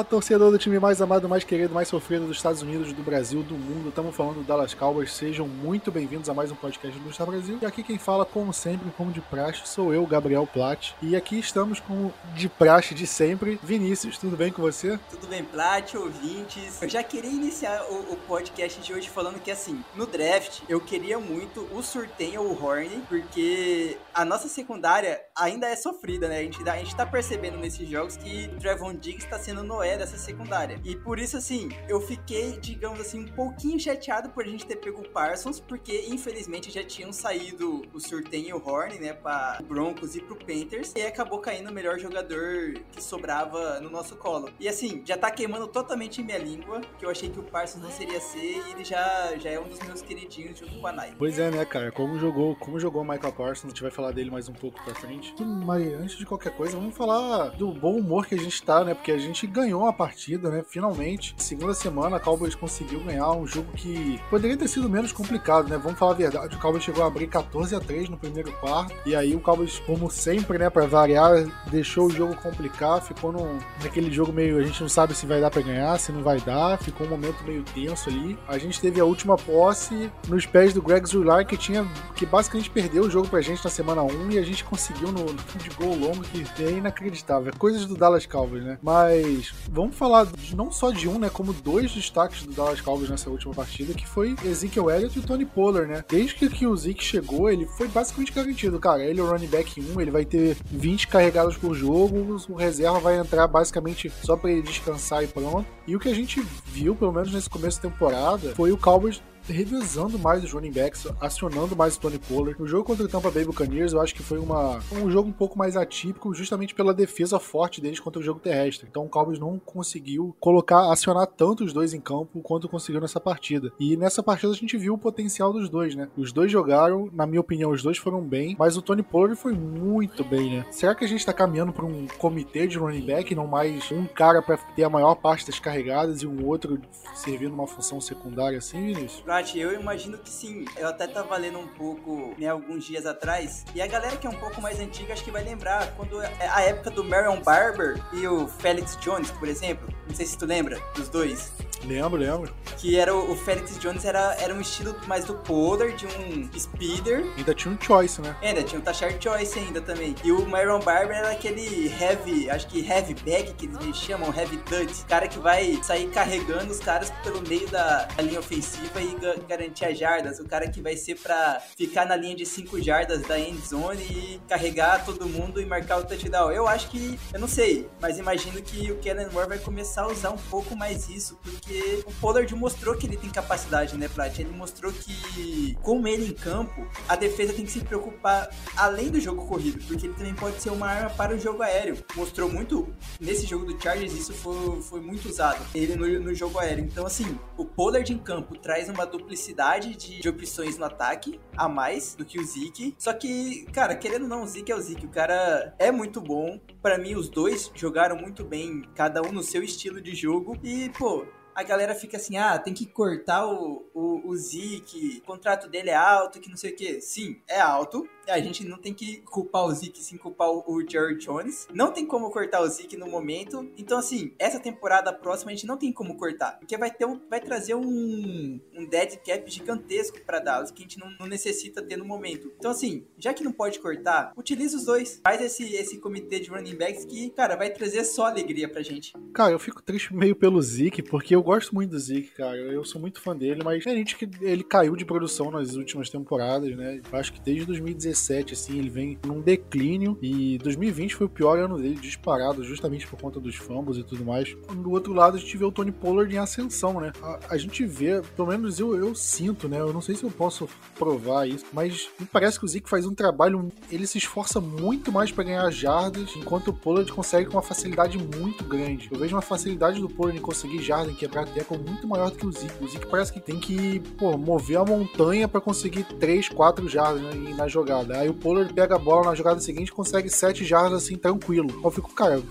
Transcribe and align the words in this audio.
Fala, 0.00 0.04
torcedor 0.04 0.50
do 0.50 0.58
time 0.58 0.78
mais 0.78 1.02
amado, 1.02 1.28
mais 1.28 1.44
querido, 1.44 1.74
mais 1.74 1.88
sofrido 1.88 2.26
dos 2.26 2.36
Estados 2.36 2.62
Unidos, 2.62 2.92
do 2.92 3.02
Brasil, 3.02 3.42
do 3.42 3.54
mundo. 3.54 3.90
Estamos 3.90 4.16
falando 4.16 4.36
do 4.36 4.44
Dallas 4.44 4.72
Cowboys. 4.72 5.12
Sejam 5.12 5.46
muito 5.46 5.90
bem-vindos 5.90 6.28
a 6.30 6.34
mais 6.34 6.50
um 6.50 6.54
podcast 6.54 6.98
do 6.98 7.10
Estado 7.10 7.30
Brasil. 7.30 7.58
E 7.60 7.66
aqui 7.66 7.82
quem 7.82 7.98
fala, 7.98 8.24
como 8.24 8.52
sempre, 8.52 8.90
como 8.96 9.12
de 9.12 9.20
praxe, 9.20 9.62
sou 9.66 9.92
eu, 9.92 10.06
Gabriel 10.06 10.46
Platt. 10.46 10.94
E 11.02 11.14
aqui 11.14 11.38
estamos 11.38 11.80
com 11.80 12.10
de 12.34 12.48
praxe 12.48 12.94
de 12.94 13.06
sempre, 13.06 13.60
Vinícius. 13.62 14.16
Tudo 14.16 14.36
bem 14.36 14.50
com 14.50 14.62
você? 14.62 14.98
Tudo 15.10 15.26
bem, 15.26 15.44
Platt, 15.44 15.94
ouvintes. 15.96 16.80
Eu 16.80 16.88
já 16.88 17.02
queria 17.02 17.30
iniciar 17.30 17.84
o, 17.90 18.12
o 18.12 18.16
podcast 18.26 18.80
de 18.80 18.94
hoje 18.94 19.08
falando 19.08 19.38
que, 19.38 19.50
assim, 19.50 19.84
no 19.94 20.06
draft, 20.06 20.62
eu 20.68 20.80
queria 20.80 21.18
muito 21.18 21.68
o 21.74 21.82
Surtain 21.82 22.38
ou 22.38 22.46
o 22.46 22.64
Horn, 22.64 23.02
porque 23.06 23.98
a 24.14 24.24
nossa 24.24 24.48
secundária 24.48 25.20
ainda 25.36 25.66
é 25.66 25.76
sofrida, 25.76 26.26
né? 26.26 26.38
A 26.38 26.42
gente, 26.42 26.68
a 26.68 26.76
gente 26.76 26.96
tá 26.96 27.04
percebendo 27.04 27.58
nesses 27.58 27.86
jogos 27.86 28.16
que 28.16 28.50
o 28.54 28.58
Trevon 28.58 28.94
Diggs 28.94 29.28
tá 29.28 29.38
sendo 29.38 29.62
Noé 29.62 29.89
dessa 29.96 30.16
secundária. 30.16 30.80
E 30.84 30.96
por 30.96 31.18
isso, 31.18 31.36
assim, 31.36 31.68
eu 31.88 32.00
fiquei, 32.00 32.58
digamos 32.58 33.00
assim, 33.00 33.20
um 33.20 33.28
pouquinho 33.28 33.78
chateado 33.78 34.30
por 34.30 34.44
a 34.44 34.48
gente 34.48 34.66
ter 34.66 34.76
pego 34.76 35.00
o 35.00 35.08
Parsons, 35.08 35.60
porque 35.60 36.06
infelizmente 36.08 36.70
já 36.70 36.82
tinham 36.82 37.12
saído 37.12 37.82
o 37.92 38.00
Surtain 38.00 38.48
e 38.48 38.52
o 38.52 38.62
Horn, 38.64 38.98
né, 38.98 39.12
pra 39.12 39.58
Broncos 39.66 40.16
e 40.16 40.20
pro 40.20 40.36
Panthers, 40.36 40.92
e 40.96 41.02
acabou 41.02 41.38
caindo 41.38 41.70
o 41.70 41.72
melhor 41.72 41.98
jogador 41.98 42.74
que 42.92 43.02
sobrava 43.02 43.80
no 43.80 43.90
nosso 43.90 44.16
colo. 44.16 44.50
E 44.58 44.68
assim, 44.68 45.02
já 45.04 45.16
tá 45.16 45.30
queimando 45.30 45.66
totalmente 45.68 46.22
minha 46.22 46.38
língua, 46.38 46.80
que 46.98 47.04
eu 47.04 47.10
achei 47.10 47.28
que 47.28 47.38
o 47.38 47.42
Parsons 47.42 47.82
não 47.82 47.90
seria 47.90 48.20
ser, 48.20 48.38
e 48.38 48.70
ele 48.70 48.84
já, 48.84 49.36
já 49.38 49.50
é 49.50 49.60
um 49.60 49.68
dos 49.68 49.78
meus 49.80 50.02
queridinhos 50.02 50.58
junto 50.58 50.78
com 50.80 50.86
a 50.86 50.92
Nai. 50.92 51.14
Pois 51.18 51.38
é, 51.38 51.50
né, 51.50 51.64
cara? 51.64 51.90
Como 51.92 52.18
jogou, 52.18 52.56
como 52.56 52.78
jogou 52.78 53.02
o 53.02 53.04
Michael 53.04 53.32
Parsons, 53.32 53.66
a 53.66 53.68
gente 53.68 53.82
vai 53.82 53.90
falar 53.90 54.12
dele 54.12 54.30
mais 54.30 54.48
um 54.48 54.52
pouco 54.52 54.82
pra 54.84 54.94
frente. 54.94 55.34
Mas 55.42 55.86
antes 55.92 56.16
de 56.16 56.26
qualquer 56.26 56.54
coisa, 56.56 56.76
vamos 56.76 56.96
falar 56.96 57.48
do 57.50 57.72
bom 57.72 57.96
humor 57.96 58.26
que 58.26 58.34
a 58.34 58.38
gente 58.38 58.62
tá, 58.62 58.84
né? 58.84 58.94
Porque 58.94 59.12
a 59.12 59.18
gente 59.18 59.46
ganhou 59.46 59.79
a 59.86 59.92
partida, 59.92 60.50
né? 60.50 60.64
Finalmente. 60.66 61.34
Segunda 61.38 61.74
semana, 61.74 62.16
a 62.16 62.20
Cowboys 62.20 62.54
conseguiu 62.54 63.00
ganhar 63.00 63.30
um 63.32 63.46
jogo 63.46 63.72
que 63.72 64.20
poderia 64.30 64.56
ter 64.56 64.68
sido 64.68 64.88
menos 64.88 65.12
complicado, 65.12 65.68
né? 65.68 65.78
Vamos 65.78 65.98
falar 65.98 66.12
a 66.12 66.16
verdade. 66.16 66.56
O 66.56 66.58
Cowboys 66.58 66.84
chegou 66.84 67.02
a 67.02 67.06
abrir 67.06 67.26
14 67.26 67.74
a 67.74 67.80
3 67.80 68.08
no 68.08 68.16
primeiro 68.16 68.52
quarto. 68.52 68.94
E 69.06 69.14
aí 69.14 69.34
o 69.34 69.40
Cowboys, 69.40 69.78
como 69.80 70.10
sempre, 70.10 70.58
né? 70.58 70.70
Pra 70.70 70.86
variar, 70.86 71.44
deixou 71.70 72.06
o 72.06 72.10
jogo 72.10 72.34
complicar. 72.36 73.02
Ficou 73.02 73.32
num, 73.32 73.58
naquele 73.82 74.10
jogo 74.10 74.32
meio. 74.32 74.58
A 74.58 74.62
gente 74.62 74.80
não 74.80 74.88
sabe 74.88 75.14
se 75.14 75.26
vai 75.26 75.40
dar 75.40 75.50
pra 75.50 75.62
ganhar, 75.62 75.98
se 75.98 76.12
não 76.12 76.22
vai 76.22 76.40
dar. 76.40 76.78
Ficou 76.78 77.06
um 77.06 77.10
momento 77.10 77.42
meio 77.44 77.62
tenso 77.62 78.08
ali. 78.08 78.38
A 78.48 78.58
gente 78.58 78.80
teve 78.80 79.00
a 79.00 79.04
última 79.04 79.36
posse 79.36 80.10
nos 80.28 80.46
pés 80.46 80.72
do 80.72 80.82
Greg 80.82 81.06
Zular, 81.06 81.46
que 81.46 81.56
tinha. 81.56 81.86
que 82.14 82.26
basicamente 82.26 82.70
perdeu 82.70 83.04
o 83.04 83.10
jogo 83.10 83.28
pra 83.28 83.40
gente 83.40 83.64
na 83.64 83.70
semana 83.70 84.02
1 84.02 84.30
e 84.32 84.38
a 84.38 84.42
gente 84.42 84.64
conseguiu 84.64 85.12
no, 85.12 85.24
no 85.24 85.60
de 85.60 85.70
gol 85.70 85.94
longo 85.94 86.22
que 86.22 86.44
é 86.62 86.70
inacreditável. 86.70 87.52
Coisas 87.58 87.86
do 87.86 87.96
Dallas 87.96 88.26
Cowboys, 88.26 88.64
né? 88.64 88.78
Mas 88.82 89.52
vamos 89.70 89.96
falar 89.96 90.26
não 90.54 90.70
só 90.70 90.90
de 90.90 91.08
um, 91.08 91.18
né? 91.18 91.30
Como 91.30 91.52
dois 91.52 91.92
destaques 91.92 92.44
do 92.44 92.52
Dallas 92.52 92.80
Cowboys 92.80 93.08
nessa 93.08 93.30
última 93.30 93.54
partida, 93.54 93.94
que 93.94 94.06
foi 94.06 94.34
Ezekiel 94.44 94.90
Elliott 94.90 95.16
e 95.16 95.20
o 95.20 95.26
Tony 95.26 95.46
Pollard, 95.46 95.88
né? 95.88 96.04
Desde 96.08 96.34
que, 96.34 96.48
que 96.48 96.66
o 96.66 96.76
Zeke 96.76 97.02
chegou, 97.02 97.50
ele 97.50 97.66
foi 97.66 97.88
basicamente 97.88 98.32
garantido, 98.32 98.78
cara. 98.78 99.04
Ele 99.04 99.20
é 99.20 99.22
o 99.22 99.30
running 99.30 99.46
back 99.46 99.80
1, 99.80 100.00
ele 100.00 100.10
vai 100.10 100.24
ter 100.24 100.56
20 100.66 101.08
carregados 101.08 101.56
por 101.56 101.74
jogo, 101.74 102.36
o 102.48 102.54
reserva 102.54 102.98
vai 102.98 103.18
entrar 103.18 103.46
basicamente 103.46 104.10
só 104.22 104.36
para 104.36 104.50
ele 104.50 104.62
descansar 104.62 105.22
e 105.22 105.26
pronto. 105.26 105.66
E 105.86 105.94
o 105.94 106.00
que 106.00 106.08
a 106.08 106.14
gente 106.14 106.44
viu, 106.66 106.94
pelo 106.94 107.12
menos 107.12 107.32
nesse 107.32 107.48
começo 107.48 107.82
da 107.82 107.88
temporada, 107.88 108.54
foi 108.54 108.72
o 108.72 108.78
Cowboys 108.78 109.22
revisando 109.50 110.18
mais 110.18 110.44
os 110.44 110.52
running 110.52 110.72
backs, 110.72 111.06
acionando 111.20 111.76
mais 111.76 111.96
o 111.96 112.00
Tony 112.00 112.18
Pollard. 112.18 112.58
No 112.58 112.66
jogo 112.66 112.84
contra 112.84 113.04
o 113.04 113.08
Tampa 113.08 113.30
Bay 113.30 113.44
Buccaneers, 113.44 113.92
eu 113.92 114.00
acho 114.00 114.14
que 114.14 114.22
foi 114.22 114.38
uma, 114.38 114.80
um 114.92 115.10
jogo 115.10 115.28
um 115.28 115.32
pouco 115.32 115.58
mais 115.58 115.76
atípico, 115.76 116.34
justamente 116.34 116.74
pela 116.74 116.94
defesa 116.94 117.38
forte 117.38 117.80
deles 117.80 118.00
contra 118.00 118.20
o 118.20 118.22
jogo 118.22 118.40
terrestre. 118.40 118.86
Então 118.90 119.04
o 119.04 119.08
Cowboys 119.08 119.38
não 119.38 119.58
conseguiu 119.58 120.34
colocar, 120.40 120.92
acionar 120.92 121.26
tanto 121.26 121.64
os 121.64 121.72
dois 121.72 121.94
em 121.94 122.00
campo 122.00 122.40
quanto 122.40 122.68
conseguiu 122.68 123.00
nessa 123.00 123.20
partida. 123.20 123.72
E 123.78 123.96
nessa 123.96 124.22
partida 124.22 124.52
a 124.52 124.56
gente 124.56 124.76
viu 124.76 124.94
o 124.94 124.98
potencial 124.98 125.52
dos 125.52 125.68
dois, 125.68 125.94
né? 125.94 126.08
Os 126.16 126.32
dois 126.32 126.50
jogaram, 126.50 127.08
na 127.12 127.26
minha 127.26 127.40
opinião, 127.40 127.70
os 127.70 127.82
dois 127.82 127.98
foram 127.98 128.22
bem, 128.22 128.56
mas 128.58 128.76
o 128.76 128.82
Tony 128.82 129.02
Pollard 129.02 129.36
foi 129.36 129.52
muito 129.52 130.24
bem, 130.24 130.56
né? 130.56 130.66
Será 130.70 130.94
que 130.94 131.04
a 131.04 131.08
gente 131.08 131.24
tá 131.24 131.32
caminhando 131.32 131.72
para 131.72 131.84
um 131.84 132.06
comitê 132.18 132.66
de 132.66 132.78
running 132.78 133.04
back, 133.04 133.34
não 133.34 133.46
mais 133.46 133.90
um 133.90 134.06
cara 134.06 134.42
para 134.42 134.56
ter 134.56 134.84
a 134.84 134.90
maior 134.90 135.14
parte 135.14 135.46
das 135.46 135.58
carregadas 135.58 136.22
e 136.22 136.26
um 136.26 136.46
outro 136.46 136.80
servindo 137.14 137.52
uma 137.52 137.66
função 137.66 138.00
secundária 138.00 138.58
assim, 138.58 138.86
Vinícius? 138.86 139.22
Eu 139.54 139.72
imagino 139.72 140.18
que 140.18 140.28
sim. 140.28 140.64
Eu 140.76 140.88
até 140.88 141.06
tava 141.06 141.36
lendo 141.36 141.58
um 141.58 141.66
pouco, 141.66 142.34
né, 142.38 142.48
alguns 142.48 142.84
dias 142.84 143.06
atrás. 143.06 143.64
E 143.74 143.80
a 143.80 143.86
galera 143.86 144.16
que 144.16 144.26
é 144.26 144.30
um 144.30 144.38
pouco 144.38 144.60
mais 144.60 144.78
antiga, 144.78 145.12
acho 145.12 145.24
que 145.24 145.30
vai 145.30 145.42
lembrar 145.42 145.94
quando 145.96 146.20
é 146.20 146.48
a 146.48 146.62
época 146.62 146.90
do 146.90 147.02
Marion 147.02 147.40
Barber 147.40 148.00
e 148.12 148.26
o 148.26 148.46
Felix 148.46 148.96
Jones, 148.96 149.30
por 149.32 149.48
exemplo. 149.48 149.88
Não 150.08 150.14
sei 150.14 150.26
se 150.26 150.36
tu 150.36 150.46
lembra 150.46 150.78
dos 150.94 151.08
dois. 151.08 151.52
Lembro, 151.84 152.18
lembro. 152.18 152.54
Que 152.76 152.98
era 152.98 153.14
o, 153.14 153.32
o 153.32 153.36
Felix 153.36 153.78
Jones 153.78 154.04
era, 154.04 154.34
era 154.40 154.54
um 154.54 154.60
estilo 154.60 154.94
mais 155.06 155.24
do 155.24 155.34
Pollard, 155.34 155.94
de 155.96 156.06
um 156.06 156.50
speeder. 156.58 157.24
Ainda 157.36 157.54
tinha 157.54 157.74
um 157.74 157.80
choice, 157.80 158.20
né? 158.20 158.36
É, 158.42 158.48
ainda 158.48 158.62
tinha 158.62 158.80
um 158.80 158.82
Tashard 158.82 159.22
Choice 159.22 159.58
ainda 159.58 159.80
também. 159.80 160.14
E 160.24 160.32
o 160.32 160.46
Myron 160.46 160.80
Barber 160.80 161.16
era 161.16 161.30
aquele 161.30 161.92
heavy, 162.00 162.50
acho 162.50 162.66
que 162.68 162.86
heavy 162.86 163.14
bag 163.14 163.52
que 163.54 163.66
eles 163.66 163.96
chamam, 163.96 164.32
heavy 164.34 164.56
dud. 164.68 164.92
Cara 165.08 165.28
que 165.28 165.38
vai 165.38 165.78
sair 165.82 166.08
carregando 166.08 166.70
os 166.70 166.78
caras 166.78 167.10
pelo 167.22 167.40
meio 167.46 167.68
da, 167.68 168.04
da 168.04 168.22
linha 168.22 168.40
ofensiva 168.40 169.00
e 169.00 169.16
garantir 169.46 169.84
as 169.84 169.98
jardas. 169.98 170.38
O 170.38 170.44
cara 170.46 170.68
que 170.68 170.80
vai 170.80 170.96
ser 170.96 171.18
pra 171.18 171.60
ficar 171.76 172.06
na 172.06 172.16
linha 172.16 172.34
de 172.34 172.46
5 172.46 172.80
jardas 172.82 173.22
da 173.22 173.38
end 173.38 173.60
zone 173.66 174.02
e 174.02 174.40
carregar 174.48 175.04
todo 175.04 175.28
mundo 175.28 175.60
e 175.60 175.66
marcar 175.66 175.98
o 175.98 176.04
touchdown. 176.04 176.50
Eu 176.50 176.66
acho 176.66 176.88
que, 176.88 177.18
eu 177.32 177.40
não 177.40 177.48
sei, 177.48 177.88
mas 178.00 178.18
imagino 178.18 178.60
que 178.62 178.90
o 178.90 178.98
Kellen 178.98 179.28
Moore 179.30 179.48
vai 179.48 179.58
começar 179.58 180.02
a 180.02 180.08
usar 180.08 180.30
um 180.30 180.38
pouco 180.38 180.76
mais 180.76 181.08
isso, 181.08 181.38
porque 181.42 181.69
o 182.06 182.12
Pollard 182.20 182.54
mostrou 182.54 182.96
que 182.96 183.06
ele 183.06 183.16
tem 183.16 183.30
capacidade, 183.30 183.96
né, 183.96 184.08
Plat? 184.08 184.38
Ele 184.38 184.50
mostrou 184.50 184.92
que, 184.92 185.76
com 185.82 186.06
ele 186.06 186.28
em 186.28 186.34
campo, 186.34 186.86
a 187.08 187.16
defesa 187.16 187.52
tem 187.52 187.64
que 187.64 187.72
se 187.72 187.80
preocupar 187.80 188.50
além 188.76 189.10
do 189.10 189.20
jogo 189.20 189.46
corrido, 189.46 189.78
porque 189.86 190.06
ele 190.06 190.14
também 190.14 190.34
pode 190.34 190.60
ser 190.60 190.70
uma 190.70 190.88
arma 190.88 191.10
para 191.10 191.34
o 191.34 191.38
jogo 191.38 191.62
aéreo. 191.62 191.96
Mostrou 192.14 192.50
muito 192.50 192.92
nesse 193.20 193.46
jogo 193.46 193.64
do 193.64 193.80
Chargers, 193.80 194.12
isso 194.12 194.32
foi, 194.32 194.80
foi 194.82 195.00
muito 195.00 195.28
usado, 195.28 195.64
ele 195.74 195.96
no, 195.96 196.06
no 196.20 196.34
jogo 196.34 196.58
aéreo. 196.58 196.84
Então, 196.84 197.06
assim, 197.06 197.38
o 197.56 197.64
Pollard 197.64 198.12
em 198.12 198.18
campo 198.18 198.56
traz 198.58 198.88
uma 198.88 199.04
duplicidade 199.06 199.94
de, 199.96 200.20
de 200.20 200.28
opções 200.28 200.78
no 200.78 200.84
ataque 200.84 201.40
a 201.56 201.68
mais 201.68 202.14
do 202.14 202.24
que 202.24 202.38
o 202.40 202.44
Zeke. 202.44 202.94
Só 202.98 203.12
que, 203.12 203.66
cara, 203.72 203.94
querendo 203.94 204.22
ou 204.22 204.28
não, 204.28 204.42
o 204.42 204.46
Zeke 204.46 204.72
é 204.72 204.74
o 204.74 204.80
Zeke. 204.80 205.06
O 205.06 205.10
cara 205.10 205.74
é 205.78 205.90
muito 205.90 206.20
bom. 206.20 206.60
Para 206.82 206.98
mim, 206.98 207.14
os 207.14 207.28
dois 207.28 207.70
jogaram 207.74 208.16
muito 208.16 208.44
bem, 208.44 208.82
cada 208.94 209.22
um 209.22 209.32
no 209.32 209.42
seu 209.42 209.62
estilo 209.62 210.00
de 210.00 210.14
jogo. 210.14 210.58
E, 210.62 210.88
pô, 210.90 211.26
a 211.60 211.62
galera 211.62 211.94
fica 211.94 212.16
assim, 212.16 212.36
ah, 212.36 212.58
tem 212.58 212.72
que 212.72 212.86
cortar 212.86 213.46
o, 213.46 213.86
o, 213.94 214.28
o 214.28 214.36
Zeke, 214.36 215.18
o 215.22 215.26
contrato 215.26 215.68
dele 215.68 215.90
é 215.90 215.94
alto, 215.94 216.40
que 216.40 216.48
não 216.48 216.56
sei 216.56 216.72
o 216.72 216.76
que. 216.76 217.00
Sim, 217.00 217.40
é 217.46 217.60
alto, 217.60 218.08
a 218.28 218.40
gente 218.40 218.64
não 218.64 218.78
tem 218.78 218.94
que 218.94 219.18
culpar 219.22 219.64
o 219.64 219.72
Zeke, 219.72 220.02
sim 220.02 220.16
culpar 220.16 220.48
o, 220.50 220.80
Jerry 220.88 221.16
Jones. 221.18 221.66
Não 221.72 221.92
tem 221.92 222.06
como 222.06 222.30
cortar 222.30 222.60
o 222.62 222.68
Zeke 222.68 222.96
no 222.96 223.08
momento. 223.08 223.70
Então, 223.76 223.98
assim, 223.98 224.32
essa 224.38 224.58
temporada 224.58 225.12
próxima 225.12 225.50
a 225.50 225.54
gente 225.54 225.66
não 225.66 225.76
tem 225.76 225.92
como 225.92 226.16
cortar. 226.16 226.58
Porque 226.58 226.76
vai, 226.76 226.90
ter 226.90 227.06
um, 227.06 227.20
vai 227.28 227.40
trazer 227.40 227.74
um, 227.74 228.60
um 228.74 228.86
dead 228.86 229.16
cap 229.24 229.50
gigantesco 229.50 230.20
para 230.24 230.38
Dallas 230.38 230.70
que 230.70 230.82
a 230.82 230.84
gente 230.84 230.98
não, 230.98 231.10
não, 231.18 231.26
necessita 231.26 231.82
ter 231.82 231.96
no 231.96 232.04
momento. 232.04 232.52
Então, 232.58 232.70
assim, 232.70 233.04
já 233.18 233.32
que 233.32 233.44
não 233.44 233.52
pode 233.52 233.78
cortar, 233.78 234.32
utiliza 234.36 234.76
os 234.76 234.84
dois. 234.84 235.20
Faz 235.22 235.40
esse, 235.40 235.74
esse 235.74 235.98
comitê 235.98 236.40
de 236.40 236.50
running 236.50 236.76
backs 236.76 237.04
que, 237.04 237.30
cara, 237.30 237.56
vai 237.56 237.70
trazer 237.70 238.04
só 238.04 238.26
alegria 238.26 238.68
pra 238.68 238.82
gente. 238.82 239.12
Cara, 239.32 239.52
eu 239.52 239.58
fico 239.58 239.82
triste 239.82 240.14
meio 240.14 240.36
pelo 240.36 240.60
Zeke, 240.60 241.02
porque 241.02 241.34
eu 241.34 241.42
gosto 241.42 241.74
muito 241.74 241.90
do 241.90 241.98
Zeke, 241.98 242.30
cara. 242.30 242.56
Eu 242.56 242.84
sou 242.84 243.00
muito 243.00 243.20
fã 243.20 243.36
dele, 243.36 243.62
mas 243.64 243.86
é 243.86 243.94
gente 243.94 244.16
que 244.16 244.28
ele 244.40 244.64
caiu 244.64 244.96
de 244.96 245.04
produção 245.04 245.50
nas 245.50 245.74
últimas 245.74 246.10
temporadas, 246.10 246.76
né? 246.76 247.00
Acho 247.12 247.32
que 247.32 247.40
desde 247.40 247.66
2016 247.66 248.19
2017, 248.20 248.52
assim, 248.52 248.78
ele 248.78 248.90
vem 248.90 249.18
num 249.26 249.40
declínio 249.40 250.18
e 250.20 250.58
2020 250.58 251.16
foi 251.16 251.26
o 251.26 251.30
pior 251.30 251.58
ano 251.58 251.78
dele, 251.78 251.96
disparado, 251.96 252.62
justamente 252.62 253.06
por 253.06 253.18
conta 253.18 253.40
dos 253.40 253.56
fumbles 253.56 253.96
e 253.96 254.04
tudo 254.04 254.24
mais. 254.24 254.54
Do 254.74 254.90
outro 254.90 255.12
lado, 255.12 255.36
a 255.36 255.40
gente 255.40 255.56
vê 255.56 255.64
o 255.64 255.72
Tony 255.72 255.90
Pollard 255.90 256.32
em 256.32 256.38
ascensão, 256.38 257.00
né? 257.00 257.12
A, 257.22 257.38
a 257.50 257.56
gente 257.56 257.84
vê, 257.84 258.20
pelo 258.36 258.48
menos 258.48 258.78
eu, 258.78 258.94
eu 258.96 259.14
sinto, 259.14 259.68
né? 259.68 259.80
Eu 259.80 259.92
não 259.92 260.00
sei 260.00 260.14
se 260.14 260.24
eu 260.24 260.30
posso 260.30 260.68
provar 260.98 261.48
isso, 261.48 261.64
mas 261.72 262.08
me 262.18 262.26
parece 262.26 262.58
que 262.58 262.64
o 262.64 262.68
Zeke 262.68 262.88
faz 262.88 263.06
um 263.06 263.14
trabalho, 263.14 263.68
ele 263.90 264.06
se 264.06 264.18
esforça 264.18 264.60
muito 264.60 265.10
mais 265.10 265.32
para 265.32 265.44
ganhar 265.44 265.70
jardas, 265.70 266.34
enquanto 266.36 266.68
o 266.68 266.72
Pollard 266.72 267.10
consegue 267.12 267.48
com 267.48 267.56
uma 267.56 267.62
facilidade 267.62 268.18
muito 268.18 268.64
grande. 268.64 269.08
Eu 269.10 269.18
vejo 269.18 269.34
uma 269.34 269.42
facilidade 269.42 270.00
do 270.00 270.08
Pollard 270.08 270.38
em 270.38 270.42
conseguir 270.42 270.82
jardas, 270.82 271.12
em 271.12 271.16
quebrar 271.16 271.46
teco 271.46 271.76
muito 271.78 272.06
maior 272.06 272.30
do 272.30 272.36
que 272.36 272.46
o 272.46 272.52
Zeke. 272.52 272.84
O 272.84 272.88
Zeke 272.88 273.06
parece 273.06 273.32
que 273.32 273.40
tem 273.40 273.58
que, 273.58 274.00
pô, 274.18 274.36
mover 274.36 274.78
a 274.78 274.84
montanha 274.84 275.48
para 275.48 275.60
conseguir 275.60 276.04
3, 276.04 276.48
4 276.48 276.88
jardas 276.88 277.22
né, 277.22 277.54
na 277.56 277.68
jogada. 277.68 277.99
Aí 278.10 278.28
o 278.28 278.34
Pollard 278.34 278.72
pega 278.72 278.96
a 278.96 278.98
bola 278.98 279.26
na 279.26 279.34
jogada 279.34 279.60
seguinte 279.60 279.88
e 279.88 279.92
consegue 279.92 280.28
7 280.28 280.64
jardas 280.64 281.04
assim 281.04 281.16
tranquilo. 281.16 281.80
Eu 281.82 281.90
fico, 281.90 282.12
cara, 282.14 282.42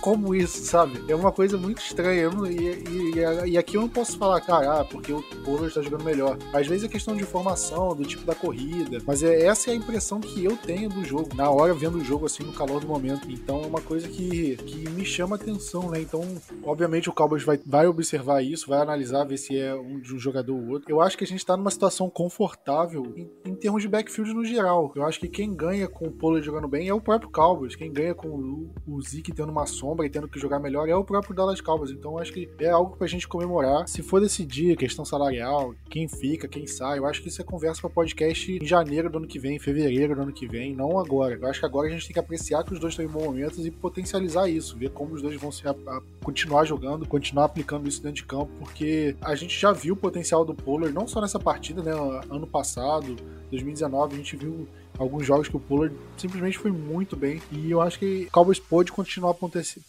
como 0.00 0.34
isso, 0.34 0.64
sabe? 0.64 1.02
É 1.08 1.14
uma 1.14 1.32
coisa 1.32 1.56
muito 1.56 1.82
estranha. 1.82 2.30
Não, 2.30 2.46
e, 2.46 2.56
e, 2.56 3.50
e, 3.50 3.58
aqui 3.58 3.76
eu 3.76 3.82
não 3.82 3.88
posso 3.88 4.16
falar, 4.16 4.40
cara, 4.40 4.80
ah, 4.80 4.84
porque 4.84 5.12
o 5.12 5.22
Pollard 5.44 5.68
está 5.68 5.82
jogando 5.82 6.04
melhor. 6.04 6.38
Às 6.52 6.66
vezes 6.66 6.84
é 6.84 6.88
questão 6.88 7.16
de 7.16 7.24
formação, 7.24 7.94
do 7.94 8.04
tipo 8.04 8.24
da 8.24 8.34
corrida. 8.34 8.98
Mas 9.06 9.22
é, 9.22 9.46
essa 9.46 9.70
é 9.70 9.72
a 9.72 9.76
impressão 9.76 10.20
que 10.20 10.44
eu 10.44 10.56
tenho 10.56 10.88
do 10.88 11.04
jogo, 11.04 11.34
na 11.34 11.50
hora 11.50 11.74
vendo 11.74 11.98
o 11.98 12.04
jogo 12.04 12.26
assim, 12.26 12.42
no 12.42 12.52
calor 12.52 12.80
do 12.80 12.86
momento. 12.86 13.30
Então 13.30 13.62
é 13.62 13.66
uma 13.66 13.80
coisa 13.80 14.08
que, 14.08 14.56
que 14.56 14.88
me 14.90 15.04
chama 15.04 15.36
atenção, 15.36 15.90
né? 15.90 16.00
Então, 16.00 16.22
obviamente, 16.62 17.08
o 17.08 17.12
Cowboys 17.12 17.42
vai, 17.42 17.58
vai 17.66 17.86
observar 17.86 18.42
isso, 18.42 18.68
vai 18.68 18.80
analisar, 18.80 19.24
ver 19.24 19.36
se 19.36 19.58
é 19.58 19.74
um 19.74 20.00
de 20.00 20.14
um 20.14 20.18
jogador 20.18 20.54
ou 20.54 20.68
outro. 20.68 20.90
Eu 20.90 21.00
acho 21.00 21.18
que 21.18 21.24
a 21.24 21.26
gente 21.26 21.44
tá 21.44 21.56
numa 21.56 21.70
situação 21.70 22.08
confortável 22.08 23.12
em, 23.16 23.30
em 23.44 23.54
termos 23.54 23.82
de 23.82 23.88
backfield 23.88 24.32
no 24.32 24.44
geral. 24.44 24.92
Eu 24.98 25.06
acho 25.06 25.20
que 25.20 25.28
quem 25.28 25.54
ganha 25.54 25.86
com 25.86 26.06
o 26.06 26.10
Pollard 26.10 26.44
jogando 26.44 26.66
bem 26.66 26.88
é 26.88 26.92
o 26.92 27.00
próprio 27.00 27.30
Cowboys. 27.30 27.76
Quem 27.76 27.92
ganha 27.92 28.16
com 28.16 28.26
o, 28.26 28.70
o 28.84 29.00
Zeke 29.00 29.32
tendo 29.32 29.52
uma 29.52 29.64
sombra 29.64 30.04
e 30.04 30.10
tendo 30.10 30.26
que 30.26 30.40
jogar 30.40 30.58
melhor 30.58 30.88
é 30.88 30.94
o 30.96 31.04
próprio 31.04 31.36
Dallas 31.36 31.60
Cowboys. 31.60 31.92
Então 31.92 32.18
acho 32.18 32.32
que 32.32 32.50
é 32.58 32.68
algo 32.68 32.96
pra 32.96 33.06
gente 33.06 33.28
comemorar. 33.28 33.86
Se 33.86 34.02
for 34.02 34.20
decidir 34.20 34.76
questão 34.76 35.04
salarial, 35.04 35.72
quem 35.88 36.08
fica, 36.08 36.48
quem 36.48 36.66
sai, 36.66 36.98
eu 36.98 37.06
acho 37.06 37.22
que 37.22 37.28
isso 37.28 37.40
é 37.40 37.44
conversa 37.44 37.80
para 37.80 37.90
podcast 37.90 38.50
em 38.60 38.66
janeiro 38.66 39.08
do 39.08 39.18
ano 39.18 39.28
que 39.28 39.38
vem, 39.38 39.54
em 39.54 39.60
fevereiro 39.60 40.16
do 40.16 40.22
ano 40.22 40.32
que 40.32 40.48
vem, 40.48 40.74
não 40.74 40.98
agora. 40.98 41.38
Eu 41.40 41.46
acho 41.46 41.60
que 41.60 41.66
agora 41.66 41.86
a 41.86 41.90
gente 41.92 42.06
tem 42.06 42.14
que 42.14 42.18
apreciar 42.18 42.64
que 42.64 42.74
os 42.74 42.80
dois 42.80 42.92
estão 42.92 43.04
em 43.04 43.08
bons 43.08 43.22
momentos 43.22 43.64
e 43.64 43.70
potencializar 43.70 44.48
isso, 44.48 44.76
ver 44.76 44.90
como 44.90 45.14
os 45.14 45.22
dois 45.22 45.40
vão 45.40 45.52
se 45.52 45.68
a, 45.68 45.70
a, 45.70 46.02
continuar 46.24 46.64
jogando, 46.64 47.06
continuar 47.06 47.44
aplicando 47.44 47.88
isso 47.88 48.02
dentro 48.02 48.16
de 48.16 48.24
campo, 48.24 48.50
porque 48.58 49.14
a 49.20 49.36
gente 49.36 49.56
já 49.56 49.70
viu 49.70 49.94
o 49.94 49.96
potencial 49.96 50.44
do 50.44 50.56
Pollard, 50.56 50.92
não 50.92 51.06
só 51.06 51.20
nessa 51.20 51.38
partida, 51.38 51.84
né? 51.84 51.92
Ano 52.28 52.48
passado, 52.48 53.14
2019, 53.50 54.14
a 54.14 54.16
gente 54.16 54.36
viu 54.36 54.66
alguns 54.98 55.26
jogos 55.26 55.48
que 55.48 55.56
o 55.56 55.60
Pollard 55.60 55.94
simplesmente 56.16 56.58
foi 56.58 56.70
muito 56.70 57.16
bem. 57.16 57.40
E 57.50 57.70
eu 57.70 57.80
acho 57.80 57.98
que 57.98 58.28
Cowboys 58.32 58.58
pode 58.58 58.92
continuar 58.92 59.34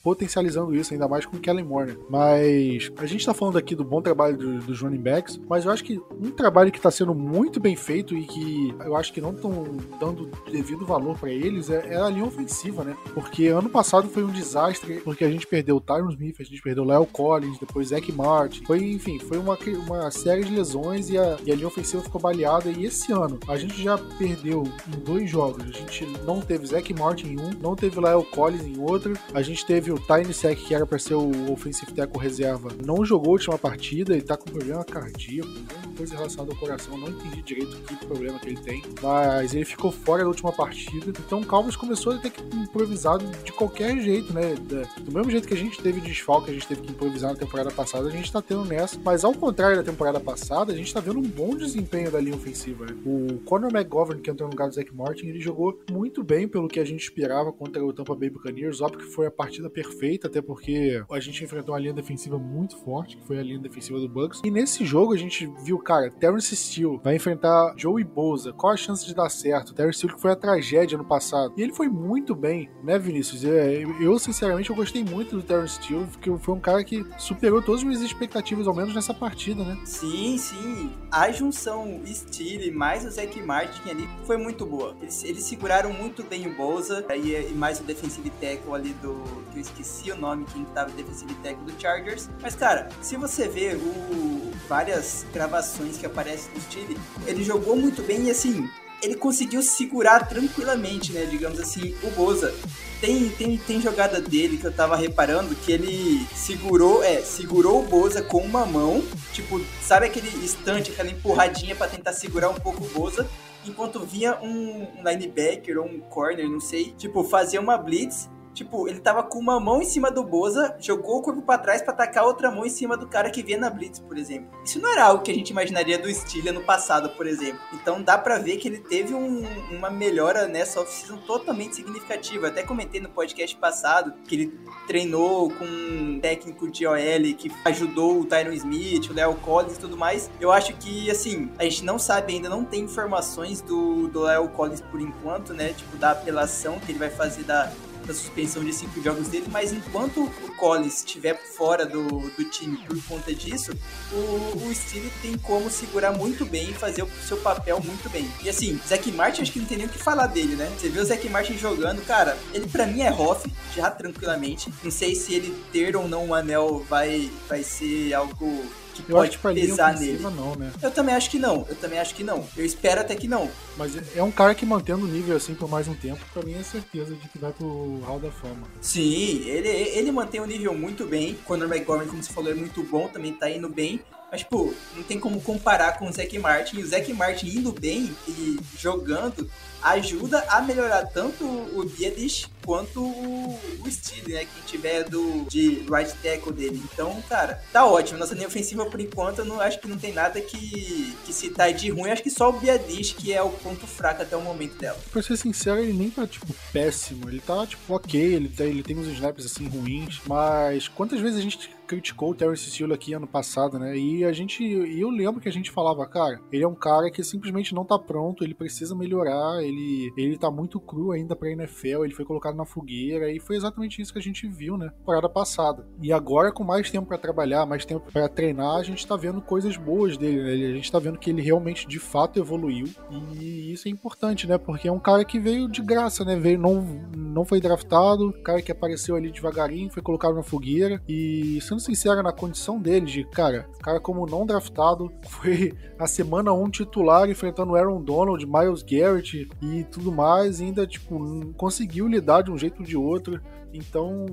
potencializando 0.03 0.75
isso, 0.75 0.93
ainda 0.93 1.07
mais 1.07 1.25
com 1.25 1.37
o 1.37 1.39
Kellen 1.39 1.65
Moore. 1.65 1.91
Né? 1.91 1.97
Mas 2.09 2.91
a 2.97 3.05
gente 3.05 3.25
tá 3.25 3.33
falando 3.33 3.57
aqui 3.57 3.75
do 3.75 3.83
bom 3.83 4.01
trabalho 4.01 4.37
do, 4.37 4.59
dos 4.59 4.81
running 4.81 5.01
backs, 5.01 5.39
mas 5.49 5.65
eu 5.65 5.71
acho 5.71 5.83
que 5.83 6.01
um 6.21 6.31
trabalho 6.31 6.71
que 6.71 6.79
tá 6.79 6.91
sendo 6.91 7.13
muito 7.13 7.59
bem 7.59 7.75
feito 7.75 8.15
e 8.15 8.25
que 8.25 8.75
eu 8.79 8.95
acho 8.95 9.13
que 9.13 9.21
não 9.21 9.31
estão 9.31 9.77
dando 9.99 10.29
devido 10.51 10.85
valor 10.85 11.17
para 11.17 11.29
eles 11.29 11.69
é, 11.69 11.93
é, 11.93 11.97
a 11.97 12.09
linha 12.09 12.25
ofensiva, 12.25 12.83
né? 12.83 12.95
Porque 13.13 13.47
ano 13.47 13.69
passado 13.69 14.07
foi 14.09 14.23
um 14.23 14.31
desastre, 14.31 14.95
porque 15.01 15.23
a 15.23 15.29
gente 15.29 15.47
perdeu 15.47 15.77
o 15.77 15.81
Tyron 15.81 16.09
Smith, 16.11 16.37
a 16.39 16.43
gente 16.43 16.61
perdeu 16.61 16.83
o 16.83 16.87
Leo 16.87 17.05
Collins, 17.05 17.57
depois 17.59 17.89
Zach 17.89 18.11
Martin. 18.11 18.63
Foi, 18.65 18.79
enfim, 18.79 19.19
foi 19.19 19.37
uma, 19.37 19.57
uma 19.85 20.11
série 20.11 20.43
de 20.43 20.53
lesões 20.53 21.09
e 21.09 21.17
a, 21.17 21.37
e 21.45 21.51
a 21.51 21.55
linha 21.55 21.67
ofensiva 21.67 22.03
ficou 22.03 22.21
baleada. 22.21 22.69
E 22.69 22.85
esse 22.85 23.11
ano 23.11 23.39
a 23.47 23.57
gente 23.57 23.81
já 23.81 23.97
perdeu 23.97 24.63
em 24.95 24.99
dois 24.99 25.29
jogos. 25.29 25.63
A 25.63 25.71
gente 25.71 26.05
não 26.25 26.41
teve 26.41 26.65
Zach 26.65 26.93
Martin 26.93 27.27
em 27.27 27.39
um, 27.39 27.51
não 27.61 27.75
teve 27.75 27.99
Lyle 27.99 28.25
Collins 28.31 28.65
em 28.65 28.79
outro. 28.79 29.13
A 29.33 29.41
gente 29.41 29.65
teve 29.65 29.91
o 29.91 29.99
Tiny 29.99 30.33
Sack, 30.33 30.65
que 30.65 30.73
era 30.73 30.85
para 30.85 30.99
ser 30.99 31.15
o 31.15 31.51
offensive 31.51 31.91
tackle 31.93 32.21
reserva, 32.21 32.69
não 32.85 33.05
jogou 33.05 33.29
a 33.29 33.33
última 33.33 33.57
partida 33.57 34.15
e 34.15 34.21
tá 34.21 34.35
com 34.37 34.49
problema 34.49 34.83
cardíaco, 34.83 35.49
alguma 35.49 35.95
coisa 35.95 36.15
relacionada 36.15 36.51
ao 36.51 36.57
coração. 36.57 36.97
Não 36.97 37.09
entendi 37.09 37.41
direito 37.41 37.77
que 37.77 37.95
problema 38.05 38.39
que 38.39 38.47
ele 38.47 38.59
tem, 38.59 38.81
mas 39.01 39.53
ele 39.53 39.65
ficou 39.65 39.91
fora 39.91 40.23
da 40.23 40.27
última 40.27 40.51
partida. 40.51 41.09
Então 41.09 41.41
o 41.41 41.45
Cowboys 41.45 41.75
começou 41.75 42.13
a 42.13 42.17
ter 42.17 42.31
que 42.31 42.41
improvisar 42.55 43.17
de 43.17 43.51
qualquer 43.51 43.99
jeito, 43.99 44.33
né? 44.33 44.55
Do 44.99 45.11
mesmo 45.11 45.29
jeito 45.31 45.47
que 45.47 45.53
a 45.53 45.57
gente 45.57 45.81
teve 45.81 46.01
desfalque, 46.01 46.51
a 46.51 46.53
gente 46.53 46.67
teve 46.67 46.81
que 46.81 46.91
improvisar 46.91 47.31
na 47.31 47.37
temporada 47.37 47.71
passada, 47.71 48.07
a 48.07 48.11
gente 48.11 48.31
tá 48.31 48.41
tendo 48.41 48.65
nessa. 48.65 48.99
Mas 49.03 49.23
ao 49.23 49.33
contrário 49.33 49.77
da 49.77 49.83
temporada 49.83 50.19
passada, 50.19 50.73
a 50.73 50.75
gente 50.75 50.93
tá 50.93 50.99
vendo 50.99 51.19
um 51.19 51.23
bom 51.23 51.55
desempenho 51.55 52.11
da 52.11 52.19
linha 52.19 52.35
ofensiva. 52.35 52.85
O 53.05 53.39
Conor 53.45 53.71
McGovern, 53.73 54.21
que 54.21 54.29
entrou 54.29 54.47
no 54.47 54.53
lugar 54.53 54.67
do 54.69 54.75
Zach 54.79 54.95
Martin, 54.95 55.27
ele 55.27 55.39
jogou 55.39 55.79
muito 55.91 56.23
bem 56.23 56.47
pelo 56.47 56.67
que 56.67 56.79
a 56.79 56.85
gente 56.85 57.01
esperava 57.01 57.51
contra 57.51 57.83
o 57.83 57.93
Tampa 57.93 58.15
Bay 58.15 58.29
Buccaneers. 58.29 58.81
Óbvio 58.81 58.99
que 59.05 59.13
foi 59.13 59.27
a 59.27 59.31
partida 59.31 59.69
perfeita, 59.69 60.27
até 60.27 60.41
porque 60.41 61.03
a 61.09 61.19
gente 61.19 61.43
enfrentou 61.43 61.73
uma 61.73 61.81
linha 61.81 61.93
defensiva 61.93 62.37
muito 62.37 62.77
forte, 62.77 63.17
que 63.17 63.25
foi 63.25 63.37
a 63.37 63.43
linha 63.43 63.59
defensiva 63.59 63.99
do 63.99 64.09
Bucks. 64.09 64.41
E 64.43 64.51
nesse 64.51 64.85
jogo 64.85 65.13
a 65.13 65.17
gente 65.17 65.51
viu, 65.63 65.77
cara, 65.79 66.09
Terrence 66.09 66.55
Steele 66.55 66.99
vai 67.03 67.15
enfrentar 67.15 67.73
Joey 67.77 68.03
Bosa. 68.03 68.53
Qual 68.53 68.73
a 68.73 68.77
chance 68.77 69.05
de 69.05 69.13
dar 69.13 69.29
certo? 69.29 69.73
Terrence 69.73 69.97
Steele 69.97 70.15
que 70.15 70.21
foi 70.21 70.31
a 70.31 70.35
tragédia 70.35 70.97
no 70.97 71.05
passado. 71.05 71.53
E 71.57 71.61
ele 71.61 71.73
foi 71.73 71.89
muito 71.89 72.35
bem, 72.35 72.69
né, 72.83 72.97
Vinícius? 72.97 73.43
É, 73.43 73.83
eu, 73.99 74.17
sinceramente, 74.17 74.69
eu 74.69 74.75
gostei 74.75 75.03
muito 75.03 75.35
do 75.35 75.43
Terrence 75.43 75.75
Steele, 75.75 76.05
porque 76.05 76.35
foi 76.37 76.55
um 76.55 76.59
cara 76.59 76.83
que 76.83 77.05
superou 77.17 77.61
todas 77.61 77.81
as 77.81 77.87
minhas 77.87 78.01
expectativas, 78.01 78.67
ao 78.67 78.73
menos 78.73 78.93
nessa 78.93 79.13
partida, 79.13 79.63
né? 79.63 79.77
Sim, 79.85 80.37
sim. 80.37 80.91
A 81.11 81.31
junção 81.31 82.01
Steele 82.05 82.71
mais 82.71 83.05
o 83.05 83.11
Zach 83.11 83.41
Martin 83.41 83.89
ali 83.89 84.07
foi 84.25 84.37
muito 84.37 84.65
boa. 84.69 84.95
Eles, 85.01 85.23
eles 85.23 85.43
seguraram 85.43 85.91
muito 85.91 86.23
bem 86.23 86.47
o 86.47 86.55
Bolsa 86.55 87.03
e, 87.15 87.33
e 87.33 87.53
mais 87.53 87.79
o 87.79 87.83
defensive 87.83 88.29
tackle 88.29 88.73
ali 88.73 88.93
do. 89.01 89.23
que 89.51 89.57
eu 89.57 89.61
esqueci 89.61 90.11
o 90.11 90.15
nome, 90.15 90.45
quem 90.53 90.63
tava 90.65 90.91
defensive 90.91 91.33
tackle 91.35 91.65
do 91.65 91.81
Chargers. 91.81 92.29
Mas, 92.41 92.55
cara, 92.55 92.89
se 93.01 93.17
você 93.17 93.47
vê 93.47 93.75
o, 93.75 94.51
várias 94.67 95.25
gravações 95.33 95.97
que 95.97 96.05
aparecem 96.05 96.53
do 96.53 96.61
Chile, 96.71 96.97
ele 97.25 97.43
jogou 97.43 97.75
muito 97.75 98.01
bem 98.03 98.27
e 98.27 98.31
assim. 98.31 98.69
Ele 99.01 99.15
conseguiu 99.15 99.63
segurar 99.63 100.27
tranquilamente, 100.27 101.13
né? 101.13 101.25
Digamos 101.25 101.57
assim, 101.57 101.95
o 102.03 102.11
Boza. 102.11 102.53
Tem, 102.99 103.29
tem, 103.29 103.57
tem 103.57 103.81
jogada 103.81 104.19
dele 104.19 104.57
que 104.57 104.65
eu 104.65 104.73
tava 104.73 104.97
reparando 104.97 105.55
que 105.55 105.71
ele 105.71 106.27
segurou, 106.35 107.01
é, 107.01 107.21
segurou 107.21 107.79
o 107.79 107.85
Boza 107.85 108.21
com 108.21 108.39
uma 108.39 108.65
mão, 108.65 109.01
tipo, 109.31 109.61
sabe 109.81 110.07
aquele 110.07 110.27
instante, 110.43 110.91
aquela 110.91 111.09
empurradinha 111.09 111.77
para 111.77 111.87
tentar 111.87 112.11
segurar 112.11 112.49
um 112.49 112.55
pouco 112.55 112.83
o 112.83 112.87
Boza, 112.89 113.25
enquanto 113.69 113.99
vinha 113.99 114.37
um 114.41 114.87
linebacker 115.03 115.77
ou 115.79 115.85
um 115.85 115.99
corner, 115.99 116.47
não 116.49 116.59
sei, 116.59 116.91
tipo, 116.97 117.23
fazia 117.23 117.61
uma 117.61 117.77
blitz 117.77 118.29
Tipo, 118.59 118.89
ele 118.89 118.99
tava 118.99 119.23
com 119.23 119.39
uma 119.39 119.57
mão 119.57 119.81
em 119.81 119.85
cima 119.85 120.11
do 120.11 120.21
Boza, 120.21 120.75
jogou 120.81 121.19
o 121.19 121.21
corpo 121.21 121.41
para 121.41 121.57
trás 121.57 121.81
para 121.81 121.93
atacar 121.93 122.25
outra 122.25 122.51
mão 122.51 122.65
em 122.65 122.69
cima 122.69 122.97
do 122.97 123.07
cara 123.07 123.29
que 123.29 123.41
vinha 123.41 123.57
na 123.57 123.69
Blitz, 123.69 123.99
por 123.99 124.17
exemplo. 124.17 124.49
Isso 124.65 124.81
não 124.81 124.91
era 124.91 125.05
algo 125.05 125.23
que 125.23 125.31
a 125.31 125.33
gente 125.33 125.51
imaginaria 125.51 125.97
do 125.97 126.13
Steelers 126.13 126.57
no 126.57 126.61
passado, 126.65 127.07
por 127.11 127.25
exemplo. 127.25 127.57
Então 127.71 128.01
dá 128.01 128.17
para 128.17 128.37
ver 128.37 128.57
que 128.57 128.67
ele 128.67 128.79
teve 128.79 129.13
um, 129.13 129.45
uma 129.71 129.89
melhora 129.89 130.45
nessa 130.45 130.81
off-season 130.81 131.19
totalmente 131.19 131.77
significativa. 131.77 132.47
Eu 132.47 132.51
até 132.51 132.61
comentei 132.61 132.99
no 132.99 133.07
podcast 133.07 133.55
passado 133.55 134.11
que 134.27 134.35
ele 134.35 134.59
treinou 134.85 135.49
com 135.51 135.63
um 135.63 136.19
técnico 136.19 136.69
de 136.69 136.85
OL 136.85 136.97
que 137.37 137.49
ajudou 137.63 138.19
o 138.19 138.25
Tyron 138.25 138.51
Smith, 138.51 139.09
o 139.09 139.13
Leo 139.13 139.35
Collins 139.35 139.77
e 139.77 139.79
tudo 139.79 139.95
mais. 139.95 140.29
Eu 140.37 140.51
acho 140.51 140.73
que, 140.73 141.09
assim, 141.09 141.49
a 141.57 141.63
gente 141.63 141.85
não 141.85 141.97
sabe 141.97 142.33
ainda, 142.33 142.49
não 142.49 142.65
tem 142.65 142.81
informações 142.81 143.61
do, 143.61 144.11
Leo 144.13 144.49
Collins 144.49 144.81
por 144.81 144.99
enquanto, 144.99 145.53
né? 145.53 145.71
Tipo, 145.71 145.95
da 145.95 146.11
apelação 146.11 146.77
que 146.77 146.91
ele 146.91 146.99
vai 146.99 147.09
fazer 147.09 147.43
da 147.43 147.71
da 148.09 148.15
suspensão 148.15 148.63
de 148.63 148.73
cinco 148.73 149.01
jogos 149.03 149.27
dele, 149.27 149.45
mas 149.51 149.71
enquanto 149.71 150.23
o 150.23 150.55
Collins 150.55 150.97
estiver 150.97 151.39
fora 151.55 151.85
do, 151.85 152.07
do 152.07 152.43
time 152.45 152.77
por 152.77 153.01
conta 153.03 153.33
disso, 153.33 153.71
o, 154.11 154.65
o 154.65 154.73
Steele 154.73 155.11
tem 155.21 155.37
como 155.37 155.69
segurar 155.69 156.11
muito 156.11 156.43
bem 156.43 156.71
e 156.71 156.73
fazer 156.73 157.03
o 157.03 157.09
seu 157.27 157.37
papel 157.37 157.79
muito 157.79 158.09
bem. 158.09 158.29
E 158.41 158.49
assim, 158.49 158.79
Zack 158.87 159.11
Martin, 159.11 159.43
acho 159.43 159.51
que 159.51 159.59
não 159.59 159.67
tem 159.67 159.77
nem 159.77 159.85
o 159.85 159.89
que 159.89 159.99
falar 159.99 160.25
dele, 160.25 160.55
né? 160.55 160.71
Você 160.77 160.89
viu 160.89 161.03
o 161.03 161.05
Zack 161.05 161.29
Martin 161.29 161.55
jogando, 161.57 162.03
cara, 162.05 162.35
ele 162.51 162.67
para 162.67 162.87
mim 162.87 163.01
é 163.01 163.11
Hoff, 163.11 163.47
já 163.75 163.91
tranquilamente. 163.91 164.73
Não 164.83 164.91
sei 164.91 165.13
se 165.13 165.35
ele 165.35 165.55
ter 165.71 165.95
ou 165.95 166.07
não 166.07 166.25
um 166.25 166.33
anel 166.33 166.83
vai, 166.89 167.31
vai 167.47 167.61
ser 167.61 168.13
algo 168.15 168.65
que 169.03 169.11
eu 169.11 169.15
pode 169.15 169.37
pesar 169.37 169.97
nele. 169.97 170.19
Não, 170.19 170.55
né? 170.55 170.71
Eu 170.81 170.91
também 170.91 171.15
acho 171.15 171.29
que 171.29 171.39
não. 171.39 171.65
Eu 171.69 171.75
também 171.75 171.99
acho 171.99 172.15
que 172.15 172.23
não. 172.23 172.45
Eu 172.55 172.65
espero 172.65 173.01
até 173.01 173.15
que 173.15 173.27
não. 173.27 173.49
Mas 173.77 173.93
é 174.15 174.23
um 174.23 174.31
cara 174.31 174.53
que 174.55 174.65
mantendo 174.65 175.05
o 175.05 175.07
nível 175.07 175.35
assim 175.35 175.53
por 175.53 175.69
mais 175.69 175.87
um 175.87 175.93
tempo, 175.93 176.23
pra 176.33 176.43
mim 176.43 176.53
é 176.53 176.63
certeza 176.63 177.13
de 177.15 177.27
que 177.29 177.37
vai 177.37 177.51
pro 177.51 177.99
Hall 178.05 178.19
da 178.19 178.31
Fama. 178.31 178.67
Sim, 178.81 179.43
ele, 179.45 179.69
ele 179.69 180.11
mantém 180.11 180.41
o 180.41 180.45
nível 180.45 180.73
muito 180.73 181.05
bem. 181.05 181.37
Conor 181.45 181.67
McGovern, 181.67 182.09
como 182.09 182.23
você 182.23 182.31
falou, 182.31 182.51
é 182.51 182.55
muito 182.55 182.83
bom, 182.83 183.07
também 183.07 183.33
tá 183.33 183.49
indo 183.49 183.69
bem. 183.69 184.01
Mas, 184.31 184.43
pô, 184.43 184.73
não 184.95 185.03
tem 185.03 185.19
como 185.19 185.41
comparar 185.41 185.97
com 185.97 186.07
o 186.07 186.11
Zac 186.11 186.37
Martin. 186.37 186.77
E 186.77 186.83
o 186.83 186.87
Zac 186.87 187.11
Martin 187.13 187.47
indo 187.47 187.71
bem 187.71 188.15
e 188.27 188.59
jogando 188.77 189.49
ajuda 189.81 190.43
a 190.49 190.61
melhorar 190.61 191.05
tanto 191.05 191.43
o 191.45 191.83
Biedish 191.83 192.47
quanto 192.65 193.01
o, 193.01 193.59
o 193.79 193.91
Steele, 193.91 194.33
né? 194.33 194.39
Quem 194.45 194.63
tiver 194.65 195.03
do 195.05 195.45
de 195.49 195.85
right 195.89 196.13
tackle 196.21 196.53
dele. 196.53 196.81
Então, 196.93 197.21
cara, 197.27 197.63
tá 197.73 197.85
ótimo. 197.85 198.19
Nossa 198.19 198.35
linha 198.35 198.47
ofensiva, 198.47 198.85
por 198.85 198.99
enquanto, 198.99 199.39
eu 199.39 199.45
não 199.45 199.59
acho 199.59 199.79
que 199.79 199.87
não 199.87 199.97
tem 199.97 200.13
nada 200.13 200.39
que, 200.39 201.15
que 201.25 201.33
se 201.33 201.49
tá 201.49 201.71
de 201.71 201.89
ruim. 201.89 202.11
Acho 202.11 202.23
que 202.23 202.29
só 202.29 202.49
o 202.49 202.53
Biedish 202.53 203.13
que 203.13 203.33
é 203.33 203.41
o 203.41 203.49
ponto 203.49 203.87
fraco 203.87 204.21
até 204.21 204.35
o 204.37 204.41
momento 204.41 204.77
dela. 204.77 204.99
Pra 205.11 205.21
ser 205.21 205.37
sincero, 205.37 205.79
ele 205.79 205.93
nem 205.93 206.09
tá, 206.09 206.27
tipo, 206.27 206.53
péssimo. 206.71 207.27
Ele 207.29 207.39
tá, 207.39 207.65
tipo, 207.65 207.93
ok. 207.93 208.21
Ele, 208.21 208.53
ele 208.59 208.83
tem 208.83 208.97
uns 208.97 209.07
snaps, 209.07 209.45
assim, 209.45 209.67
ruins. 209.67 210.21
Mas 210.25 210.87
quantas 210.87 211.19
vezes 211.19 211.39
a 211.39 211.41
gente 211.41 211.71
criticou 211.89 212.29
o 212.29 212.35
Terence 212.35 212.69
Steele 212.69 212.93
aqui 212.93 213.13
ano 213.13 213.25
passado, 213.25 213.79
né? 213.79 213.97
E 213.97 214.23
a 214.23 214.31
gente. 214.31 214.63
E 214.63 215.01
eu 215.01 215.09
lembro 215.09 215.41
que 215.41 215.49
a 215.49 215.51
gente 215.51 215.71
falava, 215.71 216.05
cara, 216.05 216.39
ele 216.51 216.63
é 216.63 216.67
um 216.67 216.75
cara 216.75 217.09
que 217.09 217.23
simplesmente 217.23 217.73
não 217.73 217.83
tá 217.83 217.97
pronto, 217.97 218.43
ele 218.43 218.53
precisa 218.53 218.95
melhorar, 218.95 219.63
ele, 219.63 220.13
ele 220.15 220.37
tá 220.37 220.51
muito 220.51 220.79
cru 220.79 221.11
ainda 221.11 221.35
pra 221.35 221.49
NFL, 221.49 222.05
ele 222.05 222.13
foi 222.13 222.25
colocado 222.25 222.55
na 222.55 222.63
fogueira, 222.63 223.31
e 223.31 223.39
foi 223.39 223.55
exatamente 223.55 223.99
isso 223.99 224.13
que 224.13 224.19
a 224.19 224.21
gente 224.21 224.47
viu, 224.47 224.77
né? 224.77 224.91
Parada 225.03 225.27
passada. 225.27 225.87
E 225.99 226.13
agora, 226.13 226.51
com 226.51 226.63
mais 226.63 226.91
tempo 226.91 227.07
para 227.07 227.17
trabalhar, 227.17 227.65
mais 227.65 227.83
tempo 227.85 228.11
para 228.11 228.29
treinar, 228.29 228.77
a 228.77 228.83
gente 228.83 229.07
tá 229.07 229.15
vendo 229.15 229.41
coisas 229.41 229.75
boas 229.75 230.15
dele, 230.15 230.43
né? 230.43 230.67
A 230.67 230.75
gente 230.75 230.91
tá 230.91 230.99
vendo 230.99 231.17
que 231.17 231.31
ele 231.31 231.41
realmente 231.41 231.87
de 231.87 231.97
fato 231.97 232.37
evoluiu. 232.37 232.87
E 233.09 233.73
isso 233.73 233.87
é 233.87 233.91
importante, 233.91 234.45
né? 234.45 234.59
Porque 234.59 234.87
é 234.87 234.91
um 234.91 234.99
cara 234.99 235.25
que 235.25 235.39
veio 235.39 235.67
de 235.67 235.81
graça, 235.81 236.23
né? 236.23 236.35
Veio, 236.35 236.59
não, 236.59 236.83
não 237.17 237.43
foi 237.43 237.59
draftado, 237.59 238.31
cara 238.43 238.61
que 238.61 238.71
apareceu 238.71 239.15
ali 239.15 239.31
devagarinho, 239.31 239.89
foi 239.89 240.03
colocado 240.03 240.35
na 240.35 240.43
fogueira. 240.43 241.01
E 241.09 241.59
sendo 241.61 241.78
sincero, 241.79 242.21
na 242.23 242.31
condição 242.31 242.79
dele, 242.79 243.05
de 243.05 243.23
cara, 243.23 243.69
cara 243.81 243.99
como 243.99 244.25
não 244.25 244.45
draftado, 244.45 245.11
foi 245.27 245.73
a 245.97 246.07
semana 246.07 246.53
1 246.53 246.63
um 246.63 246.69
titular 246.69 247.29
enfrentando 247.29 247.75
Aaron 247.75 248.01
Donald, 248.01 248.45
Miles 248.45 248.83
Garrett 248.83 249.49
e 249.61 249.83
tudo 249.85 250.11
mais, 250.11 250.59
e 250.59 250.65
ainda, 250.65 250.85
tipo, 250.85 251.19
conseguiu 251.55 252.07
lidar 252.07 252.41
de 252.41 252.51
um 252.51 252.57
jeito 252.57 252.79
ou 252.79 252.85
de 252.85 252.97
outro. 252.97 253.41
Então, 253.73 254.25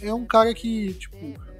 é 0.00 0.12
um 0.14 0.24
cara 0.24 0.54
que, 0.54 0.94
tipo, 0.94 1.16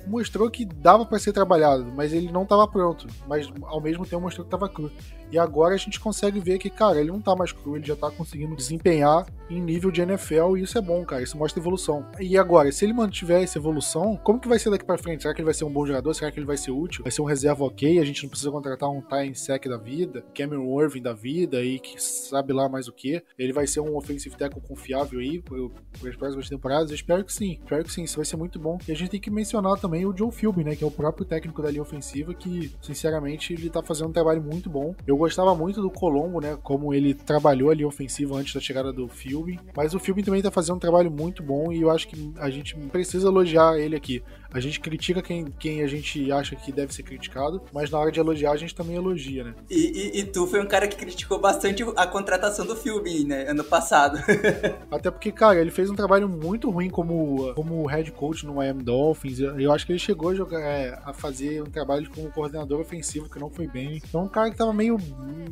mostrou 0.07 0.49
que 0.51 0.65
dava 0.65 1.05
para 1.05 1.19
ser 1.19 1.33
trabalhado, 1.33 1.85
mas 1.95 2.13
ele 2.13 2.31
não 2.31 2.45
estava 2.45 2.67
pronto. 2.69 3.07
Mas 3.27 3.51
ao 3.65 3.81
mesmo 3.81 4.07
tempo 4.07 4.23
mostrou 4.23 4.45
que 4.47 4.55
estava 4.55 4.73
cru. 4.73 4.91
E 5.31 5.39
agora 5.39 5.75
a 5.75 5.79
gente 5.79 6.01
consegue 6.01 6.41
ver 6.41 6.59
que, 6.59 6.71
cara, 6.71 7.01
ele 7.01 7.11
não 7.11 7.21
tá 7.21 7.35
mais 7.35 7.53
cru, 7.53 7.77
ele 7.77 7.87
já 7.87 7.97
tá 7.97 8.11
conseguindo 8.11 8.55
desempenhar 8.57 9.27
em 9.49 9.61
nível 9.61 9.91
de 9.91 10.01
NFL 10.01 10.57
e 10.57 10.63
isso 10.63 10.77
é 10.77 10.81
bom, 10.81 11.05
cara. 11.05 11.23
Isso 11.23 11.37
mostra 11.39 11.61
evolução. 11.61 12.05
E 12.19 12.37
agora, 12.37 12.71
se 12.73 12.85
ele 12.85 12.93
mantiver 12.93 13.43
essa 13.43 13.59
evolução, 13.59 14.17
como 14.17 14.41
que 14.41 14.49
vai 14.49 14.59
ser 14.59 14.71
daqui 14.71 14.85
para 14.85 14.99
frente? 14.99 15.23
Será 15.23 15.35
que 15.35 15.41
ele 15.41 15.47
vai 15.47 15.55
ser 15.55 15.65
um 15.65 15.73
bom 15.73 15.87
jogador? 15.87 16.13
Será 16.15 16.31
que 16.31 16.39
ele 16.39 16.47
vai 16.47 16.57
ser 16.57 16.71
útil? 16.71 17.03
Vai 17.03 17.13
ser 17.13 17.23
um 17.23 17.27
reserva 17.27 17.65
ok? 17.65 17.99
A 17.99 18.05
gente 18.05 18.23
não 18.23 18.31
precisa 18.31 18.51
contratar 18.51 18.91
um 18.91 19.01
time 19.01 19.35
sec 19.35 19.67
da 19.69 19.77
vida, 19.77 20.25
Cameron 20.35 20.83
Irving 20.83 21.03
da 21.03 21.13
vida 21.13 21.63
e 21.63 21.79
que 21.79 22.01
sabe 22.03 22.53
lá 22.53 22.69
mais 22.69 22.89
o 22.89 22.93
que. 22.93 23.23
Ele 23.39 23.53
vai 23.53 23.67
ser 23.67 23.81
um 23.81 23.97
offensive 23.97 24.37
tackle 24.37 24.61
confiável 24.61 25.21
aí 25.21 25.41
para 25.41 26.09
as 26.09 26.17
próximas 26.17 26.49
temporadas? 26.49 26.91
Eu 26.91 26.97
espero 26.97 27.25
que 27.25 27.33
sim. 27.33 27.59
Espero 27.63 27.85
que 27.85 27.93
sim. 27.93 28.03
Isso 28.03 28.17
vai 28.17 28.25
ser 28.25 28.37
muito 28.37 28.59
bom. 28.59 28.79
E 28.89 28.93
a 28.93 28.97
gente 28.97 29.11
tem 29.11 29.21
que 29.21 29.31
mencionar 29.31 29.79
também 29.79 30.05
o 30.07 30.17
Joe 30.17 30.31
Philby, 30.31 30.65
né, 30.65 30.77
que 30.77 30.85
é 30.85 30.87
o 30.87 30.91
próprio 30.91 31.25
técnico 31.25 31.63
da 31.63 31.71
linha 31.71 31.83
ofensiva 31.83 32.35
que, 32.35 32.73
sinceramente, 32.83 33.53
ele 33.53 33.71
tá 33.71 33.83
fazendo 33.83 34.09
um 34.09 34.13
trabalho 34.13 34.43
muito 34.43 34.69
bom. 34.69 34.95
Eu 35.07 35.16
eu 35.17 35.19
gostava 35.19 35.55
muito 35.55 35.81
do 35.81 35.91
Colombo, 35.91 36.41
né? 36.41 36.59
Como 36.63 36.93
ele 36.93 37.15
trabalhou 37.15 37.71
ali 37.71 37.85
ofensivo 37.85 38.37
antes 38.37 38.53
da 38.53 38.61
chegada 38.61 38.93
do 38.93 39.09
filme. 39.09 39.59
Mas 39.75 39.95
o 39.95 39.99
filme 39.99 40.23
também 40.23 40.43
tá 40.43 40.51
fazendo 40.51 40.77
um 40.77 40.79
trabalho 40.79 41.11
muito 41.11 41.43
bom 41.43 41.73
e 41.73 41.81
eu 41.81 41.91
acho 41.91 42.07
que 42.07 42.33
a 42.37 42.51
gente 42.51 42.77
precisa 42.77 43.29
elogiar 43.29 43.79
ele 43.79 43.97
aqui. 43.97 44.23
A 44.57 44.61
gente 44.61 44.81
critica 44.81 45.21
quem, 45.21 45.45
quem 45.59 45.83
a 45.83 45.87
gente 45.87 46.33
acha 46.33 46.57
que 46.57 46.73
deve 46.73 46.95
ser 46.95 47.03
criticado, 47.03 47.61
mas 47.75 47.91
na 47.91 47.99
hora 47.99 48.11
de 48.11 48.19
elogiar 48.19 48.53
a 48.53 48.57
gente 48.57 48.75
também 48.75 48.97
elogia, 48.97 49.45
né? 49.45 49.55
E, 49.69 50.15
e, 50.15 50.21
e 50.21 50.25
tu 50.25 50.47
foi 50.47 50.63
um 50.63 50.67
cara 50.67 50.89
que 50.89 50.97
criticou 50.97 51.39
bastante 51.39 51.85
a 51.95 52.07
contratação 52.07 52.65
do 52.65 52.75
filme, 52.75 53.23
né? 53.23 53.51
Ano 53.51 53.63
passado. 53.63 54.19
Até 54.91 55.11
porque, 55.11 55.31
cara, 55.31 55.61
ele 55.61 55.71
fez 55.71 55.91
um 55.91 55.95
trabalho 55.95 56.27
muito 56.27 56.71
ruim 56.71 56.89
como, 56.89 57.53
como 57.53 57.85
head 57.85 58.11
coach 58.13 58.47
no 58.47 58.55
Miami 58.55 58.83
Dolphins. 58.83 59.41
Eu 59.41 59.71
acho 59.73 59.85
que 59.85 59.93
ele 59.93 59.99
chegou 59.99 60.31
a, 60.31 60.35
jogar, 60.35 60.61
é, 60.61 60.99
a 61.05 61.13
fazer 61.13 61.63
um 61.63 61.67
trabalho 61.67 62.09
como 62.11 62.33
coordenador 62.33 62.81
ofensivo 62.81 63.29
que 63.29 63.39
não 63.39 63.51
foi 63.51 63.67
bem. 63.67 64.01
Então, 64.09 64.25
um 64.25 64.29
cara 64.29 64.51
que 64.51 64.57
tava 64.57 64.73
meio, 64.73 64.97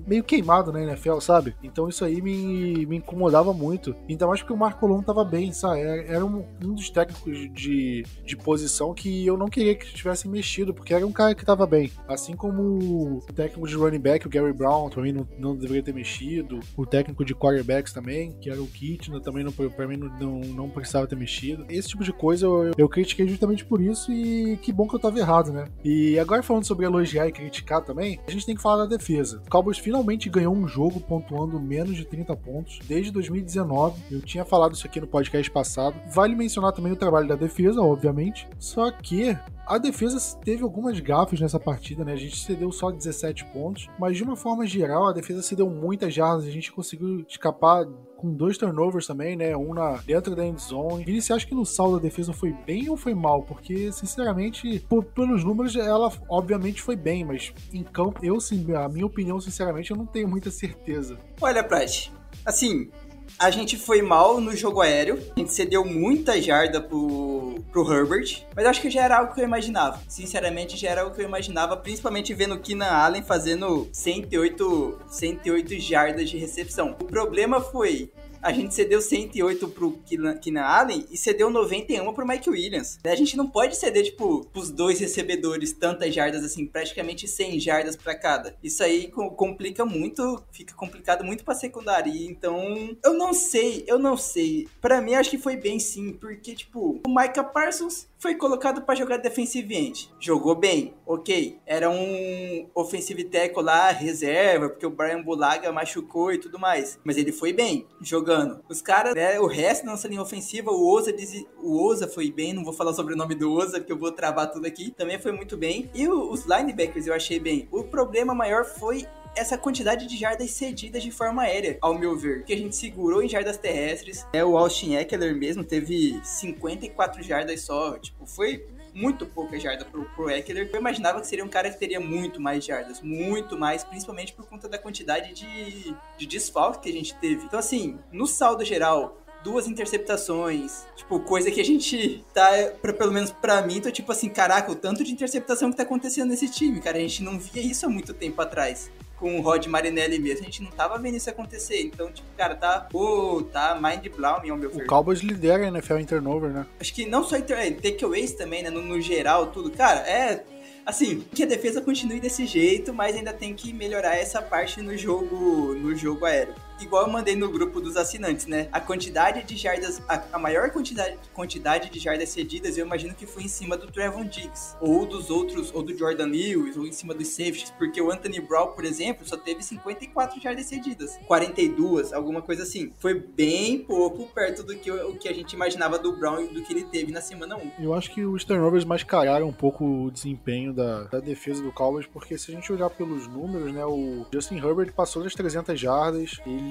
meio 0.06 0.24
queimado 0.24 0.72
na 0.72 0.82
NFL, 0.82 1.18
sabe? 1.20 1.54
Então, 1.62 1.90
isso 1.90 2.06
aí 2.06 2.22
me, 2.22 2.86
me 2.86 2.96
incomodava 2.96 3.52
muito. 3.52 3.94
Ainda 4.08 4.26
mais 4.26 4.40
porque 4.40 4.54
o 4.54 4.56
Marco 4.56 4.80
Colombo 4.80 5.02
tava 5.02 5.26
bem, 5.26 5.52
sabe? 5.52 5.80
Era, 5.80 6.02
era 6.04 6.24
um, 6.24 6.42
um 6.64 6.72
dos 6.72 6.88
técnicos 6.88 7.52
de, 7.52 8.06
de 8.24 8.36
posição 8.36 8.93
que 8.94 9.26
eu 9.26 9.36
não 9.36 9.48
queria 9.48 9.74
que 9.74 9.92
tivesse 9.92 10.28
mexido, 10.28 10.72
porque 10.72 10.94
era 10.94 11.06
um 11.06 11.12
cara 11.12 11.34
que 11.34 11.44
tava 11.44 11.66
bem. 11.66 11.90
Assim 12.08 12.34
como 12.34 13.18
o 13.18 13.20
técnico 13.34 13.66
de 13.66 13.74
running 13.74 13.98
back, 13.98 14.26
o 14.26 14.30
Gary 14.30 14.52
Brown, 14.52 14.88
também 14.88 15.12
não, 15.12 15.26
não 15.38 15.56
deveria 15.56 15.82
ter 15.82 15.92
mexido. 15.92 16.60
O 16.76 16.86
técnico 16.86 17.24
de 17.24 17.34
quarterbacks 17.34 17.92
também, 17.92 18.32
que 18.40 18.50
era 18.50 18.62
o 18.62 18.66
Kitna, 18.66 19.20
também 19.20 19.44
não, 19.44 19.52
pra 19.52 19.86
mim 19.86 19.96
não, 19.96 20.08
não, 20.18 20.40
não, 20.40 20.70
precisava 20.70 21.06
ter 21.06 21.16
mexido. 21.16 21.64
Esse 21.68 21.88
tipo 21.88 22.04
de 22.04 22.12
coisa 22.12 22.46
eu, 22.46 22.72
eu 22.76 22.88
critiquei 22.88 23.26
justamente 23.26 23.64
por 23.64 23.80
isso 23.80 24.12
e 24.12 24.56
que 24.58 24.72
bom 24.72 24.86
que 24.88 24.94
eu 24.94 25.00
tava 25.00 25.18
errado, 25.18 25.52
né? 25.52 25.66
E 25.84 26.18
agora 26.18 26.42
falando 26.42 26.64
sobre 26.64 26.86
elogiar 26.86 27.26
e 27.26 27.32
criticar 27.32 27.82
também, 27.82 28.20
a 28.26 28.30
gente 28.30 28.46
tem 28.46 28.54
que 28.54 28.62
falar 28.62 28.84
da 28.84 28.96
defesa. 28.96 29.42
O 29.46 29.50
Cowboys 29.50 29.78
finalmente 29.78 30.28
ganhou 30.28 30.54
um 30.54 30.66
jogo 30.66 31.00
pontuando 31.00 31.60
menos 31.60 31.96
de 31.96 32.04
30 32.04 32.36
pontos 32.36 32.78
desde 32.86 33.10
2019. 33.10 34.02
Eu 34.10 34.20
tinha 34.20 34.44
falado 34.44 34.74
isso 34.74 34.86
aqui 34.86 35.00
no 35.00 35.06
podcast 35.06 35.50
passado. 35.50 35.96
Vale 36.12 36.34
mencionar 36.34 36.72
também 36.72 36.92
o 36.92 36.96
trabalho 36.96 37.26
da 37.26 37.36
defesa, 37.36 37.80
obviamente. 37.80 38.48
Só 38.74 38.90
que 38.90 39.38
a 39.64 39.78
defesa 39.78 40.18
teve 40.44 40.64
algumas 40.64 40.98
gafes 40.98 41.40
nessa 41.40 41.60
partida, 41.60 42.04
né? 42.04 42.12
A 42.12 42.16
gente 42.16 42.36
cedeu 42.36 42.72
só 42.72 42.90
17 42.90 43.44
pontos, 43.52 43.88
mas 44.00 44.16
de 44.16 44.24
uma 44.24 44.34
forma 44.34 44.66
geral, 44.66 45.06
a 45.06 45.12
defesa 45.12 45.42
cedeu 45.42 45.70
muitas 45.70 46.12
jardas. 46.12 46.44
A 46.44 46.50
gente 46.50 46.72
conseguiu 46.72 47.24
escapar 47.28 47.86
com 48.16 48.34
dois 48.34 48.58
turnovers 48.58 49.06
também, 49.06 49.36
né? 49.36 49.56
Um 49.56 49.74
na, 49.74 49.98
dentro 49.98 50.34
da 50.34 50.44
end 50.44 50.60
zone. 50.60 51.04
E 51.06 51.22
você 51.22 51.32
acha 51.32 51.46
que 51.46 51.54
no 51.54 51.64
saldo 51.64 51.98
a 51.98 52.00
defesa 52.00 52.32
foi 52.32 52.52
bem 52.66 52.90
ou 52.90 52.96
foi 52.96 53.14
mal? 53.14 53.44
Porque, 53.44 53.92
sinceramente, 53.92 54.80
por, 54.88 55.04
pelos 55.04 55.44
números, 55.44 55.76
ela 55.76 56.10
obviamente 56.28 56.82
foi 56.82 56.96
bem, 56.96 57.24
mas 57.24 57.54
em 57.72 57.84
campo, 57.84 58.26
eu, 58.26 58.40
sim, 58.40 58.66
a 58.74 58.88
minha 58.88 59.06
opinião, 59.06 59.40
sinceramente, 59.40 59.92
eu 59.92 59.96
não 59.96 60.04
tenho 60.06 60.26
muita 60.26 60.50
certeza. 60.50 61.16
Olha, 61.40 61.62
Prat, 61.62 62.10
assim, 62.44 62.90
a 63.38 63.50
gente 63.50 63.76
foi 63.76 64.02
mal 64.02 64.40
no 64.40 64.54
jogo 64.56 64.80
aéreo. 64.80 65.20
A 65.36 65.40
gente 65.40 65.52
cedeu 65.52 65.84
muita 65.84 66.40
jarda 66.40 66.80
pro, 66.80 67.62
pro 67.72 67.92
Herbert. 67.92 68.42
Mas 68.54 68.66
acho 68.66 68.80
que 68.80 68.90
já 68.90 69.02
era 69.02 69.18
algo 69.18 69.34
que 69.34 69.40
eu 69.40 69.44
imaginava. 69.44 70.00
Sinceramente, 70.08 70.76
já 70.76 70.90
era 70.90 71.02
algo 71.02 71.14
que 71.14 71.20
eu 71.20 71.26
imaginava. 71.26 71.76
Principalmente 71.76 72.32
vendo 72.34 72.54
o 72.54 72.60
Keenan 72.60 72.86
Allen 72.86 73.22
fazendo 73.22 73.88
108, 73.92 74.98
108 75.08 75.80
jardas 75.80 76.30
de 76.30 76.38
recepção. 76.38 76.96
O 77.00 77.04
problema 77.04 77.60
foi 77.60 78.10
a 78.44 78.52
gente 78.52 78.74
cedeu 78.74 79.00
108 79.00 79.68
pro 79.68 79.98
Keenan 80.04 80.62
Allen 80.62 81.06
e 81.10 81.16
cedeu 81.16 81.48
91 81.48 82.12
pro 82.12 82.28
Mike 82.28 82.50
Williams. 82.50 82.98
A 83.02 83.14
gente 83.14 83.38
não 83.38 83.48
pode 83.48 83.74
ceder, 83.74 84.04
tipo, 84.04 84.44
pros 84.52 84.70
dois 84.70 85.00
recebedores 85.00 85.72
tantas 85.72 86.14
jardas 86.14 86.44
assim, 86.44 86.66
praticamente 86.66 87.26
100 87.26 87.58
jardas 87.58 87.96
para 87.96 88.14
cada. 88.14 88.54
Isso 88.62 88.84
aí 88.84 89.10
complica 89.10 89.86
muito, 89.86 90.42
fica 90.52 90.74
complicado 90.74 91.24
muito 91.24 91.42
pra 91.42 91.54
secundária. 91.54 92.12
Então, 92.14 92.94
eu 93.02 93.14
não 93.14 93.32
sei, 93.32 93.84
eu 93.86 93.98
não 93.98 94.16
sei. 94.16 94.68
Para 94.78 95.00
mim, 95.00 95.14
acho 95.14 95.30
que 95.30 95.38
foi 95.38 95.56
bem 95.56 95.80
sim, 95.80 96.12
porque, 96.12 96.54
tipo, 96.54 97.00
o 97.06 97.08
Micah 97.08 97.44
Parsons 97.44 98.06
foi 98.24 98.34
colocado 98.34 98.80
para 98.80 98.94
jogar 98.94 99.18
defensive 99.18 99.76
end. 99.76 100.10
Jogou 100.18 100.54
bem, 100.54 100.94
ok. 101.04 101.58
Era 101.66 101.90
um 101.90 102.66
offensive 102.74 103.22
tackle 103.24 103.62
lá, 103.62 103.90
reserva, 103.90 104.70
porque 104.70 104.86
o 104.86 104.90
Brian 104.90 105.22
Bulaga 105.22 105.70
machucou 105.70 106.32
e 106.32 106.38
tudo 106.38 106.58
mais. 106.58 106.98
Mas 107.04 107.18
ele 107.18 107.32
foi 107.32 107.52
bem 107.52 107.86
jogando. 108.00 108.64
Os 108.66 108.80
caras, 108.80 109.14
né, 109.14 109.38
o 109.38 109.46
resto 109.46 109.84
da 109.84 109.90
nossa 109.90 110.08
linha 110.08 110.22
ofensiva, 110.22 110.70
o 110.70 110.90
Oza, 110.90 111.14
o 111.62 111.84
Oza 111.84 112.08
foi 112.08 112.30
bem, 112.30 112.54
não 112.54 112.64
vou 112.64 112.72
falar 112.72 112.94
sobre 112.94 113.12
o 113.12 113.16
nome 113.16 113.34
do 113.34 113.52
Oza, 113.52 113.78
porque 113.78 113.92
eu 113.92 113.98
vou 113.98 114.10
travar 114.10 114.50
tudo 114.50 114.66
aqui. 114.66 114.90
Também 114.90 115.18
foi 115.18 115.32
muito 115.32 115.54
bem. 115.54 115.90
E 115.94 116.08
os 116.08 116.46
linebackers 116.46 117.06
eu 117.06 117.12
achei 117.12 117.38
bem. 117.38 117.68
O 117.70 117.84
problema 117.84 118.34
maior 118.34 118.64
foi 118.64 119.06
essa 119.36 119.58
quantidade 119.58 120.06
de 120.06 120.16
jardas 120.16 120.50
cedidas 120.50 121.02
de 121.02 121.10
forma 121.10 121.42
aérea, 121.42 121.78
ao 121.80 121.98
meu 121.98 122.16
ver. 122.16 122.44
Que 122.44 122.52
a 122.52 122.56
gente 122.56 122.76
segurou 122.76 123.22
em 123.22 123.28
jardas 123.28 123.56
terrestres. 123.56 124.26
É 124.32 124.44
o 124.44 124.56
Austin 124.56 124.94
Eckler 124.94 125.34
mesmo 125.34 125.64
teve 125.64 126.20
54 126.22 127.22
jardas 127.22 127.60
só. 127.62 127.98
Tipo, 127.98 128.26
foi 128.26 128.66
muito 128.94 129.26
pouca 129.26 129.58
jarda 129.58 129.84
pro, 129.84 130.04
pro 130.10 130.30
Eckler. 130.30 130.70
Eu 130.72 130.80
imaginava 130.80 131.20
que 131.20 131.26
seria 131.26 131.44
um 131.44 131.48
cara 131.48 131.68
que 131.68 131.78
teria 131.78 132.00
muito 132.00 132.40
mais 132.40 132.64
jardas, 132.64 133.00
muito 133.02 133.58
mais, 133.58 133.82
principalmente 133.82 134.32
por 134.32 134.46
conta 134.46 134.68
da 134.68 134.78
quantidade 134.78 135.34
de, 135.34 135.94
de 136.16 136.26
desfalque 136.26 136.84
que 136.84 136.88
a 136.88 136.92
gente 136.92 137.14
teve. 137.16 137.44
Então, 137.44 137.58
assim, 137.58 137.98
no 138.12 138.26
saldo 138.26 138.64
geral, 138.64 139.20
duas 139.42 139.66
interceptações, 139.66 140.86
tipo, 140.96 141.20
coisa 141.20 141.50
que 141.50 141.60
a 141.60 141.64
gente 141.64 142.24
tá, 142.32 142.48
pra, 142.80 142.92
pelo 142.92 143.12
menos 143.12 143.30
pra 143.30 143.60
mim, 143.62 143.80
tô 143.80 143.90
tipo 143.90 144.10
assim, 144.10 144.28
caraca, 144.28 144.70
o 144.70 144.74
tanto 144.74 145.04
de 145.04 145.12
interceptação 145.12 145.70
que 145.70 145.76
tá 145.76 145.82
acontecendo 145.82 146.30
nesse 146.30 146.48
time, 146.48 146.80
cara, 146.80 146.96
a 146.96 147.00
gente 147.00 147.22
não 147.22 147.38
via 147.38 147.62
isso 147.62 147.84
há 147.84 147.88
muito 147.88 148.14
tempo 148.14 148.40
atrás 148.40 148.90
com 149.24 149.38
o 149.38 149.40
Rod 149.40 149.66
Marinelli 149.68 150.18
mesmo, 150.18 150.42
a 150.42 150.44
gente 150.44 150.62
não 150.62 150.70
tava 150.70 150.98
vendo 150.98 151.16
isso 151.16 151.30
acontecer. 151.30 151.80
Então, 151.80 152.12
tipo, 152.12 152.28
cara, 152.36 152.54
tá, 152.54 152.80
pô, 152.90 153.42
tá 153.50 153.74
mind 153.74 154.06
blowing 154.14 154.50
ao 154.50 154.58
meu 154.58 154.68
ver. 154.68 154.82
O 154.82 154.86
Cowboys 154.86 155.20
lidera 155.20 155.64
a 155.64 155.68
NFL 155.68 155.96
em 155.96 156.04
turnover, 156.04 156.50
né? 156.50 156.66
Acho 156.78 156.92
que 156.92 157.06
não 157.06 157.24
só 157.24 157.38
em 157.38 157.44
é, 157.48 157.70
takeaways 157.70 158.32
também, 158.32 158.62
né, 158.62 158.68
no, 158.68 158.82
no 158.82 159.00
geral, 159.00 159.46
tudo. 159.46 159.70
Cara, 159.70 160.00
é 160.00 160.44
assim, 160.84 161.24
que 161.34 161.42
a 161.42 161.46
defesa 161.46 161.80
continue 161.80 162.20
desse 162.20 162.44
jeito, 162.44 162.92
mas 162.92 163.16
ainda 163.16 163.32
tem 163.32 163.54
que 163.54 163.72
melhorar 163.72 164.14
essa 164.14 164.42
parte 164.42 164.82
no 164.82 164.94
jogo, 164.94 165.74
no 165.74 165.96
jogo 165.96 166.26
aéreo. 166.26 166.54
Igual 166.80 167.06
eu 167.06 167.12
mandei 167.12 167.36
no 167.36 167.48
grupo 167.50 167.80
dos 167.80 167.96
assinantes, 167.96 168.46
né? 168.46 168.68
A 168.72 168.80
quantidade 168.80 169.42
de 169.42 169.56
jardas, 169.56 170.02
a, 170.08 170.22
a 170.32 170.38
maior 170.38 170.70
quantidade, 170.70 171.16
quantidade 171.32 171.90
de 171.90 171.98
jardas 171.98 172.28
cedidas, 172.28 172.76
eu 172.76 172.86
imagino 172.86 173.14
que 173.14 173.26
foi 173.26 173.44
em 173.44 173.48
cima 173.48 173.76
do 173.76 173.86
Trevon 173.86 174.24
Diggs, 174.24 174.76
ou 174.80 175.06
dos 175.06 175.30
outros, 175.30 175.72
ou 175.74 175.82
do 175.82 175.96
Jordan 175.96 176.26
Lewis, 176.26 176.76
ou 176.76 176.86
em 176.86 176.92
cima 176.92 177.14
dos 177.14 177.28
safeties, 177.28 177.70
porque 177.78 178.00
o 178.00 178.10
Anthony 178.10 178.40
Brown, 178.40 178.68
por 178.68 178.84
exemplo, 178.84 179.26
só 179.26 179.36
teve 179.36 179.62
54 179.62 180.40
jardas 180.40 180.66
cedidas, 180.66 181.18
42, 181.26 182.12
alguma 182.12 182.42
coisa 182.42 182.62
assim. 182.62 182.92
Foi 182.98 183.14
bem 183.14 183.78
pouco 183.78 184.26
perto 184.32 184.62
do 184.62 184.76
que 184.76 184.90
o 184.90 185.14
que 185.16 185.28
a 185.28 185.32
gente 185.32 185.52
imaginava 185.52 185.98
do 185.98 186.16
Brown 186.16 186.42
e 186.42 186.48
do 186.48 186.62
que 186.62 186.72
ele 186.72 186.84
teve 186.84 187.12
na 187.12 187.20
semana 187.20 187.56
1. 187.56 187.82
Eu 187.82 187.94
acho 187.94 188.12
que 188.12 188.24
os 188.24 188.44
turnovers 188.44 188.84
mascararam 188.84 189.48
um 189.48 189.52
pouco 189.52 189.84
o 189.84 190.10
desempenho 190.10 190.72
da, 190.72 191.04
da 191.04 191.20
defesa 191.20 191.62
do 191.62 191.72
Cowboys, 191.72 192.06
porque 192.06 192.36
se 192.36 192.50
a 192.50 192.54
gente 192.54 192.72
olhar 192.72 192.90
pelos 192.90 193.26
números, 193.26 193.72
né, 193.72 193.84
o 193.84 194.26
Justin 194.32 194.56
Herbert 194.56 194.92
passou 194.92 195.22
das 195.22 195.34
300 195.34 195.78
jardas, 195.78 196.40
ele 196.46 196.63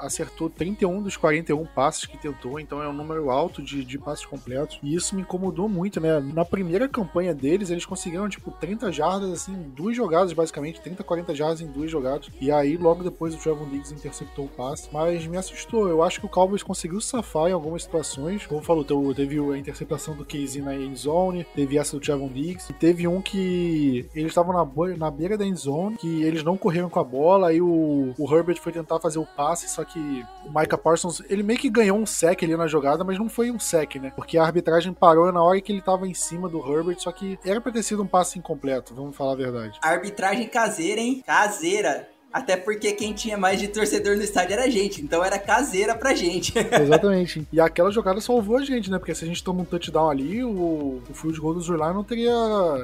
acertou 0.00 0.48
31 0.48 1.02
dos 1.02 1.16
41 1.16 1.64
passes 1.66 2.06
que 2.06 2.18
tentou, 2.18 2.58
então 2.58 2.82
é 2.82 2.88
um 2.88 2.92
número 2.92 3.30
alto 3.30 3.62
de, 3.62 3.84
de 3.84 3.98
passes 3.98 4.24
completos, 4.24 4.78
e 4.82 4.94
isso 4.94 5.14
me 5.14 5.22
incomodou 5.22 5.68
muito, 5.68 6.00
né? 6.00 6.20
Na 6.20 6.44
primeira 6.44 6.88
campanha 6.88 7.34
deles, 7.34 7.70
eles 7.70 7.86
conseguiram, 7.86 8.28
tipo, 8.28 8.50
30 8.50 8.92
jardas, 8.92 9.30
assim, 9.30 9.52
em 9.52 9.70
duas 9.70 9.96
jogadas, 9.96 10.32
basicamente, 10.32 10.80
30, 10.80 11.02
40 11.02 11.34
jardas 11.34 11.60
em 11.60 11.66
duas 11.66 11.90
jogadas, 11.90 12.28
e 12.40 12.50
aí 12.50 12.76
logo 12.76 13.02
depois 13.02 13.34
o 13.34 13.38
Trevor 13.38 13.68
Diggs 13.68 13.94
interceptou 13.94 14.46
o 14.46 14.48
passe, 14.48 14.88
mas 14.92 15.26
me 15.26 15.36
assustou, 15.36 15.88
eu 15.88 16.02
acho 16.02 16.20
que 16.20 16.26
o 16.26 16.28
Cowboys 16.28 16.62
conseguiu 16.62 17.00
safar 17.00 17.48
em 17.48 17.52
algumas 17.52 17.82
situações, 17.82 18.46
como 18.46 18.62
falou, 18.62 18.84
teve 19.14 19.38
a 19.38 19.58
interceptação 19.58 20.14
do 20.14 20.24
Casey 20.24 20.62
na 20.62 20.74
end 20.74 20.98
zone, 20.98 21.46
teve 21.54 21.78
essa 21.78 21.96
do 21.96 22.00
Trevor 22.00 22.28
Diggs, 22.28 22.70
e 22.70 22.74
teve 22.74 23.06
um 23.06 23.20
que 23.20 24.06
eles 24.14 24.30
estavam 24.30 24.52
na, 24.52 24.96
na 24.96 25.10
beira 25.10 25.36
da 25.36 25.46
end 25.46 25.58
zone, 25.58 25.96
que 25.96 26.22
eles 26.22 26.42
não 26.42 26.56
correram 26.56 26.88
com 26.88 27.00
a 27.00 27.04
bola, 27.04 27.48
aí 27.48 27.60
o, 27.60 28.14
o 28.18 28.34
Herbert 28.34 28.60
foi 28.60 28.72
tentar 28.72 29.00
fazer 29.00 29.18
o 29.18 29.26
passe, 29.36 29.68
só 29.68 29.84
que 29.84 30.24
o 30.44 30.58
Micah 30.58 30.78
Parsons, 30.78 31.22
ele 31.28 31.42
meio 31.42 31.58
que 31.58 31.70
ganhou 31.70 31.98
um 31.98 32.06
sec 32.06 32.42
ali 32.42 32.56
na 32.56 32.66
jogada, 32.66 33.04
mas 33.04 33.18
não 33.18 33.28
foi 33.28 33.50
um 33.50 33.58
sec, 33.58 33.96
né? 33.96 34.12
Porque 34.14 34.38
a 34.38 34.44
arbitragem 34.44 34.92
parou 34.92 35.30
na 35.32 35.42
hora 35.42 35.60
que 35.60 35.72
ele 35.72 35.82
tava 35.82 36.06
em 36.06 36.14
cima 36.14 36.48
do 36.48 36.58
Herbert, 36.58 36.98
só 36.98 37.10
que 37.12 37.38
era 37.44 37.60
pra 37.60 37.72
ter 37.72 37.82
sido 37.82 38.02
um 38.02 38.06
passe 38.06 38.38
incompleto, 38.38 38.94
vamos 38.94 39.16
falar 39.16 39.32
a 39.32 39.36
verdade. 39.36 39.78
Arbitragem 39.82 40.48
caseira, 40.48 41.00
hein? 41.00 41.22
Caseira. 41.26 42.11
Até 42.32 42.56
porque 42.56 42.92
quem 42.92 43.12
tinha 43.12 43.36
mais 43.36 43.60
de 43.60 43.68
torcedor 43.68 44.16
no 44.16 44.22
estádio 44.22 44.54
era 44.54 44.64
a 44.64 44.70
gente, 44.70 45.02
então 45.02 45.22
era 45.22 45.38
caseira 45.38 45.94
pra 45.94 46.14
gente. 46.14 46.54
Exatamente. 46.80 47.46
E 47.52 47.60
aquela 47.60 47.90
jogada 47.90 48.20
salvou 48.20 48.56
a 48.56 48.64
gente, 48.64 48.90
né? 48.90 48.98
Porque 48.98 49.14
se 49.14 49.24
a 49.24 49.26
gente 49.26 49.42
toma 49.44 49.62
um 49.62 49.64
touchdown 49.64 50.08
ali, 50.08 50.42
o, 50.42 51.02
o 51.08 51.14
field 51.14 51.38
goal 51.38 51.54
do 51.54 51.60
Zurlar 51.60 51.92
não 51.92 52.04
teria 52.04 52.32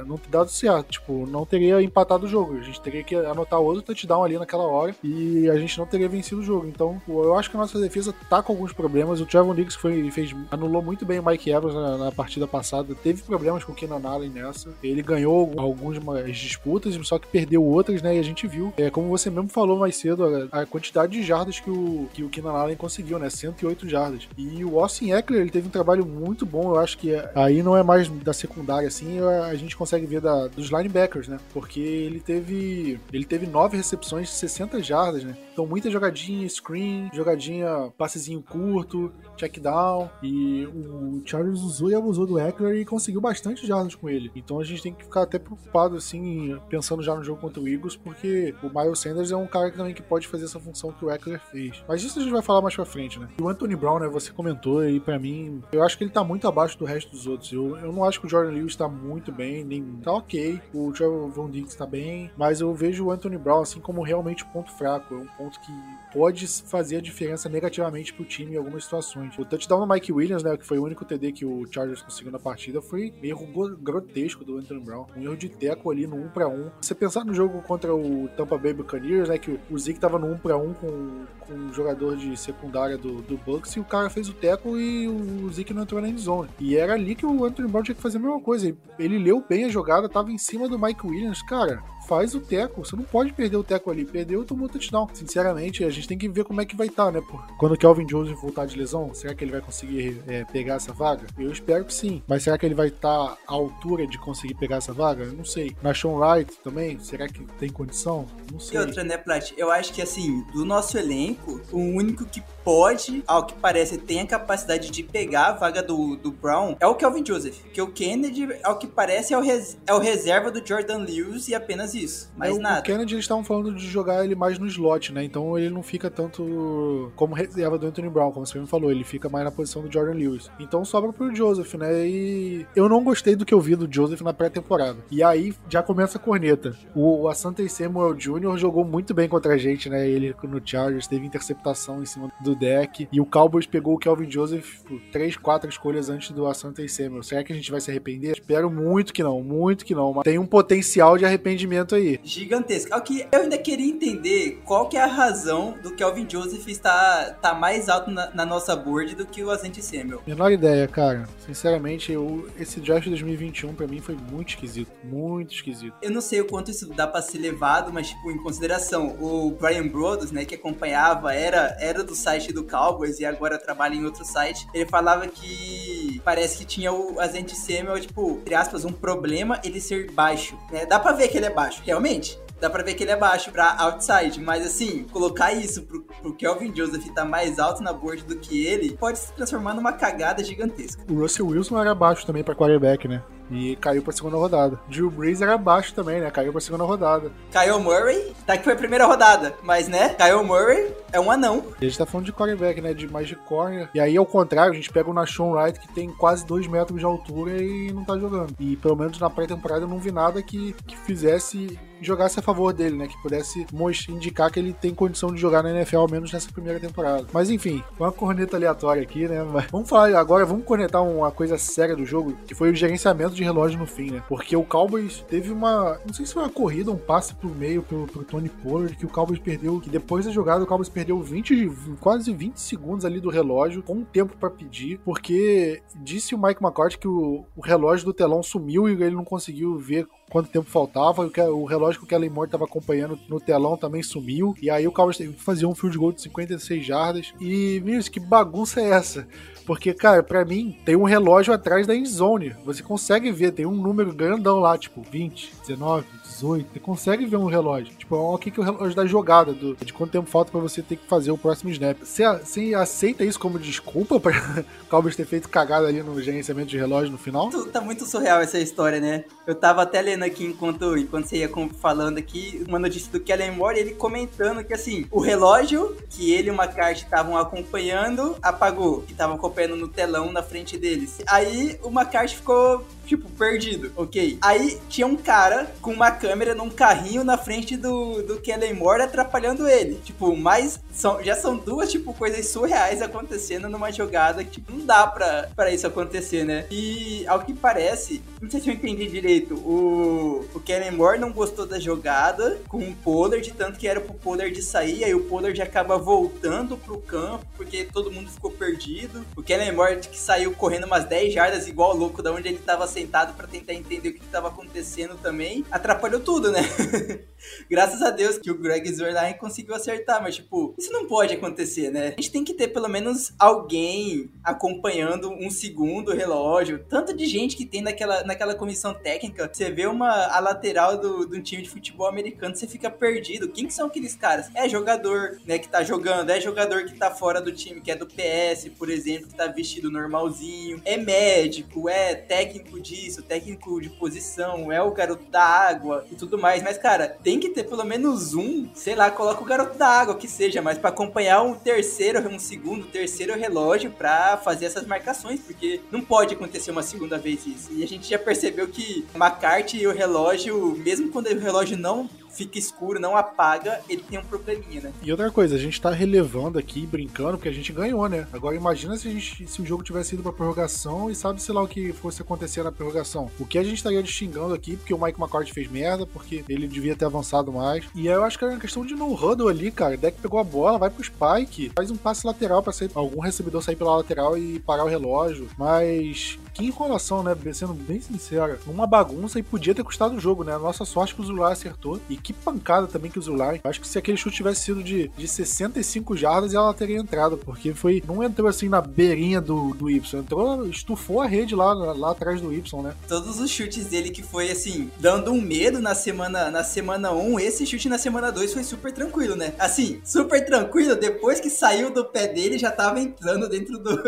não 0.06 0.20
dado 0.28 0.50
certo. 0.50 0.90
Tipo, 0.90 1.26
não 1.26 1.46
teria 1.46 1.80
empatado 1.82 2.26
o 2.26 2.28
jogo. 2.28 2.56
A 2.58 2.62
gente 2.62 2.80
teria 2.80 3.02
que 3.02 3.14
anotar 3.14 3.60
outro 3.60 3.82
touchdown 3.82 4.24
ali 4.24 4.38
naquela 4.38 4.64
hora 4.64 4.94
e 5.02 5.48
a 5.48 5.56
gente 5.56 5.78
não 5.78 5.86
teria 5.86 6.08
vencido 6.08 6.40
o 6.40 6.44
jogo. 6.44 6.66
Então, 6.66 7.00
eu 7.08 7.34
acho 7.36 7.50
que 7.50 7.56
a 7.56 7.60
nossa 7.60 7.80
defesa 7.80 8.14
tá 8.28 8.42
com 8.42 8.52
alguns 8.52 8.72
problemas. 8.72 9.20
O 9.20 9.26
Trevor 9.26 9.54
Diggs 9.54 9.78
foi, 9.78 10.10
fez, 10.10 10.34
anulou 10.50 10.82
muito 10.82 11.06
bem 11.06 11.18
o 11.18 11.24
Mike 11.24 11.50
Evans 11.50 11.74
na, 11.74 11.96
na 11.96 12.12
partida 12.12 12.46
passada. 12.46 12.94
Teve 12.94 13.22
problemas 13.22 13.64
com 13.64 13.72
o 13.72 13.74
Keenan 13.74 14.00
Allen 14.04 14.30
nessa. 14.30 14.70
Ele 14.82 15.02
ganhou 15.02 15.52
algumas 15.56 15.98
disputas, 16.26 16.98
só 17.06 17.18
que 17.18 17.28
perdeu 17.28 17.64
outras, 17.64 18.02
né? 18.02 18.16
E 18.16 18.18
a 18.18 18.22
gente 18.22 18.46
viu. 18.46 18.72
É, 18.76 18.90
como 18.90 19.08
você 19.08 19.30
mesmo 19.38 19.48
falou 19.50 19.78
mais 19.78 19.96
cedo, 19.96 20.48
a, 20.52 20.62
a 20.62 20.66
quantidade 20.66 21.12
de 21.12 21.22
jardas 21.22 21.60
que 21.60 21.70
o, 21.70 22.08
que 22.12 22.22
o 22.22 22.28
Keenan 22.28 22.52
Allen 22.52 22.76
conseguiu, 22.76 23.18
né? 23.18 23.30
108 23.30 23.88
jardas. 23.88 24.28
E 24.36 24.64
o 24.64 24.78
Austin 24.78 25.12
Eckler, 25.12 25.40
ele 25.40 25.50
teve 25.50 25.68
um 25.68 25.70
trabalho 25.70 26.04
muito 26.04 26.44
bom, 26.44 26.70
eu 26.70 26.78
acho 26.78 26.98
que 26.98 27.12
aí 27.34 27.62
não 27.62 27.76
é 27.76 27.82
mais 27.82 28.08
da 28.08 28.32
secundária, 28.32 28.88
assim, 28.88 29.18
a 29.20 29.54
gente 29.54 29.76
consegue 29.76 30.06
ver 30.06 30.20
da, 30.20 30.48
dos 30.48 30.68
linebackers, 30.68 31.28
né? 31.28 31.38
Porque 31.52 31.80
ele 31.80 32.20
teve 32.20 33.00
ele 33.12 33.24
teve 33.24 33.46
nove 33.46 33.76
recepções 33.76 34.28
de 34.28 34.34
60 34.34 34.82
jardas, 34.82 35.24
né? 35.24 35.36
Então 35.58 35.66
muita 35.66 35.90
jogadinha 35.90 36.48
screen, 36.48 37.10
jogadinha 37.12 37.92
passezinho 37.98 38.40
curto, 38.40 39.12
check 39.36 39.58
down, 39.58 40.08
e 40.22 40.64
o 40.66 41.20
Charles 41.24 41.62
usou 41.62 41.90
e 41.90 41.96
abusou 41.96 42.24
do 42.28 42.38
Eckler 42.38 42.76
e 42.76 42.84
conseguiu 42.84 43.20
bastante 43.20 43.66
jardas 43.66 43.96
com 43.96 44.08
ele. 44.08 44.30
Então 44.36 44.60
a 44.60 44.64
gente 44.64 44.80
tem 44.80 44.92
que 44.92 45.02
ficar 45.02 45.22
até 45.22 45.36
preocupado, 45.36 45.96
assim, 45.96 46.56
pensando 46.68 47.02
já 47.02 47.12
no 47.12 47.24
jogo 47.24 47.40
contra 47.40 47.60
o 47.60 47.68
Eagles, 47.68 47.96
porque 47.96 48.54
o 48.62 48.68
Miles 48.68 49.00
Sanders 49.00 49.32
é 49.32 49.36
um 49.36 49.48
cara 49.48 49.68
que 49.68 49.76
também 49.76 49.92
que 49.92 50.00
pode 50.00 50.28
fazer 50.28 50.44
essa 50.44 50.60
função 50.60 50.92
que 50.92 51.04
o 51.04 51.10
Eckler 51.10 51.40
fez. 51.40 51.82
Mas 51.88 52.04
isso 52.04 52.20
a 52.20 52.22
gente 52.22 52.30
vai 52.30 52.42
falar 52.42 52.62
mais 52.62 52.76
pra 52.76 52.84
frente, 52.84 53.18
né? 53.18 53.28
E 53.36 53.42
o 53.42 53.48
Anthony 53.48 53.74
Brown, 53.74 53.98
né, 53.98 54.06
você 54.06 54.30
comentou 54.30 54.78
aí 54.78 55.00
para 55.00 55.18
mim, 55.18 55.60
eu 55.72 55.82
acho 55.82 55.98
que 55.98 56.04
ele 56.04 56.12
tá 56.12 56.22
muito 56.22 56.46
abaixo 56.46 56.78
do 56.78 56.84
resto 56.84 57.10
dos 57.10 57.26
outros. 57.26 57.52
Eu, 57.52 57.76
eu 57.78 57.92
não 57.92 58.04
acho 58.04 58.20
que 58.20 58.26
o 58.26 58.30
Jordan 58.30 58.52
Lewis 58.52 58.76
tá 58.76 58.86
muito 58.86 59.32
bem, 59.32 59.64
nem 59.64 59.82
tá 60.04 60.12
ok. 60.12 60.60
O 60.72 60.92
Trevor 60.92 61.28
Von 61.30 61.50
Diggs 61.50 61.76
tá 61.76 61.84
bem, 61.84 62.30
mas 62.36 62.60
eu 62.60 62.72
vejo 62.72 63.06
o 63.06 63.10
Anthony 63.10 63.36
Brown 63.36 63.62
assim 63.62 63.80
como 63.80 64.04
realmente 64.04 64.44
ponto 64.44 64.70
fraco, 64.70 65.14
é 65.14 65.16
um 65.16 65.26
ponto 65.26 65.47
que 65.56 65.72
pode 66.12 66.46
fazer 66.46 66.96
a 66.96 67.00
diferença 67.00 67.48
negativamente 67.48 68.12
pro 68.12 68.24
time 68.24 68.54
em 68.54 68.58
algumas 68.58 68.84
situações. 68.84 69.38
O 69.38 69.44
touchdown 69.44 69.80
do 69.80 69.92
Mike 69.92 70.12
Williams, 70.12 70.42
né, 70.42 70.56
que 70.56 70.66
foi 70.66 70.78
o 70.78 70.84
único 70.84 71.04
TD 71.04 71.32
que 71.32 71.44
o 71.44 71.64
Chargers 71.70 72.02
conseguiu 72.02 72.32
na 72.32 72.38
partida, 72.38 72.82
foi 72.82 73.14
um 73.22 73.24
erro 73.24 73.76
grotesco 73.76 74.44
do 74.44 74.58
Anthony 74.58 74.80
Brown, 74.80 75.06
um 75.16 75.22
erro 75.22 75.36
de 75.36 75.48
teco 75.48 75.90
ali 75.90 76.06
no 76.06 76.16
1 76.16 76.28
para 76.30 76.48
1. 76.48 76.70
Você 76.80 76.94
pensar 76.94 77.24
no 77.24 77.32
jogo 77.32 77.62
contra 77.62 77.94
o 77.94 78.28
Tampa 78.36 78.58
Bay 78.58 78.72
Buccaneers, 78.72 79.28
né, 79.28 79.38
que 79.38 79.58
o 79.70 79.78
Zeke 79.78 80.00
tava 80.00 80.18
no 80.18 80.32
1 80.32 80.38
para 80.38 80.56
1 80.56 80.74
com, 80.74 81.26
com 81.40 81.52
um 81.52 81.72
jogador 81.72 82.16
de 82.16 82.36
secundária 82.36 82.98
do, 82.98 83.22
do 83.22 83.36
Bucks 83.36 83.76
e 83.76 83.80
o 83.80 83.84
cara 83.84 84.10
fez 84.10 84.28
o 84.28 84.32
teco 84.32 84.78
e 84.78 85.06
o 85.08 85.50
Zeke 85.52 85.72
não 85.72 85.82
entrou 85.82 86.00
na 86.00 86.08
endzone. 86.08 86.48
E 86.58 86.76
era 86.76 86.94
ali 86.94 87.14
que 87.14 87.26
o 87.26 87.44
Anthony 87.44 87.68
Brown 87.68 87.82
tinha 87.82 87.94
que 87.94 88.02
fazer 88.02 88.18
a 88.18 88.20
mesma 88.20 88.40
coisa. 88.40 88.74
Ele 88.98 89.18
leu 89.18 89.44
bem 89.46 89.64
a 89.64 89.68
jogada, 89.68 90.08
tava 90.08 90.30
em 90.30 90.38
cima 90.38 90.68
do 90.68 90.78
Mike 90.78 91.06
Williams. 91.06 91.42
Cara, 91.42 91.82
faz 92.08 92.34
o 92.34 92.40
teco. 92.40 92.84
Você 92.84 92.96
não 92.96 93.04
pode 93.04 93.32
perder 93.32 93.58
o 93.58 93.62
teco 93.62 93.90
ali. 93.90 94.04
Perdeu, 94.04 94.44
tomou 94.44 94.68
touchdown. 94.68 95.08
Sinceramente, 95.12 95.84
a 95.84 95.90
gente 95.90 96.08
tem 96.08 96.16
que 96.16 96.28
ver 96.28 96.44
como 96.44 96.60
é 96.60 96.64
que 96.64 96.74
vai 96.74 96.86
estar, 96.86 97.06
tá, 97.06 97.12
né? 97.12 97.20
Por... 97.20 97.46
Quando 97.58 97.72
o 97.72 97.76
Kelvin 97.76 98.08
Joseph 98.08 98.40
voltar 98.40 98.66
de 98.66 98.76
lesão, 98.76 99.12
será 99.12 99.34
que 99.34 99.44
ele 99.44 99.52
vai 99.52 99.60
conseguir 99.60 100.20
é, 100.26 100.44
pegar 100.44 100.74
essa 100.74 100.92
vaga? 100.92 101.26
Eu 101.38 101.52
espero 101.52 101.84
que 101.84 101.92
sim. 101.92 102.22
Mas 102.26 102.42
será 102.42 102.56
que 102.56 102.64
ele 102.64 102.74
vai 102.74 102.88
estar 102.88 103.26
tá 103.26 103.38
à 103.46 103.52
altura 103.52 104.06
de 104.06 104.18
conseguir 104.18 104.54
pegar 104.54 104.76
essa 104.76 104.92
vaga? 104.92 105.24
Eu 105.24 105.34
não 105.34 105.44
sei. 105.44 105.76
Na 105.82 105.94
Sean 105.94 106.12
Wright 106.12 106.58
também, 106.64 106.98
será 106.98 107.28
que 107.28 107.44
tem 107.58 107.68
condição? 107.68 108.26
Não 108.50 108.58
sei. 108.58 108.78
E 108.78 108.80
outra, 108.80 109.04
né, 109.04 109.18
Plat? 109.18 109.52
Eu 109.56 109.70
acho 109.70 109.92
que, 109.92 110.00
assim, 110.00 110.42
do 110.52 110.64
nosso 110.64 110.96
elenco, 110.96 111.60
o 111.70 111.78
único 111.78 112.24
que 112.24 112.42
pode, 112.68 113.24
ao 113.26 113.46
que 113.46 113.54
parece, 113.54 113.96
tem 113.96 114.20
a 114.20 114.26
capacidade 114.26 114.90
de 114.90 115.02
pegar 115.02 115.46
a 115.46 115.52
vaga 115.52 115.82
do, 115.82 116.16
do 116.16 116.30
Brown 116.30 116.76
é 116.78 116.86
o 116.86 116.94
Kelvin 116.94 117.24
Joseph. 117.24 117.62
Que 117.72 117.80
o 117.80 117.86
Kennedy, 117.86 118.46
ao 118.62 118.78
que 118.78 118.86
parece, 118.86 119.32
é 119.32 119.38
o, 119.38 119.40
res, 119.40 119.78
é 119.86 119.94
o 119.94 119.98
reserva 119.98 120.50
do 120.50 120.60
Jordan 120.62 120.98
Lewis 120.98 121.48
e 121.48 121.54
apenas 121.54 121.94
isso. 121.94 122.30
Mais 122.36 122.58
é, 122.58 122.58
nada. 122.58 122.80
O 122.80 122.82
Kennedy, 122.82 123.14
eles 123.14 123.24
estavam 123.24 123.42
falando 123.42 123.74
de 123.74 123.86
jogar 123.88 124.22
ele 124.22 124.34
mais 124.34 124.58
no 124.58 124.66
slot, 124.66 125.14
né? 125.14 125.24
Então 125.24 125.56
ele 125.58 125.70
não 125.70 125.82
fica 125.82 126.10
tanto 126.10 127.10
como 127.16 127.34
reserva 127.34 127.78
do 127.78 127.86
Anthony 127.86 128.10
Brown, 128.10 128.32
como 128.32 128.46
você 128.46 128.58
me 128.58 128.66
falou. 128.66 128.90
Ele 128.90 129.02
fica 129.02 129.30
mais 129.30 129.46
na 129.46 129.50
posição 129.50 129.80
do 129.80 129.90
Jordan 129.90 130.18
Lewis. 130.18 130.50
Então 130.60 130.84
sobra 130.84 131.10
pro 131.10 131.34
Joseph, 131.34 131.72
né? 131.72 132.06
E 132.06 132.66
eu 132.76 132.86
não 132.86 133.02
gostei 133.02 133.34
do 133.34 133.46
que 133.46 133.54
eu 133.54 133.62
vi 133.62 133.76
do 133.76 133.90
Joseph 133.90 134.20
na 134.20 134.34
pré-temporada. 134.34 134.98
E 135.10 135.22
aí 135.22 135.54
já 135.70 135.82
começa 135.82 136.18
a 136.18 136.20
corneta. 136.20 136.76
O 136.94 137.28
Asante 137.28 137.66
Samuel 137.66 138.12
Jr. 138.12 138.58
jogou 138.58 138.84
muito 138.84 139.14
bem 139.14 139.26
contra 139.26 139.54
a 139.54 139.56
gente, 139.56 139.88
né? 139.88 140.06
Ele 140.06 140.36
no 140.42 140.60
Chargers 140.62 141.06
teve 141.06 141.26
interceptação 141.26 142.02
em 142.02 142.06
cima 142.06 142.30
do 142.42 142.57
deck. 142.58 143.08
E 143.10 143.20
o 143.20 143.26
Cowboys 143.26 143.66
pegou 143.66 143.94
o 143.94 143.98
Kelvin 143.98 144.30
Joseph 144.30 144.80
por 144.86 145.00
3, 145.12 145.36
4 145.36 145.68
escolhas 145.68 146.08
antes 146.08 146.30
do 146.30 146.46
Asante 146.46 146.88
Samuel. 146.88 147.22
Será 147.22 147.42
que 147.42 147.52
a 147.52 147.56
gente 147.56 147.70
vai 147.70 147.80
se 147.80 147.90
arrepender? 147.90 148.32
Espero 148.32 148.70
muito 148.70 149.12
que 149.12 149.22
não, 149.22 149.42
muito 149.42 149.84
que 149.84 149.94
não. 149.94 150.12
Mas 150.12 150.24
tem 150.24 150.38
um 150.38 150.46
potencial 150.46 151.16
de 151.16 151.24
arrependimento 151.24 151.94
aí 151.94 152.18
gigantesca. 152.22 152.94
Ao 152.94 153.00
que 153.00 153.26
eu 153.30 153.40
ainda 153.40 153.58
queria 153.58 153.90
entender 153.90 154.60
qual 154.64 154.88
que 154.88 154.96
é 154.96 155.02
a 155.02 155.06
razão 155.06 155.76
do 155.82 155.94
Kelvin 155.94 156.26
Joseph 156.28 156.66
estar 156.68 157.38
tá 157.40 157.54
mais 157.54 157.88
alto 157.88 158.10
na, 158.10 158.30
na, 158.34 158.46
nossa 158.46 158.74
board 158.74 159.14
do 159.14 159.26
que 159.26 159.42
o 159.42 159.50
Asante 159.50 159.82
Samuel. 159.82 160.22
Menor 160.26 160.52
ideia, 160.52 160.86
cara. 160.86 161.28
Sinceramente, 161.44 162.12
eu, 162.12 162.48
esse 162.58 162.80
draft 162.80 163.04
de 163.04 163.10
2021 163.10 163.74
para 163.74 163.86
mim 163.86 164.00
foi 164.00 164.16
muito 164.30 164.50
esquisito. 164.50 164.90
Muito 165.04 165.54
esquisito. 165.54 165.94
Eu 166.02 166.10
não 166.10 166.20
sei 166.20 166.40
o 166.40 166.46
quanto 166.46 166.70
isso 166.70 166.86
dá 166.94 167.06
para 167.06 167.22
ser 167.22 167.38
levado, 167.38 167.92
mas, 167.92 168.08
tipo, 168.08 168.30
em 168.30 168.38
consideração, 168.38 169.16
o 169.20 169.50
Brian 169.50 169.88
Brothers, 169.88 170.30
né, 170.30 170.44
que 170.44 170.54
acompanhava, 170.54 171.34
era, 171.34 171.76
era 171.80 172.04
do 172.04 172.14
site 172.14 172.47
do 172.52 172.64
Cowboys 172.64 173.18
e 173.20 173.26
agora 173.26 173.58
trabalha 173.58 173.94
em 173.94 174.04
outro 174.04 174.24
site, 174.24 174.66
ele 174.72 174.86
falava 174.86 175.26
que 175.26 176.20
parece 176.24 176.58
que 176.58 176.64
tinha 176.64 176.92
o 176.92 177.20
Asante 177.20 177.54
Samuel, 177.54 178.00
tipo, 178.00 178.38
entre 178.40 178.54
aspas, 178.54 178.84
um 178.84 178.92
problema 178.92 179.60
ele 179.64 179.80
ser 179.80 180.10
baixo, 180.10 180.56
né? 180.70 180.86
Dá 180.86 180.98
pra 180.98 181.12
ver 181.12 181.28
que 181.28 181.36
ele 181.36 181.46
é 181.46 181.50
baixo, 181.50 181.82
realmente 181.84 182.38
dá 182.60 182.68
pra 182.68 182.82
ver 182.82 182.94
que 182.94 183.04
ele 183.04 183.12
é 183.12 183.16
baixo 183.16 183.50
pra 183.50 183.76
outside. 183.78 184.40
Mas 184.40 184.66
assim, 184.66 185.04
colocar 185.04 185.52
isso 185.52 185.82
pro, 185.82 186.02
pro 186.02 186.34
Kelvin 186.34 186.74
Joseph 186.74 187.06
tá 187.14 187.24
mais 187.24 187.58
alto 187.58 187.82
na 187.82 187.92
board 187.92 188.24
do 188.24 188.36
que 188.36 188.66
ele 188.66 188.96
pode 188.96 189.18
se 189.18 189.32
transformar 189.32 189.74
numa 189.74 189.92
cagada 189.92 190.42
gigantesca. 190.42 191.02
O 191.10 191.20
Russell 191.20 191.46
Wilson 191.46 191.78
era 191.80 191.94
baixo 191.94 192.26
também 192.26 192.42
pra 192.42 192.54
quarterback, 192.54 193.06
né? 193.06 193.22
E 193.50 193.76
caiu 193.76 194.02
pra 194.02 194.12
segunda 194.12 194.36
rodada. 194.36 194.78
Drew 194.88 195.10
Brees 195.10 195.40
era 195.40 195.56
baixo 195.56 195.94
também, 195.94 196.20
né? 196.20 196.30
Caiu 196.30 196.52
pra 196.52 196.60
segunda 196.60 196.84
rodada. 196.84 197.30
Kyle 197.50 197.78
Murray, 197.80 198.34
tá 198.46 198.56
que 198.56 198.64
foi 198.64 198.74
a 198.74 198.76
primeira 198.76 199.06
rodada, 199.06 199.54
mas 199.62 199.88
né? 199.88 200.10
Kyle 200.10 200.44
Murray 200.44 200.94
é 201.12 201.18
um 201.18 201.30
anão. 201.30 201.64
E 201.80 201.86
a 201.86 201.88
gente 201.88 201.98
tá 201.98 202.06
falando 202.06 202.26
de 202.26 202.32
quarterback, 202.32 202.80
né? 202.80 202.92
De 202.92 203.08
mais 203.08 203.26
de 203.26 203.36
corner. 203.36 203.88
E 203.94 204.00
aí, 204.00 204.16
ao 204.16 204.26
contrário, 204.26 204.72
a 204.72 204.76
gente 204.76 204.90
pega 204.90 205.10
o 205.10 205.14
Nashon 205.14 205.52
Wright, 205.52 205.80
que 205.80 205.92
tem 205.92 206.10
quase 206.10 206.44
2 206.46 206.66
metros 206.66 206.98
de 206.98 207.04
altura 207.04 207.62
e 207.62 207.92
não 207.92 208.04
tá 208.04 208.18
jogando. 208.18 208.54
E 208.60 208.76
pelo 208.76 208.96
menos 208.96 209.18
na 209.18 209.30
pré-temporada 209.30 209.82
eu 209.82 209.88
não 209.88 209.98
vi 209.98 210.12
nada 210.12 210.42
que, 210.42 210.74
que 210.86 210.96
fizesse 210.96 211.78
jogasse 212.00 212.38
a 212.38 212.42
favor 212.42 212.72
dele, 212.72 212.96
né? 212.96 213.06
Que 213.06 213.20
pudesse 213.22 213.66
indicar 214.08 214.50
que 214.50 214.58
ele 214.58 214.72
tem 214.72 214.94
condição 214.94 215.32
de 215.32 215.40
jogar 215.40 215.62
na 215.62 215.70
NFL, 215.70 215.98
ao 215.98 216.10
menos 216.10 216.32
nessa 216.32 216.50
primeira 216.50 216.80
temporada. 216.80 217.26
Mas 217.32 217.50
enfim, 217.50 217.82
uma 217.98 218.12
corneta 218.12 218.56
aleatória 218.56 219.02
aqui, 219.02 219.26
né? 219.28 219.42
Mas 219.42 219.66
vamos 219.70 219.88
falar 219.88 220.16
agora, 220.18 220.44
vamos 220.44 220.64
conectar 220.64 221.00
uma 221.02 221.30
coisa 221.30 221.58
séria 221.58 221.96
do 221.96 222.04
jogo, 222.04 222.36
que 222.46 222.54
foi 222.54 222.70
o 222.70 222.74
gerenciamento 222.74 223.34
de 223.34 223.42
relógio 223.42 223.78
no 223.78 223.86
fim, 223.86 224.10
né? 224.10 224.22
Porque 224.28 224.56
o 224.56 224.64
Cowboys 224.64 225.24
teve 225.28 225.52
uma. 225.52 225.98
Não 226.06 226.12
sei 226.12 226.26
se 226.26 226.34
foi 226.34 226.42
uma 226.42 226.50
corrida, 226.50 226.90
um 226.90 226.96
passe 226.96 227.34
pro 227.34 227.48
meio 227.48 227.82
pro, 227.82 228.06
pro 228.06 228.24
Tony 228.24 228.48
Pollard, 228.48 228.96
que 228.96 229.06
o 229.06 229.08
Cowboys 229.08 229.38
perdeu. 229.38 229.80
Que 229.80 229.90
depois 229.90 230.24
da 230.24 230.30
jogada, 230.30 230.64
o 230.64 230.66
Cowboys 230.66 230.88
perdeu 230.88 231.20
20, 231.20 231.70
quase 232.00 232.32
20 232.32 232.56
segundos 232.56 233.04
ali 233.04 233.20
do 233.20 233.30
relógio, 233.30 233.82
com 233.82 234.02
tempo 234.04 234.36
para 234.36 234.50
pedir, 234.50 235.00
porque 235.04 235.82
disse 235.96 236.34
o 236.34 236.38
Mike 236.38 236.62
McCarthy 236.62 236.98
que 236.98 237.08
o, 237.08 237.44
o 237.56 237.60
relógio 237.60 238.06
do 238.06 238.12
telão 238.12 238.42
sumiu 238.42 238.88
e 238.88 238.92
ele 238.92 239.14
não 239.14 239.24
conseguiu 239.24 239.76
ver 239.78 240.06
quanto 240.28 240.50
tempo 240.50 240.68
faltava. 240.68 241.30
O, 241.50 241.64
relógio 241.64 242.00
que 242.00 242.06
o 242.06 242.08
Kellen 242.08 242.30
Moore 242.30 242.48
estava 242.48 242.64
acompanhando 242.64 243.18
no 243.28 243.40
telão 243.40 243.76
também 243.76 244.02
sumiu. 244.02 244.54
E 244.60 244.70
aí 244.70 244.86
o 244.86 244.92
Cowboys 244.92 245.18
fazer 245.38 245.66
um 245.66 245.74
field 245.74 245.98
goal 245.98 246.12
de 246.12 246.22
56 246.22 246.84
jardas. 246.84 247.32
E, 247.40 247.80
Mills, 247.84 248.10
que 248.10 248.20
bagunça 248.20 248.80
é 248.80 248.90
essa? 248.90 249.26
Porque, 249.66 249.92
cara, 249.92 250.22
para 250.22 250.44
mim, 250.44 250.78
tem 250.84 250.96
um 250.96 251.04
relógio 251.04 251.52
atrás 251.52 251.86
da 251.86 251.94
endzone. 251.94 252.56
Você 252.64 252.82
consegue 252.82 253.30
ver, 253.30 253.52
tem 253.52 253.66
um 253.66 253.76
número 253.76 254.14
grandão 254.14 254.60
lá, 254.60 254.78
tipo 254.78 255.02
20, 255.02 255.52
19, 255.60 256.06
18. 256.38 256.66
Você 256.72 256.80
consegue 256.80 257.26
ver 257.26 257.36
um 257.36 257.46
relógio. 257.46 257.92
Tipo, 257.94 258.16
o 258.16 258.38
que, 258.38 258.50
que 258.50 258.60
é 258.60 258.62
o 258.62 258.66
relógio 258.66 258.94
da 258.94 259.06
jogada, 259.06 259.52
do, 259.52 259.74
de 259.76 259.92
quanto 259.92 260.12
tempo 260.12 260.28
falta 260.28 260.50
para 260.50 260.60
você 260.60 260.82
ter 260.82 260.96
que 260.96 261.06
fazer 261.06 261.30
o 261.30 261.38
próximo 261.38 261.70
snap. 261.70 261.98
Você, 261.98 262.24
você 262.38 262.74
aceita 262.74 263.24
isso 263.24 263.38
como 263.38 263.58
desculpa 263.58 264.20
pra 264.20 264.64
Cowboys 264.88 265.16
ter 265.16 265.26
feito 265.26 265.48
cagada 265.48 265.86
ali 265.88 266.02
no 266.02 266.20
gerenciamento 266.22 266.68
de 266.68 266.78
relógio 266.78 267.10
no 267.10 267.18
final? 267.18 267.50
Tá 267.72 267.80
muito 267.80 268.04
surreal 268.06 268.40
essa 268.40 268.58
história, 268.58 269.00
né? 269.00 269.24
Eu 269.46 269.54
tava 269.54 269.82
até 269.82 270.00
lendo 270.00 270.22
aqui 270.22 270.44
enquanto, 270.44 270.96
enquanto 270.96 271.26
você 271.26 271.38
ia 271.38 271.50
falando 271.80 272.18
aqui 272.18 272.64
uma 272.68 272.78
notícia 272.78 273.10
do 273.10 273.20
Kellen 273.20 273.52
Moore, 273.52 273.78
ele 273.78 273.94
comentando 273.94 274.62
que 274.64 274.72
assim, 274.72 275.06
o 275.10 275.20
relógio 275.20 275.96
que 276.08 276.32
ele 276.32 276.48
e 276.48 276.50
o 276.50 276.54
McCarthy 276.54 277.04
estavam 277.04 277.36
acompanhando 277.36 278.36
apagou, 278.42 279.02
que 279.02 279.12
estavam 279.12 279.36
acompanhando 279.36 279.76
no 279.76 279.88
telão 279.88 280.32
na 280.32 280.42
frente 280.42 280.76
deles. 280.76 281.18
Aí 281.26 281.78
o 281.82 281.88
McCarthy 281.88 282.36
ficou, 282.36 282.84
tipo, 283.08 283.28
perdido, 283.30 283.90
ok? 283.96 284.38
Aí 284.42 284.78
tinha 284.88 285.06
um 285.06 285.16
cara 285.16 285.72
com 285.80 285.90
uma 285.92 286.10
câmera 286.10 286.54
num 286.54 286.68
carrinho 286.68 287.24
na 287.24 287.38
frente 287.38 287.76
do, 287.76 288.22
do 288.22 288.38
Kellen 288.40 288.74
Moore 288.74 289.02
atrapalhando 289.02 289.66
ele. 289.66 289.94
Tipo, 290.04 290.36
mas 290.36 290.78
são, 290.92 291.22
já 291.24 291.34
são 291.34 291.56
duas, 291.56 291.90
tipo, 291.90 292.12
coisas 292.12 292.48
surreais 292.48 293.00
acontecendo 293.00 293.68
numa 293.68 293.90
jogada 293.90 294.44
que, 294.44 294.50
tipo, 294.50 294.72
não 294.72 294.84
dá 294.84 295.06
pra, 295.06 295.48
pra 295.56 295.72
isso 295.72 295.86
acontecer, 295.86 296.44
né? 296.44 296.66
E 296.70 297.26
ao 297.26 297.40
que 297.40 297.54
parece, 297.54 298.22
não 298.42 298.50
sei 298.50 298.60
se 298.60 298.68
eu 298.68 298.74
entendi 298.74 299.06
direito, 299.06 299.54
o, 299.54 300.46
o 300.54 300.60
Kellen 300.60 300.90
Moore 300.90 301.18
não 301.18 301.32
gostou 301.32 301.66
da 301.66 301.78
jogada 301.78 302.58
com 302.68 302.78
o 302.78 302.94
Pollard, 302.96 303.50
tanto 303.52 303.78
que 303.78 303.88
era 303.88 304.00
pro 304.00 304.14
Pollard 304.14 304.60
sair, 304.62 305.04
aí 305.04 305.14
o 305.14 305.24
Pollard 305.24 305.60
acaba 305.62 305.96
voltando 305.96 306.76
pro 306.76 307.00
campo, 307.00 307.46
porque 307.56 307.84
todo 307.84 308.12
mundo 308.12 308.30
ficou 308.30 308.50
perdido. 308.50 309.24
O 309.34 309.42
Kellen 309.42 309.72
Moore 309.72 309.98
que 309.98 310.18
saiu 310.18 310.52
correndo 310.52 310.84
umas 310.84 311.04
10 311.04 311.32
jardas 311.32 311.66
igual 311.66 311.96
louco 311.96 312.22
da 312.22 312.32
onde 312.32 312.48
ele 312.48 312.58
tava 312.58 312.86
sentado 312.98 313.34
para 313.34 313.46
tentar 313.46 313.74
entender 313.74 314.08
o 314.08 314.14
que, 314.14 314.28
estava 314.28 314.48
acontecendo 314.48 315.16
também. 315.16 315.64
Atrapalhou 315.70 316.20
tudo, 316.20 316.50
né? 316.50 316.60
Graças 317.70 318.02
a 318.02 318.10
Deus 318.10 318.36
que 318.36 318.50
o 318.50 318.58
Greg 318.58 318.90
Zerline 318.92 319.38
conseguiu 319.38 319.74
acertar, 319.74 320.20
mas 320.20 320.34
tipo, 320.34 320.74
isso 320.76 320.92
não 320.92 321.06
pode 321.06 321.34
acontecer, 321.34 321.90
né? 321.90 322.08
A 322.08 322.20
gente 322.20 322.32
tem 322.32 322.44
que 322.44 322.52
ter 322.52 322.68
pelo 322.68 322.88
menos 322.88 323.32
alguém 323.38 324.30
acompanhando 324.42 325.30
um 325.30 325.48
segundo 325.48 326.12
relógio. 326.12 326.84
Tanto 326.88 327.16
de 327.16 327.26
gente 327.26 327.56
que 327.56 327.64
tem 327.64 327.80
naquela, 327.80 328.24
naquela 328.24 328.54
comissão 328.54 328.92
técnica, 328.92 329.48
você 329.50 329.70
vê 329.70 329.86
uma 329.86 330.26
a 330.26 330.40
lateral 330.40 330.98
do, 330.98 331.26
do 331.26 331.40
time 331.40 331.62
de 331.62 331.70
futebol 331.70 332.08
americano, 332.08 332.56
você 332.56 332.66
fica 332.66 332.90
perdido. 332.90 333.48
Quem 333.48 333.66
que 333.66 333.74
são 333.74 333.86
aqueles 333.86 334.14
caras? 334.14 334.50
É 334.54 334.68
jogador, 334.68 335.38
né, 335.46 335.58
que 335.58 335.68
tá 335.68 335.82
jogando, 335.82 336.30
é 336.30 336.40
jogador 336.40 336.84
que 336.84 336.94
tá 336.94 337.10
fora 337.10 337.40
do 337.40 337.52
time, 337.52 337.80
que 337.80 337.90
é 337.90 337.96
do 337.96 338.06
PS, 338.06 338.70
por 338.76 338.90
exemplo, 338.90 339.28
tá 339.36 339.46
vestido 339.46 339.90
normalzinho, 339.90 340.82
é 340.84 340.96
médico, 340.96 341.88
é 341.88 342.14
técnico 342.14 342.80
disso, 342.88 343.22
técnico 343.22 343.80
de 343.80 343.90
posição, 343.90 344.72
é 344.72 344.82
o 344.82 344.90
garoto 344.90 345.24
da 345.30 345.42
água 345.42 346.06
e 346.10 346.14
tudo 346.14 346.38
mais. 346.38 346.62
Mas, 346.62 346.78
cara, 346.78 347.08
tem 347.22 347.38
que 347.38 347.50
ter 347.50 347.64
pelo 347.64 347.84
menos 347.84 348.34
um, 348.34 348.68
sei 348.74 348.94
lá, 348.94 349.10
coloca 349.10 349.42
o 349.42 349.46
garoto 349.46 349.76
da 349.76 349.86
água, 349.86 350.14
que 350.16 350.28
seja, 350.28 350.62
mas 350.62 350.78
para 350.78 350.90
acompanhar 350.90 351.42
um 351.42 351.54
terceiro, 351.54 352.26
um 352.28 352.38
segundo, 352.38 352.86
terceiro 352.86 353.36
relógio 353.38 353.90
para 353.90 354.36
fazer 354.38 354.66
essas 354.66 354.86
marcações, 354.86 355.40
porque 355.40 355.80
não 355.90 356.00
pode 356.00 356.34
acontecer 356.34 356.70
uma 356.70 356.82
segunda 356.82 357.18
vez 357.18 357.46
isso. 357.46 357.72
E 357.72 357.82
a 357.82 357.86
gente 357.86 358.08
já 358.08 358.18
percebeu 358.18 358.68
que 358.68 359.06
McCarthy 359.14 359.82
e 359.82 359.86
o 359.86 359.92
relógio, 359.92 360.76
mesmo 360.78 361.10
quando 361.10 361.26
o 361.26 361.38
relógio 361.38 361.76
não 361.76 362.08
fica 362.30 362.58
escuro, 362.58 363.00
não 363.00 363.16
apaga, 363.16 363.80
ele 363.88 364.02
tem 364.02 364.18
um 364.18 364.24
probleminha, 364.24 364.82
né? 364.82 364.92
E 365.02 365.10
outra 365.10 365.30
coisa, 365.30 365.56
a 365.56 365.58
gente 365.58 365.80
tá 365.80 365.90
relevando 365.90 366.58
aqui, 366.58 366.86
brincando, 366.86 367.36
porque 367.36 367.48
a 367.48 367.52
gente 367.52 367.72
ganhou, 367.72 368.08
né? 368.08 368.26
Agora 368.32 368.56
imagina 368.56 368.96
se, 368.96 369.08
a 369.08 369.10
gente, 369.10 369.46
se 369.46 369.62
o 369.62 369.66
jogo 369.66 369.82
tivesse 369.82 370.14
ido 370.14 370.22
pra 370.22 370.32
prorrogação 370.32 371.10
e 371.10 371.14
sabe, 371.14 371.42
sei 371.42 371.54
lá, 371.54 371.62
o 371.62 371.68
que 371.68 371.92
fosse 371.92 372.22
acontecer 372.22 372.62
na 372.62 372.72
prorrogação. 372.72 373.30
O 373.38 373.46
que 373.46 373.58
a 373.58 373.64
gente 373.64 373.76
estaria 373.76 374.04
xingando 374.04 374.54
aqui, 374.54 374.76
porque 374.76 374.94
o 374.94 375.02
Mike 375.02 375.20
McCarthy 375.20 375.52
fez 375.52 375.70
merda, 375.70 376.06
porque 376.06 376.44
ele 376.48 376.66
devia 376.66 376.96
ter 376.96 377.04
avançado 377.04 377.52
mais. 377.52 377.84
E 377.94 378.08
aí 378.08 378.14
eu 378.14 378.24
acho 378.24 378.38
que 378.38 378.44
era 378.44 378.54
uma 378.54 378.60
questão 378.60 378.84
de 378.84 378.94
no 378.94 379.12
huddle 379.12 379.48
ali, 379.48 379.70
cara. 379.70 379.94
O 379.94 379.98
deck 379.98 380.20
pegou 380.20 380.38
a 380.38 380.44
bola, 380.44 380.78
vai 380.78 380.90
pro 380.90 381.02
Spike, 381.02 381.72
faz 381.74 381.90
um 381.90 381.96
passe 381.96 382.26
lateral 382.26 382.62
para 382.62 382.72
sair, 382.72 382.90
algum 382.94 383.20
recebedor 383.20 383.62
sair 383.62 383.76
pela 383.76 383.96
lateral 383.96 384.36
e 384.36 384.58
parar 384.60 384.84
o 384.84 384.88
relógio. 384.88 385.48
Mas 385.56 386.38
que 386.54 386.66
enrolação, 386.66 387.22
né? 387.22 387.36
Sendo 387.52 387.74
bem 387.74 388.00
sincero. 388.00 388.58
Uma 388.66 388.86
bagunça 388.86 389.38
e 389.38 389.42
podia 389.42 389.74
ter 389.74 389.84
custado 389.84 390.16
o 390.16 390.20
jogo, 390.20 390.44
né? 390.44 390.56
Nossa 390.58 390.84
sorte 390.84 391.14
que 391.14 391.20
o 391.20 391.24
Zular 391.24 391.52
acertou. 391.52 392.00
E 392.10 392.16
que 392.22 392.32
pancada 392.32 392.86
também 392.86 393.10
que 393.10 393.18
o 393.18 393.22
Zular. 393.22 393.60
Acho 393.64 393.80
que 393.80 393.88
se 393.88 393.98
aquele 393.98 394.16
chute 394.16 394.36
tivesse 394.36 394.62
sido 394.62 394.82
de, 394.82 395.10
de 395.16 395.28
65 395.28 396.16
jardas, 396.16 396.54
ela 396.54 396.72
teria 396.74 396.98
entrado. 396.98 397.36
Porque 397.36 397.74
foi. 397.74 398.02
Não 398.06 398.22
entrou 398.22 398.48
assim 398.48 398.68
na 398.68 398.80
beirinha 398.80 399.40
do, 399.40 399.74
do 399.74 399.90
Y. 399.90 400.20
Entrou, 400.20 400.66
estufou 400.66 401.20
a 401.20 401.26
rede 401.26 401.54
lá, 401.54 401.72
lá 401.72 402.10
atrás 402.10 402.40
do 402.40 402.52
Y, 402.52 402.82
né? 402.82 402.94
Todos 403.06 403.40
os 403.40 403.50
chutes 403.50 403.86
dele 403.86 404.10
que 404.10 404.22
foi 404.22 404.50
assim, 404.50 404.90
dando 404.98 405.32
um 405.32 405.40
medo 405.40 405.80
na 405.80 405.94
semana, 405.94 406.50
na 406.50 406.64
semana 406.64 407.12
1, 407.12 407.40
esse 407.40 407.66
chute 407.66 407.88
na 407.88 407.98
semana 407.98 408.30
2 408.30 408.52
foi 408.52 408.64
super 408.64 408.92
tranquilo, 408.92 409.34
né? 409.36 409.54
Assim, 409.58 410.00
super 410.04 410.44
tranquilo. 410.44 410.96
Depois 410.96 411.40
que 411.40 411.50
saiu 411.50 411.90
do 411.90 412.04
pé 412.04 412.28
dele, 412.28 412.58
já 412.58 412.70
tava 412.70 413.00
entrando 413.00 413.48
dentro 413.48 413.78
do, 413.78 414.02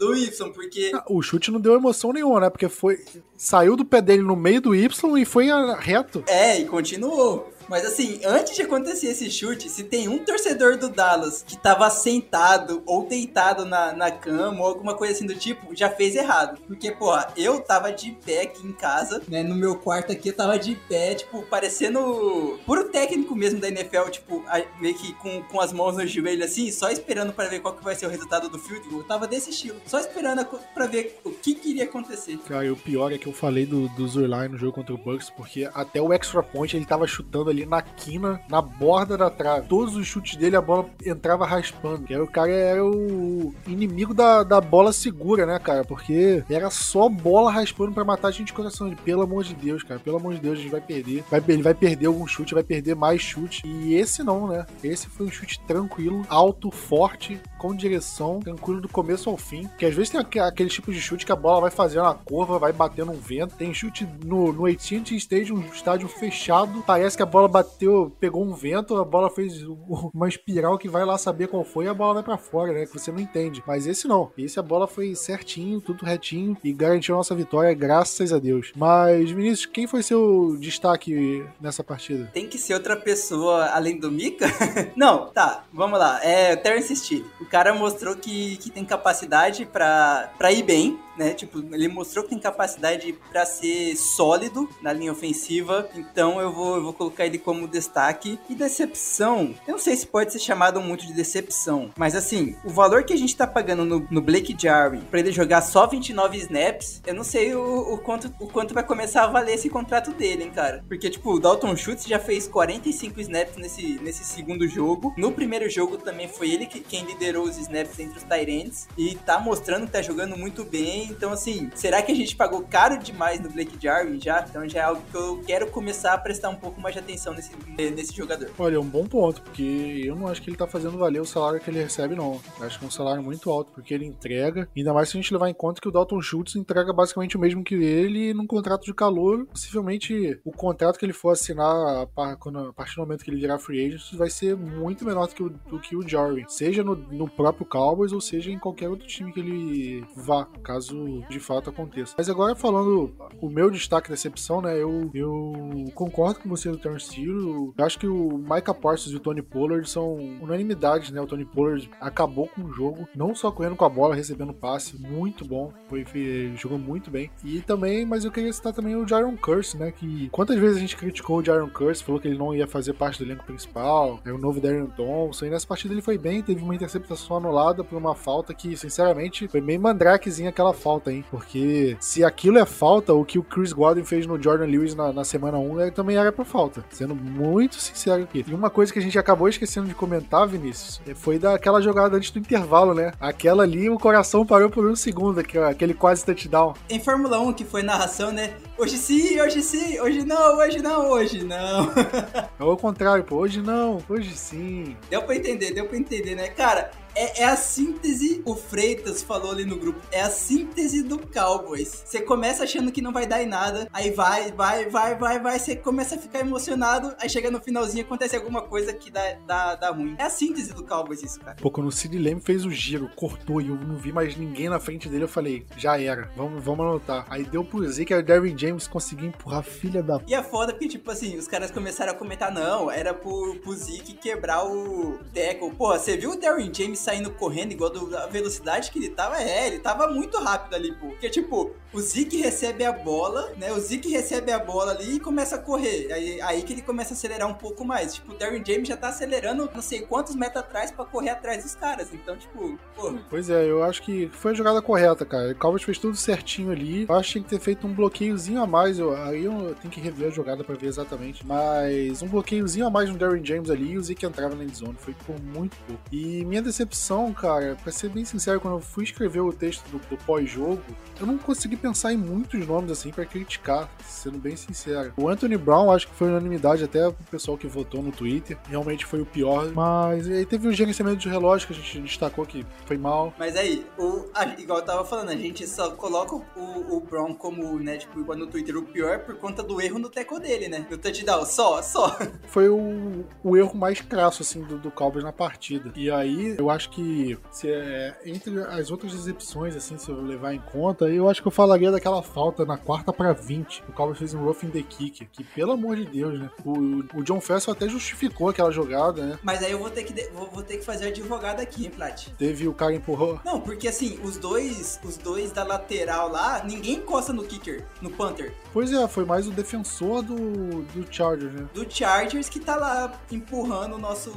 do 0.00 0.16
Y, 0.16 0.50
porque. 0.52 0.90
Ah, 0.94 1.04
o 1.06 1.20
chute 1.20 1.50
não 1.50 1.60
deu 1.60 1.74
emoção 1.74 2.12
nenhuma, 2.12 2.40
né? 2.40 2.50
Porque 2.50 2.68
foi. 2.68 2.98
Saiu 3.36 3.76
do 3.76 3.84
pé 3.84 4.00
dele 4.00 4.22
no 4.22 4.34
meio 4.34 4.60
do 4.60 4.74
Y 4.74 5.18
e 5.18 5.24
foi 5.26 5.48
reto. 5.78 6.24
É, 6.26 6.58
e 6.58 6.64
continuou. 6.64 7.52
Mas 7.70 7.86
assim, 7.86 8.20
antes 8.24 8.56
de 8.56 8.62
acontecer 8.62 9.06
esse 9.06 9.30
chute, 9.30 9.68
se 9.68 9.84
tem 9.84 10.08
um 10.08 10.18
torcedor 10.18 10.76
do 10.76 10.88
Dallas 10.88 11.44
que 11.46 11.56
tava 11.56 11.88
sentado 11.88 12.82
ou 12.84 13.06
deitado 13.06 13.64
na, 13.64 13.92
na 13.92 14.10
cama 14.10 14.60
ou 14.60 14.66
alguma 14.66 14.96
coisa 14.96 15.14
assim 15.14 15.24
do 15.24 15.36
tipo, 15.36 15.74
já 15.74 15.88
fez 15.88 16.16
errado. 16.16 16.58
Porque, 16.66 16.90
pô, 16.90 17.12
eu 17.36 17.60
tava 17.60 17.92
de 17.92 18.10
pé 18.26 18.42
aqui 18.42 18.66
em 18.66 18.72
casa, 18.72 19.22
né? 19.28 19.44
No 19.44 19.54
meu 19.54 19.76
quarto 19.76 20.10
aqui, 20.10 20.30
eu 20.30 20.36
tava 20.36 20.58
de 20.58 20.74
pé, 20.88 21.14
tipo, 21.14 21.42
parecendo 21.42 22.58
puro 22.66 22.88
técnico 22.88 23.36
mesmo 23.36 23.60
da 23.60 23.68
NFL, 23.68 24.10
tipo, 24.10 24.44
meio 24.80 24.96
que 24.96 25.14
com, 25.14 25.40
com 25.44 25.60
as 25.60 25.72
mãos 25.72 25.96
no 25.96 26.04
joelho 26.04 26.44
assim, 26.44 26.72
só 26.72 26.90
esperando 26.90 27.32
para 27.32 27.48
ver 27.48 27.60
qual 27.60 27.74
que 27.74 27.84
vai 27.84 27.94
ser 27.94 28.06
o 28.06 28.10
resultado 28.10 28.48
do 28.48 28.58
field 28.58 28.88
goal. 28.88 29.02
Eu 29.02 29.06
tava 29.06 29.28
desse 29.28 29.50
estilo, 29.50 29.80
só 29.86 30.00
esperando 30.00 30.44
para 30.74 30.86
ver 30.86 31.20
o 31.22 31.30
que 31.30 31.54
queria 31.54 31.84
acontecer. 31.84 32.36
Cara, 32.48 32.64
e 32.64 32.70
o 32.70 32.76
pior 32.76 33.12
é 33.12 33.18
que 33.18 33.28
eu 33.28 33.32
falei 33.32 33.64
do, 33.64 33.88
do 33.90 34.08
Zurline 34.08 34.48
no 34.48 34.58
jogo 34.58 34.72
contra 34.72 34.92
o 34.92 34.98
Bucks, 34.98 35.30
porque 35.30 35.70
até 35.72 36.02
o 36.02 36.12
extra 36.12 36.42
point 36.42 36.76
ele 36.76 36.84
tava 36.84 37.06
chutando 37.06 37.48
ali 37.48 37.59
ali 37.60 37.66
na 37.66 37.82
quina, 37.82 38.40
na 38.48 38.60
borda 38.60 39.16
da 39.16 39.30
trave. 39.30 39.68
Todos 39.68 39.96
os 39.96 40.06
chutes 40.06 40.36
dele, 40.36 40.56
a 40.56 40.60
bola 40.60 40.88
entrava 41.04 41.46
raspando. 41.46 42.04
Que 42.04 42.14
era, 42.14 42.24
o 42.24 42.30
cara 42.30 42.50
era 42.50 42.84
o 42.84 43.54
inimigo 43.66 44.14
da, 44.14 44.42
da 44.42 44.60
bola 44.60 44.92
segura, 44.92 45.46
né, 45.46 45.58
cara? 45.58 45.84
Porque 45.84 46.42
era 46.48 46.70
só 46.70 47.08
bola 47.08 47.50
raspando 47.50 47.92
para 47.92 48.04
matar 48.04 48.28
a 48.28 48.30
gente 48.30 48.48
de 48.48 48.52
coração. 48.52 48.94
Pelo 49.04 49.22
amor 49.22 49.44
de 49.44 49.54
Deus, 49.54 49.82
cara. 49.82 50.00
Pelo 50.00 50.16
amor 50.16 50.34
de 50.34 50.40
Deus, 50.40 50.58
a 50.58 50.62
gente 50.62 50.70
vai 50.70 50.80
perder. 50.80 51.24
Vai, 51.30 51.42
ele 51.48 51.62
vai 51.62 51.74
perder 51.74 52.06
algum 52.06 52.26
chute, 52.26 52.54
vai 52.54 52.62
perder 52.62 52.94
mais 52.94 53.20
chute. 53.20 53.66
E 53.66 53.94
esse 53.94 54.22
não, 54.22 54.48
né? 54.48 54.66
Esse 54.82 55.08
foi 55.08 55.26
um 55.26 55.30
chute 55.30 55.60
tranquilo, 55.66 56.24
alto, 56.28 56.70
forte, 56.70 57.40
com 57.60 57.76
direção, 57.76 58.40
tranquilo 58.40 58.80
do 58.80 58.88
começo 58.88 59.28
ao 59.28 59.36
fim. 59.36 59.68
Que 59.76 59.84
às 59.84 59.94
vezes 59.94 60.10
tem 60.10 60.40
aquele 60.40 60.70
tipo 60.70 60.90
de 60.90 60.98
chute 60.98 61.26
que 61.26 61.32
a 61.32 61.36
bola 61.36 61.60
vai 61.60 61.70
fazendo 61.70 62.04
uma 62.04 62.14
curva, 62.14 62.58
vai 62.58 62.72
batendo 62.72 63.12
um 63.12 63.20
vento. 63.20 63.54
Tem 63.54 63.74
chute 63.74 64.08
no, 64.24 64.50
no 64.50 64.64
AT&T 64.64 65.14
Stadium, 65.16 65.58
um 65.58 65.72
estádio 65.72 66.08
fechado. 66.08 66.82
Parece 66.86 67.18
que 67.18 67.22
a 67.22 67.26
bola 67.26 67.46
bateu, 67.46 68.10
pegou 68.18 68.42
um 68.42 68.54
vento, 68.54 68.96
a 68.96 69.04
bola 69.04 69.28
fez 69.28 69.62
uma 70.14 70.26
espiral 70.26 70.78
que 70.78 70.88
vai 70.88 71.04
lá 71.04 71.18
saber 71.18 71.48
qual 71.48 71.62
foi 71.62 71.84
e 71.84 71.88
a 71.88 71.94
bola 71.94 72.14
vai 72.14 72.22
para 72.22 72.38
fora, 72.38 72.72
né? 72.72 72.86
Que 72.86 72.98
você 72.98 73.12
não 73.12 73.20
entende. 73.20 73.62
Mas 73.66 73.86
esse 73.86 74.08
não. 74.08 74.32
Esse 74.38 74.58
a 74.58 74.62
bola 74.62 74.86
foi 74.86 75.14
certinho, 75.14 75.82
tudo 75.82 76.06
retinho 76.06 76.56
e 76.64 76.72
garantiu 76.72 77.14
a 77.14 77.18
nossa 77.18 77.34
vitória, 77.34 77.74
graças 77.74 78.32
a 78.32 78.38
Deus. 78.38 78.72
Mas, 78.74 79.30
Vinícius, 79.30 79.66
quem 79.66 79.86
foi 79.86 80.02
seu 80.02 80.56
destaque 80.58 81.44
nessa 81.60 81.84
partida? 81.84 82.30
Tem 82.32 82.48
que 82.48 82.56
ser 82.56 82.72
outra 82.72 82.96
pessoa 82.96 83.66
além 83.66 83.98
do 83.98 84.10
Mika? 84.10 84.46
não, 84.96 85.26
tá, 85.26 85.64
vamos 85.72 85.98
lá. 85.98 86.24
É 86.24 86.56
Terence 86.56 86.96
Steele. 86.96 87.26
O 87.40 87.49
cara 87.50 87.74
mostrou 87.74 88.14
que, 88.14 88.56
que 88.58 88.70
tem 88.70 88.84
capacidade 88.84 89.66
para 89.66 90.52
ir 90.52 90.62
bem 90.62 90.98
né? 91.16 91.34
Tipo, 91.34 91.58
ele 91.72 91.88
mostrou 91.88 92.24
que 92.24 92.30
tem 92.30 92.38
capacidade 92.38 93.12
para 93.30 93.44
ser 93.44 93.96
sólido 93.96 94.68
na 94.82 94.92
linha 94.92 95.12
ofensiva, 95.12 95.88
então 95.94 96.40
eu 96.40 96.52
vou, 96.52 96.76
eu 96.76 96.82
vou 96.82 96.92
colocar 96.92 97.26
ele 97.26 97.38
como 97.38 97.68
destaque. 97.68 98.38
E 98.48 98.54
decepção, 98.54 99.54
eu 99.66 99.72
não 99.72 99.78
sei 99.78 99.96
se 99.96 100.06
pode 100.06 100.32
ser 100.32 100.38
chamado 100.38 100.80
muito 100.80 101.06
de 101.06 101.12
decepção, 101.12 101.90
mas 101.96 102.14
assim, 102.14 102.56
o 102.64 102.70
valor 102.70 103.04
que 103.04 103.12
a 103.12 103.16
gente 103.16 103.36
tá 103.36 103.46
pagando 103.46 103.84
no, 103.84 104.06
no 104.10 104.20
Blake 104.20 104.56
Jarry 104.58 104.98
para 105.10 105.20
ele 105.20 105.32
jogar 105.32 105.62
só 105.62 105.86
29 105.86 106.36
snaps, 106.38 107.02
eu 107.06 107.14
não 107.14 107.24
sei 107.24 107.54
o, 107.54 107.94
o, 107.94 107.98
quanto, 107.98 108.32
o 108.40 108.46
quanto 108.46 108.74
vai 108.74 108.84
começar 108.84 109.24
a 109.24 109.26
valer 109.26 109.54
esse 109.54 109.68
contrato 109.68 110.12
dele, 110.12 110.44
hein, 110.44 110.50
cara. 110.50 110.84
Porque, 110.88 111.10
tipo, 111.10 111.34
o 111.34 111.40
Dalton 111.40 111.76
Schultz 111.76 112.06
já 112.06 112.18
fez 112.18 112.46
45 112.46 113.20
snaps 113.20 113.56
nesse, 113.56 113.98
nesse 114.02 114.24
segundo 114.24 114.66
jogo. 114.68 115.14
No 115.16 115.32
primeiro 115.32 115.68
jogo 115.68 115.98
também 115.98 116.28
foi 116.28 116.50
ele 116.50 116.66
que, 116.66 116.80
quem 116.80 117.04
liderou 117.04 117.44
os 117.44 117.56
snaps 117.56 117.98
entre 117.98 118.18
os 118.18 118.24
Tyrants 118.24 118.88
e 118.96 119.14
tá 119.16 119.38
mostrando 119.38 119.86
que 119.86 119.92
tá 119.92 120.02
jogando 120.02 120.36
muito 120.36 120.64
bem. 120.64 120.99
Então, 121.04 121.32
assim, 121.32 121.70
será 121.74 122.02
que 122.02 122.12
a 122.12 122.14
gente 122.14 122.36
pagou 122.36 122.62
caro 122.62 122.98
demais 122.98 123.40
no 123.40 123.50
Blake 123.50 123.76
Jarwin 123.80 124.20
já? 124.20 124.44
Então 124.48 124.68
já 124.68 124.80
é 124.80 124.82
algo 124.82 125.02
que 125.10 125.16
eu 125.16 125.42
quero 125.46 125.66
começar 125.68 126.14
a 126.14 126.18
prestar 126.18 126.50
um 126.50 126.56
pouco 126.56 126.80
mais 126.80 126.94
de 126.94 127.00
atenção 127.00 127.34
nesse, 127.34 127.52
nesse 127.76 128.14
jogador. 128.14 128.50
Olha, 128.58 128.76
é 128.76 128.78
um 128.78 128.86
bom 128.86 129.06
ponto, 129.06 129.42
porque 129.42 130.02
eu 130.04 130.14
não 130.14 130.28
acho 130.28 130.42
que 130.42 130.50
ele 130.50 130.56
tá 130.56 130.66
fazendo 130.66 130.98
valer 130.98 131.20
o 131.20 131.26
salário 131.26 131.60
que 131.60 131.70
ele 131.70 131.82
recebe, 131.82 132.14
não. 132.14 132.40
Eu 132.58 132.66
acho 132.66 132.78
que 132.78 132.84
é 132.84 132.88
um 132.88 132.90
salário 132.90 133.22
muito 133.22 133.50
alto, 133.50 133.72
porque 133.72 133.94
ele 133.94 134.04
entrega, 134.04 134.68
ainda 134.76 134.92
mais 134.92 135.08
se 135.08 135.16
a 135.16 135.20
gente 135.20 135.32
levar 135.32 135.48
em 135.48 135.54
conta 135.54 135.80
que 135.80 135.88
o 135.88 135.92
Dalton 135.92 136.20
Schultz 136.20 136.56
entrega 136.56 136.92
basicamente 136.92 137.36
o 137.36 137.40
mesmo 137.40 137.64
que 137.64 137.74
ele 137.74 138.34
num 138.34 138.46
contrato 138.46 138.84
de 138.84 138.94
calor. 138.94 139.46
Possivelmente 139.46 140.40
o 140.44 140.52
contrato 140.52 140.98
que 140.98 141.04
ele 141.04 141.12
for 141.12 141.30
assinar 141.30 142.02
a 142.02 142.06
partir 142.06 142.96
do 142.96 143.02
momento 143.02 143.24
que 143.24 143.30
ele 143.30 143.40
virar 143.40 143.58
free 143.58 143.86
agent 143.86 144.14
vai 144.14 144.30
ser 144.30 144.56
muito 144.56 145.04
menor 145.04 145.26
do 145.26 145.34
que 145.34 145.42
o, 145.42 145.48
do 145.48 145.80
que 145.80 145.96
o 145.96 146.06
Jarwin. 146.06 146.44
Seja 146.48 146.82
no, 146.82 146.94
no 146.94 147.28
próprio 147.28 147.66
Cowboys 147.66 148.12
ou 148.12 148.20
seja 148.20 148.50
em 148.50 148.58
qualquer 148.58 148.88
outro 148.88 149.06
time 149.06 149.32
que 149.32 149.40
ele 149.40 150.04
vá, 150.16 150.46
caso 150.62 150.89
de 151.28 151.40
fato 151.40 151.70
aconteça. 151.70 152.14
Mas 152.16 152.28
agora 152.28 152.54
falando 152.54 153.12
o 153.40 153.48
meu 153.48 153.70
destaque 153.70 154.08
da 154.08 154.14
decepção, 154.14 154.60
né? 154.60 154.76
Eu, 154.76 155.10
eu 155.14 155.52
concordo 155.94 156.40
com 156.40 156.48
você 156.48 156.70
do 156.70 156.78
Terence 156.78 157.20
Hill. 157.20 157.74
Eu 157.76 157.84
acho 157.84 157.98
que 157.98 158.06
o 158.06 158.38
Micah 158.38 158.74
Parsons 158.74 159.12
e 159.12 159.16
o 159.16 159.20
Tony 159.20 159.42
Pollard 159.42 159.88
são 159.88 160.14
unanimidades, 160.40 161.10
né? 161.10 161.20
O 161.20 161.26
Tony 161.26 161.44
Pollard 161.44 161.90
acabou 162.00 162.48
com 162.48 162.62
o 162.62 162.72
jogo, 162.72 163.08
não 163.14 163.34
só 163.34 163.50
correndo 163.50 163.76
com 163.76 163.84
a 163.84 163.88
bola, 163.88 164.14
recebendo 164.14 164.52
passe, 164.52 164.98
muito 164.98 165.44
bom. 165.44 165.72
Foi, 165.88 166.04
foi 166.04 166.52
jogou 166.56 166.78
muito 166.78 167.10
bem. 167.10 167.30
E 167.44 167.60
também, 167.60 168.04
mas 168.04 168.24
eu 168.24 168.30
queria 168.30 168.52
citar 168.52 168.72
também 168.72 168.96
o 168.96 169.06
Jaron 169.06 169.36
Curse, 169.36 169.76
né? 169.76 169.92
Que 169.92 170.28
quantas 170.30 170.56
vezes 170.58 170.76
a 170.76 170.80
gente 170.80 170.96
criticou 170.96 171.38
o 171.38 171.44
Jaron 171.44 171.70
Curse, 171.70 172.04
falou 172.04 172.20
que 172.20 172.28
ele 172.28 172.38
não 172.38 172.54
ia 172.54 172.66
fazer 172.66 172.92
parte 172.92 173.18
do 173.18 173.24
elenco 173.24 173.44
principal, 173.44 174.20
é 174.24 174.32
o 174.32 174.38
novo 174.38 174.60
Darren 174.60 174.86
Thompson. 174.86 175.46
E 175.46 175.50
nessa 175.50 175.66
partida 175.66 175.94
ele 175.94 176.02
foi 176.02 176.18
bem, 176.18 176.42
teve 176.42 176.62
uma 176.62 176.74
interceptação 176.74 177.36
anulada 177.36 177.82
por 177.82 177.96
uma 177.96 178.14
falta 178.14 178.54
que, 178.54 178.76
sinceramente, 178.76 179.48
foi 179.48 179.60
meio 179.60 179.80
mandrakezinha 179.80 180.50
aquela 180.50 180.72
falta, 180.80 181.12
hein? 181.12 181.24
Porque 181.30 181.96
se 182.00 182.24
aquilo 182.24 182.58
é 182.58 182.64
falta, 182.64 183.12
o 183.12 183.24
que 183.24 183.38
o 183.38 183.42
Chris 183.42 183.72
Godwin 183.72 184.04
fez 184.04 184.26
no 184.26 184.42
Jordan 184.42 184.66
Lewis 184.66 184.94
na, 184.94 185.12
na 185.12 185.24
semana 185.24 185.58
1 185.58 185.80
é, 185.80 185.90
também 185.90 186.16
era 186.16 186.32
por 186.32 186.44
falta. 186.44 186.84
Sendo 186.90 187.14
muito 187.14 187.76
sincero 187.76 188.22
aqui. 188.22 188.44
E 188.46 188.54
uma 188.54 188.70
coisa 188.70 188.92
que 188.92 188.98
a 188.98 189.02
gente 189.02 189.18
acabou 189.18 189.48
esquecendo 189.48 189.86
de 189.86 189.94
comentar, 189.94 190.48
Vinícius, 190.48 191.00
é, 191.06 191.14
foi 191.14 191.38
daquela 191.38 191.80
jogada 191.80 192.16
antes 192.16 192.30
do 192.30 192.38
intervalo, 192.38 192.94
né? 192.94 193.12
Aquela 193.20 193.62
ali, 193.62 193.90
o 193.90 193.98
coração 193.98 194.46
parou 194.46 194.70
por 194.70 194.86
um 194.86 194.96
segundo, 194.96 195.40
aquele 195.40 195.94
quase 195.94 196.24
touchdown. 196.24 196.74
Em 196.88 196.98
Fórmula 196.98 197.38
1, 197.40 197.52
que 197.52 197.64
foi 197.64 197.82
narração, 197.82 198.32
né? 198.32 198.54
Hoje 198.78 198.96
sim, 198.96 199.40
hoje 199.40 199.62
sim, 199.62 200.00
hoje 200.00 200.24
não, 200.24 200.56
hoje 200.56 200.80
não, 200.80 201.10
hoje 201.10 201.44
não. 201.44 201.90
é 202.58 202.64
o 202.64 202.76
contrário, 202.76 203.22
pô. 203.24 203.36
Hoje 203.36 203.60
não, 203.60 203.98
hoje 204.08 204.36
sim. 204.36 204.96
Deu 205.10 205.22
pra 205.22 205.36
entender, 205.36 205.72
deu 205.72 205.86
pra 205.86 205.98
entender, 205.98 206.34
né? 206.34 206.48
Cara, 206.48 206.90
é, 207.14 207.42
é, 207.42 207.44
a 207.44 207.56
síntese, 207.56 208.42
o 208.44 208.54
Freitas 208.54 209.22
falou 209.22 209.50
ali 209.50 209.64
no 209.64 209.76
grupo, 209.76 210.00
é 210.12 210.20
a 210.20 210.30
síntese 210.30 211.02
do 211.02 211.18
Cowboys. 211.18 212.02
Você 212.04 212.20
começa 212.20 212.64
achando 212.64 212.92
que 212.92 213.02
não 213.02 213.12
vai 213.12 213.26
dar 213.26 213.42
em 213.42 213.46
nada, 213.46 213.88
aí 213.92 214.10
vai, 214.10 214.52
vai, 214.52 214.88
vai, 214.88 215.14
vai, 215.14 215.38
vai, 215.40 215.58
você 215.58 215.76
começa 215.76 216.14
a 216.14 216.18
ficar 216.18 216.40
emocionado, 216.40 217.14
aí 217.18 217.28
chega 217.28 217.50
no 217.50 217.60
finalzinho 217.60 218.04
acontece 218.04 218.36
alguma 218.36 218.62
coisa 218.62 218.92
que 218.92 219.10
dá, 219.10 219.36
dá, 219.46 219.74
dá 219.74 219.90
ruim. 219.90 220.14
É 220.18 220.24
a 220.24 220.30
síntese 220.30 220.72
do 220.72 220.84
Cowboys 220.84 221.22
isso, 221.22 221.40
cara. 221.40 221.56
Pô, 221.60 221.70
quando 221.70 221.86
o 221.88 221.92
Sid 221.92 222.16
Lamb 222.18 222.40
fez 222.40 222.64
o 222.64 222.70
giro, 222.70 223.10
cortou 223.14 223.60
e 223.60 223.68
eu 223.68 223.76
não 223.76 223.96
vi 223.96 224.12
mais 224.12 224.36
ninguém 224.36 224.68
na 224.68 224.80
frente 224.80 225.08
dele, 225.08 225.24
eu 225.24 225.28
falei, 225.28 225.66
já 225.76 226.00
era, 226.00 226.30
vamos, 226.36 226.62
vamos 226.62 226.86
anotar. 226.86 227.26
Aí 227.28 227.44
deu 227.44 227.64
pro 227.64 227.86
Z 227.86 228.04
que 228.04 228.14
o 228.14 228.22
Derwin 228.22 228.56
James 228.56 228.86
conseguiu 228.86 229.28
empurrar 229.28 229.60
a 229.60 229.62
filha 229.62 230.02
da... 230.02 230.20
E 230.26 230.34
é 230.34 230.42
foda 230.42 230.72
porque, 230.72 230.88
tipo 230.88 231.10
assim, 231.10 231.36
os 231.36 231.48
caras 231.48 231.70
começaram 231.70 232.12
a 232.12 232.14
comentar, 232.14 232.52
não, 232.52 232.90
era 232.90 233.12
pro, 233.12 233.56
pro 233.62 233.74
Zeke 233.74 234.14
quebrar 234.14 234.64
o 234.64 235.18
tackle. 235.34 235.72
Pô, 235.76 235.92
você 235.92 236.16
viu 236.16 236.32
o 236.32 236.36
Derwin 236.36 236.72
James 236.72 236.99
saindo 237.00 237.30
correndo 237.30 237.72
igual 237.72 237.90
do, 237.90 238.16
a 238.16 238.26
velocidade 238.26 238.90
que 238.90 238.98
ele 238.98 239.10
tava, 239.10 239.42
é, 239.42 239.66
ele 239.66 239.78
tava 239.78 240.06
muito 240.08 240.38
rápido 240.38 240.74
ali, 240.74 240.94
pô. 240.94 241.08
Porque, 241.08 241.28
tipo, 241.30 241.72
o 241.92 242.00
Zeke 242.00 242.36
recebe 242.36 242.84
a 242.84 242.92
bola, 242.92 243.52
né? 243.56 243.72
O 243.72 243.80
Zeke 243.80 244.08
recebe 244.08 244.52
a 244.52 244.58
bola 244.58 244.92
ali 244.92 245.16
e 245.16 245.20
começa 245.20 245.56
a 245.56 245.58
correr. 245.58 246.12
Aí, 246.12 246.40
aí 246.42 246.62
que 246.62 246.72
ele 246.72 246.82
começa 246.82 247.12
a 247.12 247.16
acelerar 247.16 247.48
um 247.48 247.54
pouco 247.54 247.84
mais. 247.84 248.14
Tipo, 248.14 248.32
o 248.32 248.36
Darren 248.36 248.62
James 248.64 248.88
já 248.88 248.96
tá 248.96 249.08
acelerando 249.08 249.68
não 249.74 249.82
sei 249.82 250.02
quantos 250.02 250.36
metros 250.36 250.62
atrás 250.62 250.90
para 250.90 251.04
correr 251.04 251.30
atrás 251.30 251.64
dos 251.64 251.74
caras. 251.74 252.12
Então, 252.12 252.36
tipo, 252.36 252.78
pô. 252.94 253.14
Pois 253.28 253.50
é, 253.50 253.68
eu 253.68 253.82
acho 253.82 254.02
que 254.02 254.28
foi 254.28 254.52
a 254.52 254.54
jogada 254.54 254.80
correta, 254.80 255.24
cara. 255.24 255.50
O 255.50 255.54
Cowboys 255.54 255.82
fez 255.82 255.98
tudo 255.98 256.16
certinho 256.16 256.70
ali. 256.70 257.06
Eu 257.08 257.14
acho 257.14 257.28
que 257.28 257.32
tinha 257.32 257.44
que 257.44 257.50
ter 257.50 257.60
feito 257.60 257.86
um 257.86 257.92
bloqueiozinho 257.92 258.62
a 258.62 258.66
mais. 258.66 258.98
Eu, 258.98 259.16
aí 259.16 259.44
eu 259.44 259.74
tenho 259.80 259.92
que 259.92 260.00
rever 260.00 260.28
a 260.28 260.30
jogada 260.30 260.62
para 260.62 260.74
ver 260.76 260.86
exatamente. 260.86 261.44
Mas 261.44 262.22
um 262.22 262.28
bloqueiozinho 262.28 262.86
a 262.86 262.90
mais 262.90 263.08
no 263.08 263.16
Darren 263.16 263.44
James 263.44 263.70
ali 263.70 263.92
e 263.92 263.98
o 263.98 264.02
Zeke 264.02 264.24
entrava 264.24 264.54
na 264.54 264.64
endzone. 264.64 264.96
Foi 264.98 265.14
por 265.26 265.40
muito 265.40 265.76
pouco. 265.86 266.02
E 266.12 266.44
minha 266.44 266.62
decepção, 266.90 267.32
cara, 267.32 267.76
pra 267.82 267.92
ser 267.92 268.08
bem 268.08 268.24
sincero, 268.24 268.60
quando 268.60 268.74
eu 268.74 268.80
fui 268.80 269.04
escrever 269.04 269.40
o 269.40 269.52
texto 269.52 269.88
do, 269.88 269.98
do 269.98 270.16
pós-jogo, 270.24 270.82
eu 271.20 271.26
não 271.26 271.38
consegui 271.38 271.76
pensar 271.76 272.12
em 272.12 272.16
muitos 272.16 272.66
nomes 272.66 272.90
assim 272.90 273.10
para 273.10 273.24
criticar, 273.24 273.88
sendo 274.04 274.38
bem 274.38 274.56
sincero. 274.56 275.12
O 275.16 275.28
Anthony 275.28 275.56
Brown, 275.56 275.90
acho 275.90 276.08
que 276.08 276.14
foi 276.14 276.28
unanimidade 276.28 276.82
até 276.82 277.06
o 277.06 277.12
pessoal 277.30 277.56
que 277.56 277.66
votou 277.66 278.02
no 278.02 278.10
Twitter. 278.10 278.58
Realmente 278.68 279.06
foi 279.06 279.20
o 279.20 279.26
pior. 279.26 279.70
Mas 279.72 280.28
aí 280.28 280.44
teve 280.44 280.66
o 280.66 280.72
gerenciamento 280.72 281.18
de 281.18 281.28
relógio 281.28 281.68
que 281.68 281.74
a 281.74 281.76
gente 281.76 282.00
destacou 282.00 282.44
que 282.44 282.66
foi 282.86 282.98
mal. 282.98 283.32
Mas 283.38 283.56
aí, 283.56 283.86
o, 283.98 284.26
a, 284.34 284.46
igual 284.58 284.80
eu 284.80 284.84
tava 284.84 285.04
falando, 285.04 285.30
a 285.30 285.36
gente 285.36 285.66
só 285.66 285.90
coloca 285.92 286.34
o, 286.34 286.96
o 286.96 287.00
Brown 287.00 287.34
como, 287.34 287.78
né, 287.78 287.98
tipo, 287.98 288.18
igual 288.18 288.36
no 288.36 288.46
Twitter, 288.46 288.76
o 288.76 288.82
pior 288.82 289.20
por 289.20 289.36
conta 289.36 289.62
do 289.62 289.80
erro 289.80 289.98
no 289.98 290.08
teco 290.08 290.40
dele, 290.40 290.68
né? 290.68 290.86
No 290.90 290.98
touchdown, 290.98 291.44
só, 291.44 291.82
só. 291.82 292.18
Foi 292.48 292.68
o, 292.68 293.24
o 293.44 293.56
erro 293.56 293.76
mais 293.76 294.00
crasso, 294.00 294.42
assim, 294.42 294.62
do, 294.62 294.78
do 294.78 294.90
Cowboys 294.90 295.24
na 295.24 295.32
partida. 295.32 295.92
E 295.94 296.10
aí, 296.10 296.56
eu 296.58 296.70
acho 296.70 296.79
que 296.88 297.38
se 297.50 297.68
é, 297.68 298.16
entre 298.24 298.58
as 298.62 298.90
outras 298.90 299.12
decepções, 299.12 299.76
assim, 299.76 299.98
se 299.98 300.08
eu 300.08 300.22
levar 300.22 300.54
em 300.54 300.60
conta, 300.60 301.06
eu 301.08 301.28
acho 301.28 301.42
que 301.42 301.48
eu 301.48 301.52
falaria 301.52 301.90
daquela 301.90 302.22
falta 302.22 302.64
na 302.64 302.78
quarta 302.78 303.12
para 303.12 303.32
20. 303.32 303.84
O 303.88 303.92
Cowboys 303.92 304.18
fez 304.18 304.34
um 304.34 304.44
roughing 304.44 304.70
the 304.70 304.82
kick, 304.82 305.26
que 305.26 305.44
pelo 305.44 305.72
amor 305.72 305.96
de 305.96 306.06
Deus, 306.06 306.38
né? 306.38 306.50
O, 306.64 307.18
o 307.18 307.22
John 307.22 307.40
Fessel 307.40 307.72
até 307.72 307.88
justificou 307.88 308.48
aquela 308.48 308.70
jogada, 308.70 309.24
né? 309.24 309.38
Mas 309.42 309.62
aí 309.62 309.72
eu 309.72 309.78
vou 309.78 309.90
ter 309.90 310.04
que, 310.04 310.30
vou, 310.30 310.48
vou 310.50 310.62
ter 310.62 310.78
que 310.78 310.84
fazer 310.84 311.08
advogado 311.08 311.60
aqui, 311.60 311.84
hein, 311.84 311.90
Plat? 311.90 312.28
Teve 312.38 312.68
o 312.68 312.74
cara 312.74 312.94
empurrou? 312.94 313.40
Não, 313.44 313.60
porque 313.60 313.88
assim, 313.88 314.18
os 314.22 314.36
dois, 314.36 315.00
os 315.04 315.16
dois 315.16 315.52
da 315.52 315.64
lateral 315.64 316.30
lá, 316.30 316.62
ninguém 316.64 316.96
encosta 316.96 317.32
no 317.32 317.44
kicker, 317.44 317.86
no 318.00 318.10
Panther. 318.10 318.54
Pois 318.72 318.92
é, 318.92 319.06
foi 319.08 319.24
mais 319.24 319.46
o 319.46 319.50
defensor 319.50 320.22
do, 320.22 320.82
do 320.82 321.06
Chargers, 321.10 321.52
né? 321.52 321.68
Do 321.74 321.86
Chargers 321.88 322.48
que 322.48 322.60
tá 322.60 322.76
lá 322.76 323.12
empurrando 323.30 323.96
o 323.96 323.98
nosso. 323.98 324.30